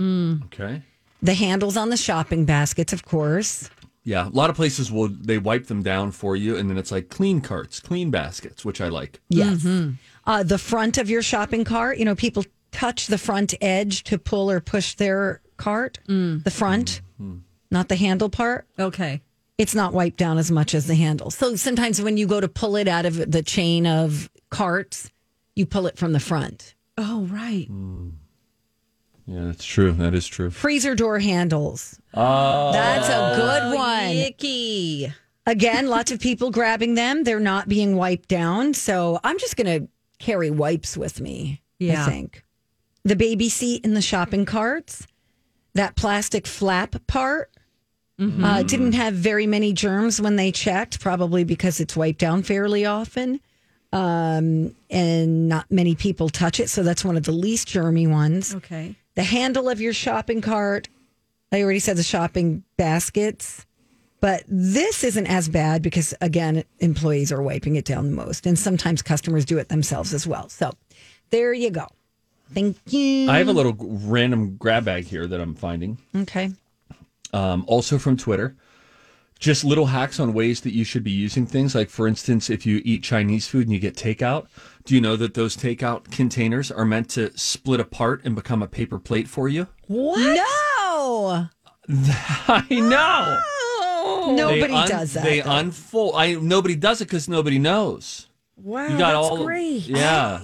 Okay. 0.45 0.81
The 1.21 1.33
handles 1.33 1.77
on 1.77 1.89
the 1.89 1.97
shopping 1.97 2.45
baskets, 2.45 2.93
of 2.93 3.05
course. 3.05 3.69
Yeah, 4.03 4.27
a 4.27 4.29
lot 4.29 4.51
of 4.51 4.55
places 4.55 4.91
will 4.91 5.07
they 5.09 5.39
wipe 5.39 5.65
them 5.65 5.81
down 5.81 6.11
for 6.11 6.35
you, 6.35 6.55
and 6.55 6.69
then 6.69 6.77
it's 6.77 6.91
like 6.91 7.09
clean 7.09 7.41
carts, 7.41 7.79
clean 7.79 8.11
baskets, 8.11 8.63
which 8.63 8.79
I 8.79 8.87
like. 8.87 9.19
Yes. 9.29 9.63
Mm-hmm. 9.63 9.93
Uh, 10.25 10.43
the 10.43 10.59
front 10.59 10.99
of 10.99 11.09
your 11.09 11.23
shopping 11.23 11.63
cart, 11.63 11.97
you 11.97 12.05
know, 12.05 12.15
people 12.15 12.43
touch 12.71 13.07
the 13.07 13.17
front 13.17 13.55
edge 13.61 14.03
to 14.03 14.19
pull 14.19 14.51
or 14.51 14.59
push 14.59 14.93
their 14.95 15.41
cart. 15.57 15.99
Mm. 16.07 16.43
The 16.43 16.51
front, 16.51 17.01
mm-hmm. 17.19 17.39
not 17.71 17.89
the 17.89 17.95
handle 17.95 18.29
part. 18.29 18.67
Okay. 18.77 19.21
It's 19.57 19.73
not 19.73 19.93
wiped 19.93 20.17
down 20.17 20.37
as 20.37 20.51
much 20.51 20.75
as 20.75 20.85
the 20.85 20.95
handle. 20.95 21.31
So 21.31 21.55
sometimes 21.55 22.01
when 22.01 22.17
you 22.17 22.27
go 22.27 22.41
to 22.41 22.47
pull 22.47 22.75
it 22.75 22.87
out 22.87 23.05
of 23.05 23.31
the 23.31 23.41
chain 23.41 23.87
of 23.87 24.29
carts, 24.49 25.09
you 25.55 25.65
pull 25.65 25.87
it 25.87 25.97
from 25.97 26.13
the 26.13 26.19
front. 26.19 26.75
Oh 26.97 27.21
right. 27.31 27.67
Mm. 27.71 28.11
Yeah, 29.27 29.45
that's 29.45 29.65
true. 29.65 29.91
That 29.91 30.13
is 30.13 30.27
true. 30.27 30.51
Freezer 30.51 30.93
door 30.95 31.19
handles. 31.19 31.99
Oh, 32.13 32.71
That's 32.71 33.09
a 33.09 33.35
good 33.35 33.75
one. 33.75 34.09
Icky. 34.15 35.11
Again, 35.47 35.87
lots 35.87 36.11
of 36.11 36.19
people 36.19 36.51
grabbing 36.51 36.95
them. 36.95 37.23
They're 37.23 37.39
not 37.39 37.67
being 37.67 37.95
wiped 37.95 38.29
down. 38.29 38.73
So 38.73 39.19
I'm 39.23 39.37
just 39.39 39.57
going 39.57 39.81
to 39.81 39.87
carry 40.19 40.49
wipes 40.51 40.95
with 40.95 41.19
me, 41.19 41.61
Yeah. 41.79 42.05
I 42.05 42.09
think. 42.09 42.43
The 43.03 43.15
baby 43.15 43.49
seat 43.49 43.83
in 43.85 43.93
the 43.93 44.01
shopping 44.01 44.45
carts, 44.45 45.05
that 45.73 45.95
plastic 45.95 46.47
flap 46.47 46.95
part. 47.07 47.51
Uh, 48.17 48.63
didn't 48.63 48.93
have 48.93 49.13
very 49.13 49.45
many 49.45 49.73
germs 49.73 50.21
when 50.21 50.37
they 50.37 50.49
checked, 50.49 51.01
probably 51.01 51.43
because 51.43 51.81
it's 51.81 51.97
wiped 51.97 52.17
down 52.19 52.43
fairly 52.43 52.85
often. 52.85 53.41
Um, 53.91 54.73
and 54.89 55.49
not 55.49 55.65
many 55.69 55.95
people 55.95 56.29
touch 56.29 56.61
it. 56.61 56.69
So 56.69 56.81
that's 56.81 57.03
one 57.03 57.17
of 57.17 57.23
the 57.23 57.33
least 57.33 57.67
germy 57.67 58.09
ones. 58.09 58.55
Okay. 58.55 58.95
The 59.15 59.23
handle 59.23 59.69
of 59.69 59.81
your 59.81 59.93
shopping 59.93 60.41
cart. 60.41 60.87
I 61.51 61.61
already 61.61 61.79
said 61.79 61.97
the 61.97 62.03
shopping 62.03 62.63
baskets. 62.77 63.65
But 64.21 64.43
this 64.47 65.03
isn't 65.03 65.27
as 65.27 65.49
bad 65.49 65.81
because, 65.81 66.13
again, 66.19 66.63
employees 66.79 67.31
are 67.31 67.41
wiping 67.41 67.75
it 67.75 67.85
down 67.85 68.09
the 68.09 68.15
most. 68.15 68.47
And 68.47 68.57
sometimes 68.57 69.01
customers 69.01 69.45
do 69.45 69.57
it 69.57 69.69
themselves 69.69 70.13
as 70.13 70.25
well. 70.25 70.49
So 70.49 70.71
there 71.29 71.53
you 71.53 71.69
go. 71.69 71.87
Thank 72.53 72.77
you. 72.87 73.29
I 73.29 73.37
have 73.37 73.47
a 73.47 73.53
little 73.53 73.75
random 73.77 74.55
grab 74.57 74.85
bag 74.85 75.05
here 75.05 75.27
that 75.27 75.39
I'm 75.39 75.55
finding. 75.55 75.97
Okay. 76.15 76.51
Um, 77.33 77.65
also 77.67 77.97
from 77.97 78.17
Twitter. 78.17 78.55
Just 79.37 79.63
little 79.65 79.87
hacks 79.87 80.19
on 80.19 80.33
ways 80.33 80.61
that 80.61 80.73
you 80.73 80.85
should 80.85 81.03
be 81.03 81.11
using 81.11 81.45
things. 81.45 81.75
Like, 81.75 81.89
for 81.89 82.07
instance, 82.07 82.49
if 82.49 82.65
you 82.65 82.81
eat 82.85 83.03
Chinese 83.03 83.47
food 83.47 83.67
and 83.67 83.73
you 83.73 83.79
get 83.79 83.95
takeout, 83.95 84.47
do 84.85 84.93
you 84.95 85.01
know 85.01 85.15
that 85.15 85.33
those 85.33 85.57
takeout 85.57 86.11
containers 86.11 86.71
are 86.71 86.85
meant 86.85 87.09
to 87.11 87.35
split 87.37 87.79
apart 87.79 88.21
and 88.23 88.35
become 88.35 88.61
a 88.61 88.67
paper 88.67 88.99
plate 88.99 89.27
for 89.27 89.47
you? 89.49 89.67
What? 89.87 90.19
No. 90.19 91.47
I 92.47 92.65
know. 92.69 93.39
Oh. 94.07 94.33
Nobody 94.37 94.73
un- 94.73 94.87
does 94.87 95.13
that. 95.13 95.23
They 95.23 95.41
though. 95.41 95.51
unfold. 95.51 96.13
I 96.15 96.33
nobody 96.35 96.75
does 96.75 97.01
it 97.01 97.05
because 97.05 97.27
nobody 97.27 97.59
knows. 97.59 98.27
Wow, 98.57 98.83
You 98.87 98.97
got 98.97 99.13
that's 99.13 99.15
all 99.31 99.43
great. 99.45 99.87
Yeah. 99.87 100.39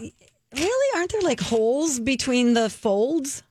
really? 0.55 0.97
Aren't 0.99 1.11
there 1.11 1.21
like 1.21 1.39
holes 1.39 1.99
between 1.99 2.53
the 2.53 2.69
folds? 2.69 3.43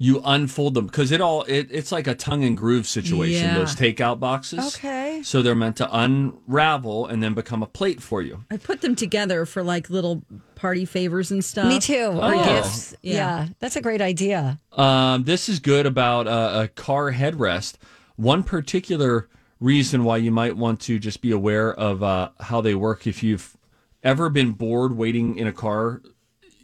You 0.00 0.20
unfold 0.24 0.74
them 0.74 0.86
because 0.86 1.10
it 1.10 1.20
all 1.20 1.42
it, 1.44 1.66
it's 1.70 1.90
like 1.90 2.06
a 2.06 2.14
tongue 2.14 2.44
and 2.44 2.56
groove 2.56 2.86
situation 2.86 3.44
Yeah. 3.46 3.54
those 3.58 3.74
takeout 3.74 4.20
boxes 4.20 4.76
Okay. 4.76 5.22
so 5.24 5.42
they're 5.42 5.56
meant 5.56 5.76
to 5.78 5.88
unravel 5.92 7.06
and 7.06 7.22
then 7.22 7.34
become 7.34 7.62
a 7.62 7.66
plate 7.66 8.00
for 8.00 8.22
you 8.22 8.44
I 8.50 8.56
put 8.58 8.80
them 8.80 8.94
together 8.94 9.44
for 9.44 9.62
like 9.62 9.90
little 9.90 10.22
party 10.54 10.84
favors 10.84 11.30
and 11.30 11.44
stuff. 11.44 11.68
Me 11.68 11.78
too. 11.78 12.06
Or 12.14 12.34
Oh. 12.34 12.44
gifts. 12.44 12.94
Yeah. 13.02 13.14
Yeah. 13.14 13.48
That's 13.60 13.76
a 13.76 13.80
great 13.80 14.00
idea. 14.00 14.58
um, 14.72 15.24
this 15.24 15.48
is 15.48 15.60
good 15.60 15.86
about 15.86 16.26
uh, 16.26 16.62
a 16.64 16.68
car 16.68 17.12
headrest 17.12 17.74
one 18.16 18.42
particular 18.42 19.28
reason 19.60 20.04
why 20.04 20.16
you 20.16 20.30
might 20.30 20.56
want 20.56 20.80
to 20.80 20.98
just 20.98 21.20
be 21.20 21.30
aware 21.32 21.72
of 21.74 22.02
uh, 22.02 22.30
how 22.40 22.60
they 22.60 22.74
work 22.74 23.06
if 23.06 23.22
you've 23.22 23.56
ever 24.02 24.28
been 24.30 24.52
bored 24.52 24.96
waiting 24.96 25.36
in 25.36 25.46
a 25.46 25.52
car 25.52 26.02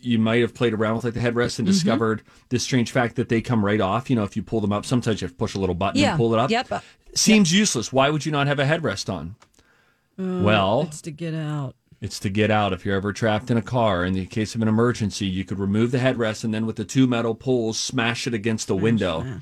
you 0.04 0.18
might 0.18 0.40
have 0.40 0.54
played 0.54 0.74
around 0.74 0.96
with 0.96 1.04
like 1.04 1.14
the 1.14 1.20
headrest 1.20 1.58
and 1.58 1.66
mm-hmm. 1.66 1.72
discovered 1.72 2.22
this 2.50 2.62
strange 2.62 2.90
fact 2.90 3.16
that 3.16 3.28
they 3.28 3.40
come 3.40 3.64
right 3.64 3.80
off 3.80 4.10
you 4.10 4.16
know 4.16 4.24
if 4.24 4.36
you 4.36 4.42
pull 4.42 4.60
them 4.60 4.72
up 4.72 4.84
sometimes 4.84 5.20
you 5.20 5.26
have 5.26 5.32
to 5.32 5.38
push 5.38 5.54
a 5.54 5.58
little 5.58 5.74
button 5.74 6.00
Yeah. 6.00 6.10
and 6.10 6.18
pull 6.18 6.32
it 6.34 6.38
up 6.38 6.50
Yep. 6.50 6.82
seems 7.14 7.52
useless 7.52 7.92
why 7.92 8.10
would 8.10 8.24
you 8.26 8.32
not 8.32 8.46
have 8.46 8.58
a 8.58 8.64
headrest 8.64 9.12
on 9.12 9.36
oh, 10.18 10.42
well 10.42 10.82
It's 10.82 11.00
to 11.02 11.10
get 11.10 11.34
out. 11.34 11.74
It's 12.00 12.18
to 12.20 12.28
get 12.28 12.50
out. 12.50 12.74
If 12.74 12.84
you're 12.84 12.96
ever 12.96 13.14
trapped 13.14 13.50
in 13.50 13.56
a 13.56 13.62
car, 13.62 14.04
in 14.04 14.12
the 14.12 14.26
case 14.26 14.54
of 14.54 14.60
an 14.60 14.68
emergency, 14.68 15.24
you 15.24 15.42
could 15.42 15.58
remove 15.58 15.90
the 15.90 15.96
headrest 15.98 16.44
and 16.44 16.52
then 16.52 16.66
with 16.66 16.76
the 16.76 16.84
two 16.84 17.06
metal 17.06 17.34
poles, 17.34 17.78
smash 17.78 18.26
it 18.26 18.34
against 18.34 18.66
the 18.68 18.76
window 18.76 19.38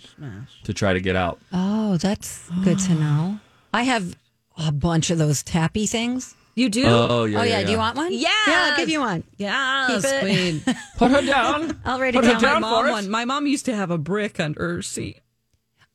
to 0.63 0.73
try 0.73 0.93
to 0.93 1.01
get 1.01 1.17
out. 1.17 1.41
Oh, 1.53 1.97
that's 1.97 2.49
good 2.63 2.79
to 2.81 2.95
know. 2.95 3.41
I 3.75 3.83
have 3.83 4.15
a 4.57 4.71
bunch 4.71 5.11
of 5.11 5.19
those 5.19 5.43
tappy 5.43 5.87
things. 5.87 6.37
You 6.55 6.69
do? 6.69 6.85
Oh, 6.87 7.25
yeah. 7.25 7.41
oh, 7.41 7.43
yeah. 7.43 7.61
yeah, 7.61 7.65
Do 7.67 7.73
you 7.73 7.79
want 7.79 7.97
one? 7.97 8.13
Yeah. 8.13 8.29
Yeah, 8.47 8.69
I'll 8.71 8.77
give 8.77 8.89
you 8.91 9.01
one. 9.01 9.25
Yes, 9.39 10.03
Keep 10.03 10.13
it. 10.13 10.21
queen. 10.65 10.77
Put 10.99 11.11
her 11.11 11.23
down. 11.23 11.81
I'll 11.85 11.99
write 11.99 12.13
Put 12.15 12.25
it 12.25 12.35
her 12.35 12.41
down. 12.41 12.43
down 12.43 12.61
my 12.63 12.69
for 12.69 12.75
mom 12.83 12.87
it. 12.89 12.93
one. 12.93 13.11
My 13.11 13.25
mom 13.25 13.47
used 13.47 13.65
to 13.67 13.75
have 13.75 13.91
a 13.91 13.99
brick 13.99 14.39
under 14.39 14.61
her 14.77 14.83
seat. 14.83 15.21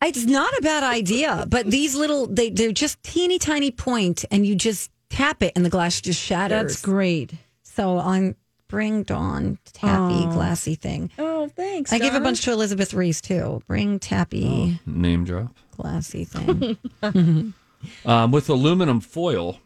It's 0.03 0.25
not 0.25 0.51
a 0.57 0.61
bad 0.61 0.83
idea, 0.83 1.45
but 1.49 1.67
these 1.71 1.95
little, 1.95 2.27
they, 2.27 2.49
they're 2.51 2.71
just 2.71 3.01
teeny 3.03 3.39
tiny 3.39 3.71
point 3.71 4.25
and 4.31 4.45
you 4.45 4.55
just 4.55 4.91
tap 5.09 5.41
it 5.43 5.53
and 5.55 5.63
the 5.65 5.69
glass 5.69 6.01
just 6.01 6.19
shatters. 6.21 6.71
That's 6.73 6.81
great. 6.81 7.33
So 7.63 7.99
I'm 7.99 8.35
bring 8.67 9.03
Dawn 9.03 9.57
tappy 9.73 10.25
glassy 10.25 10.75
thing. 10.75 11.09
Oh, 11.17 11.47
thanks. 11.55 11.93
I 11.93 11.99
gave 11.99 12.13
a 12.15 12.19
bunch 12.19 12.41
to 12.43 12.51
Elizabeth 12.51 12.93
Reese 12.93 13.21
too. 13.21 13.61
Bring 13.67 13.97
tappy 13.99 14.79
Name 14.85 15.23
drop. 15.23 15.55
glassy 15.77 16.25
thing. 16.25 16.77
Um, 18.05 18.31
with 18.31 18.49
aluminum 18.49 18.99
foil, 19.01 19.59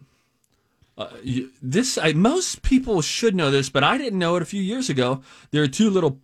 uh, 0.98 1.08
you, 1.24 1.52
this 1.62 1.98
I, 1.98 2.14
most 2.14 2.62
people 2.62 3.02
should 3.02 3.36
know 3.36 3.50
this, 3.52 3.70
but 3.70 3.84
I 3.84 3.98
didn't 3.98 4.20
know 4.20 4.36
it 4.36 4.42
a 4.42 4.46
few 4.46 4.62
years 4.62 4.90
ago. 4.90 5.22
There 5.52 5.64
are 5.64 5.68
two 5.68 5.90
little 5.90 6.20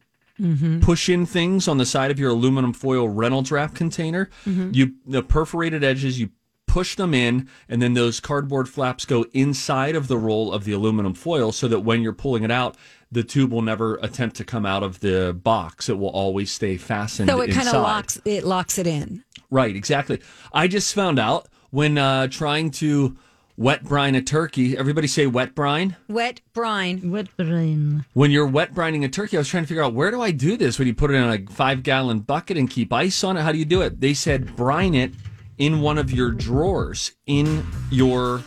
push-in 0.82 1.26
things 1.26 1.68
on 1.68 1.78
the 1.80 1.86
side 1.86 2.11
of 2.11 2.20
your 2.20 2.30
aluminum 2.30 2.72
foil 2.74 3.09
Reynolds 3.09 3.51
wrap 3.51 3.74
container. 3.74 4.30
You 4.45 4.93
the 5.05 5.24
perforated 5.24 5.84
edges 5.84 6.20
you 6.20 6.30
push 6.68 6.95
them 6.95 7.13
in, 7.13 7.49
and 7.70 7.82
then 7.82 7.93
those 7.93 8.20
cardboard 8.20 8.70
flaps 8.70 9.05
go 9.05 9.26
inside 9.34 9.95
of 9.95 10.07
the 10.07 10.18
roll 10.18 10.53
of 10.53 10.63
the 10.63 10.74
aluminum 10.74 11.13
foil, 11.15 11.51
so 11.51 11.68
that 11.68 11.80
when 11.80 12.01
you're 12.01 12.13
pulling 12.13 12.43
it 12.43 12.51
out. 12.51 12.76
The 13.09 13.24
tube 13.24 13.53
will 13.53 13.61
never 13.61 13.95
attempt 14.01 14.36
to 14.36 14.43
come 14.43 14.65
out 14.65 14.84
of 14.84 14.99
the 14.99 15.32
box. 15.34 15.88
It 15.88 15.97
will 15.97 16.09
always 16.09 16.51
stay 16.51 16.76
fastened. 16.76 17.30
so 17.30 17.39
it 17.39 17.51
kind 17.51 17.70
of 17.70 17.76
locks 17.76 18.20
it 18.26 18.43
locks 18.43 18.78
it 18.78 18.86
in. 18.86 19.24
Right, 19.49 19.74
exactly. 19.78 20.20
I 20.51 20.68
just 20.68 20.93
found 20.93 21.18
out 21.18 21.47
when 21.70 21.97
uh, 21.97 22.28
trying 22.28 22.70
to 22.72 23.15
wet 23.58 23.84
brine 23.84 24.16
a 24.16 24.22
turkey. 24.22 24.78
Everybody 24.78 25.08
say 25.08 25.28
wet 25.28 25.55
brine. 25.55 25.95
Wet 26.08 26.41
brine. 26.53 27.12
Wet 27.12 27.36
brine. 27.36 28.05
When 28.14 28.32
you're 28.32 28.47
wet 28.47 28.74
brining 28.74 29.03
a 29.03 29.10
turkey, 29.10 29.38
I 29.38 29.39
was 29.39 29.49
trying 29.49 29.64
to 29.64 29.68
figure 29.68 29.84
out 29.84 29.93
where 29.93 30.12
do 30.12 30.22
I 30.22 30.32
do 30.32 30.55
this? 30.55 30.80
When 30.80 30.88
you 30.88 30.93
put 30.93 31.12
it 31.12 31.16
in 31.16 31.24
a 31.24 31.51
five 31.51 31.84
gallon 31.84 32.20
bucket 32.20 32.58
and 32.58 32.70
keep 32.70 32.93
ice 32.93 33.24
on 33.24 33.36
it, 33.36 33.41
how 33.41 33.51
do 33.51 33.58
you 33.58 33.66
do 33.66 33.82
it? 33.82 33.99
They 33.99 34.14
said 34.14 34.55
brine 34.55 34.93
it 34.93 35.12
in 35.58 35.82
one 35.82 35.97
of 35.97 36.12
your 36.12 36.32
drawers 36.32 37.12
in 37.26 37.66
your 37.89 38.43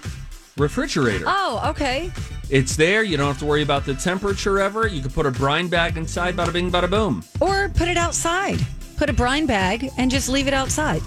refrigerator. 0.56 1.24
Oh, 1.26 1.60
okay. 1.70 2.12
It's 2.48 2.76
there. 2.76 3.02
You 3.02 3.16
don't 3.16 3.26
have 3.26 3.38
to 3.38 3.46
worry 3.46 3.62
about 3.62 3.84
the 3.84 3.94
temperature 3.94 4.60
ever. 4.60 4.86
You 4.86 5.02
can 5.02 5.10
put 5.10 5.26
a 5.26 5.30
brine 5.30 5.68
bag 5.68 5.96
inside. 5.96 6.36
Bada 6.36 6.52
bing, 6.52 6.70
bada 6.70 6.88
boom. 6.88 7.24
Or 7.40 7.68
put 7.70 7.88
it 7.88 7.96
outside. 7.96 8.64
Put 8.96 9.08
a 9.08 9.12
brine 9.12 9.46
bag 9.46 9.90
and 9.96 10.10
just 10.10 10.28
leave 10.28 10.46
it 10.46 10.54
outside. 10.54 11.02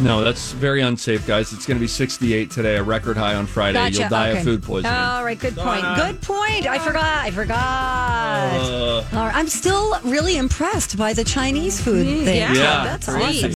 No, 0.00 0.22
that's 0.22 0.52
very 0.52 0.80
unsafe, 0.82 1.26
guys. 1.26 1.52
It's 1.52 1.66
going 1.66 1.76
to 1.76 1.80
be 1.80 1.88
68 1.88 2.50
today, 2.50 2.76
a 2.76 2.82
record 2.82 3.16
high 3.16 3.34
on 3.34 3.46
Friday. 3.46 3.78
Gotcha. 3.78 3.98
You'll 4.00 4.08
die 4.08 4.30
okay. 4.30 4.38
of 4.38 4.44
food 4.44 4.62
poisoning. 4.62 4.96
All 4.96 5.24
right, 5.24 5.38
good 5.38 5.56
point. 5.56 5.82
Donna. 5.82 6.12
Good 6.12 6.22
point. 6.22 6.66
I 6.66 6.78
forgot. 6.78 7.24
I 7.24 7.30
forgot. 7.32 8.60
Uh, 8.60 9.16
All 9.18 9.26
right. 9.26 9.34
I'm 9.34 9.48
still 9.48 9.98
really 10.04 10.36
impressed 10.36 10.96
by 10.96 11.12
the 11.12 11.24
Chinese 11.24 11.80
food 11.80 12.06
thing. 12.24 12.36
Yeah, 12.36 12.52
Yeah, 12.52 12.84
that's 12.84 13.08
crazy. 13.08 13.38
awesome. 13.38 13.44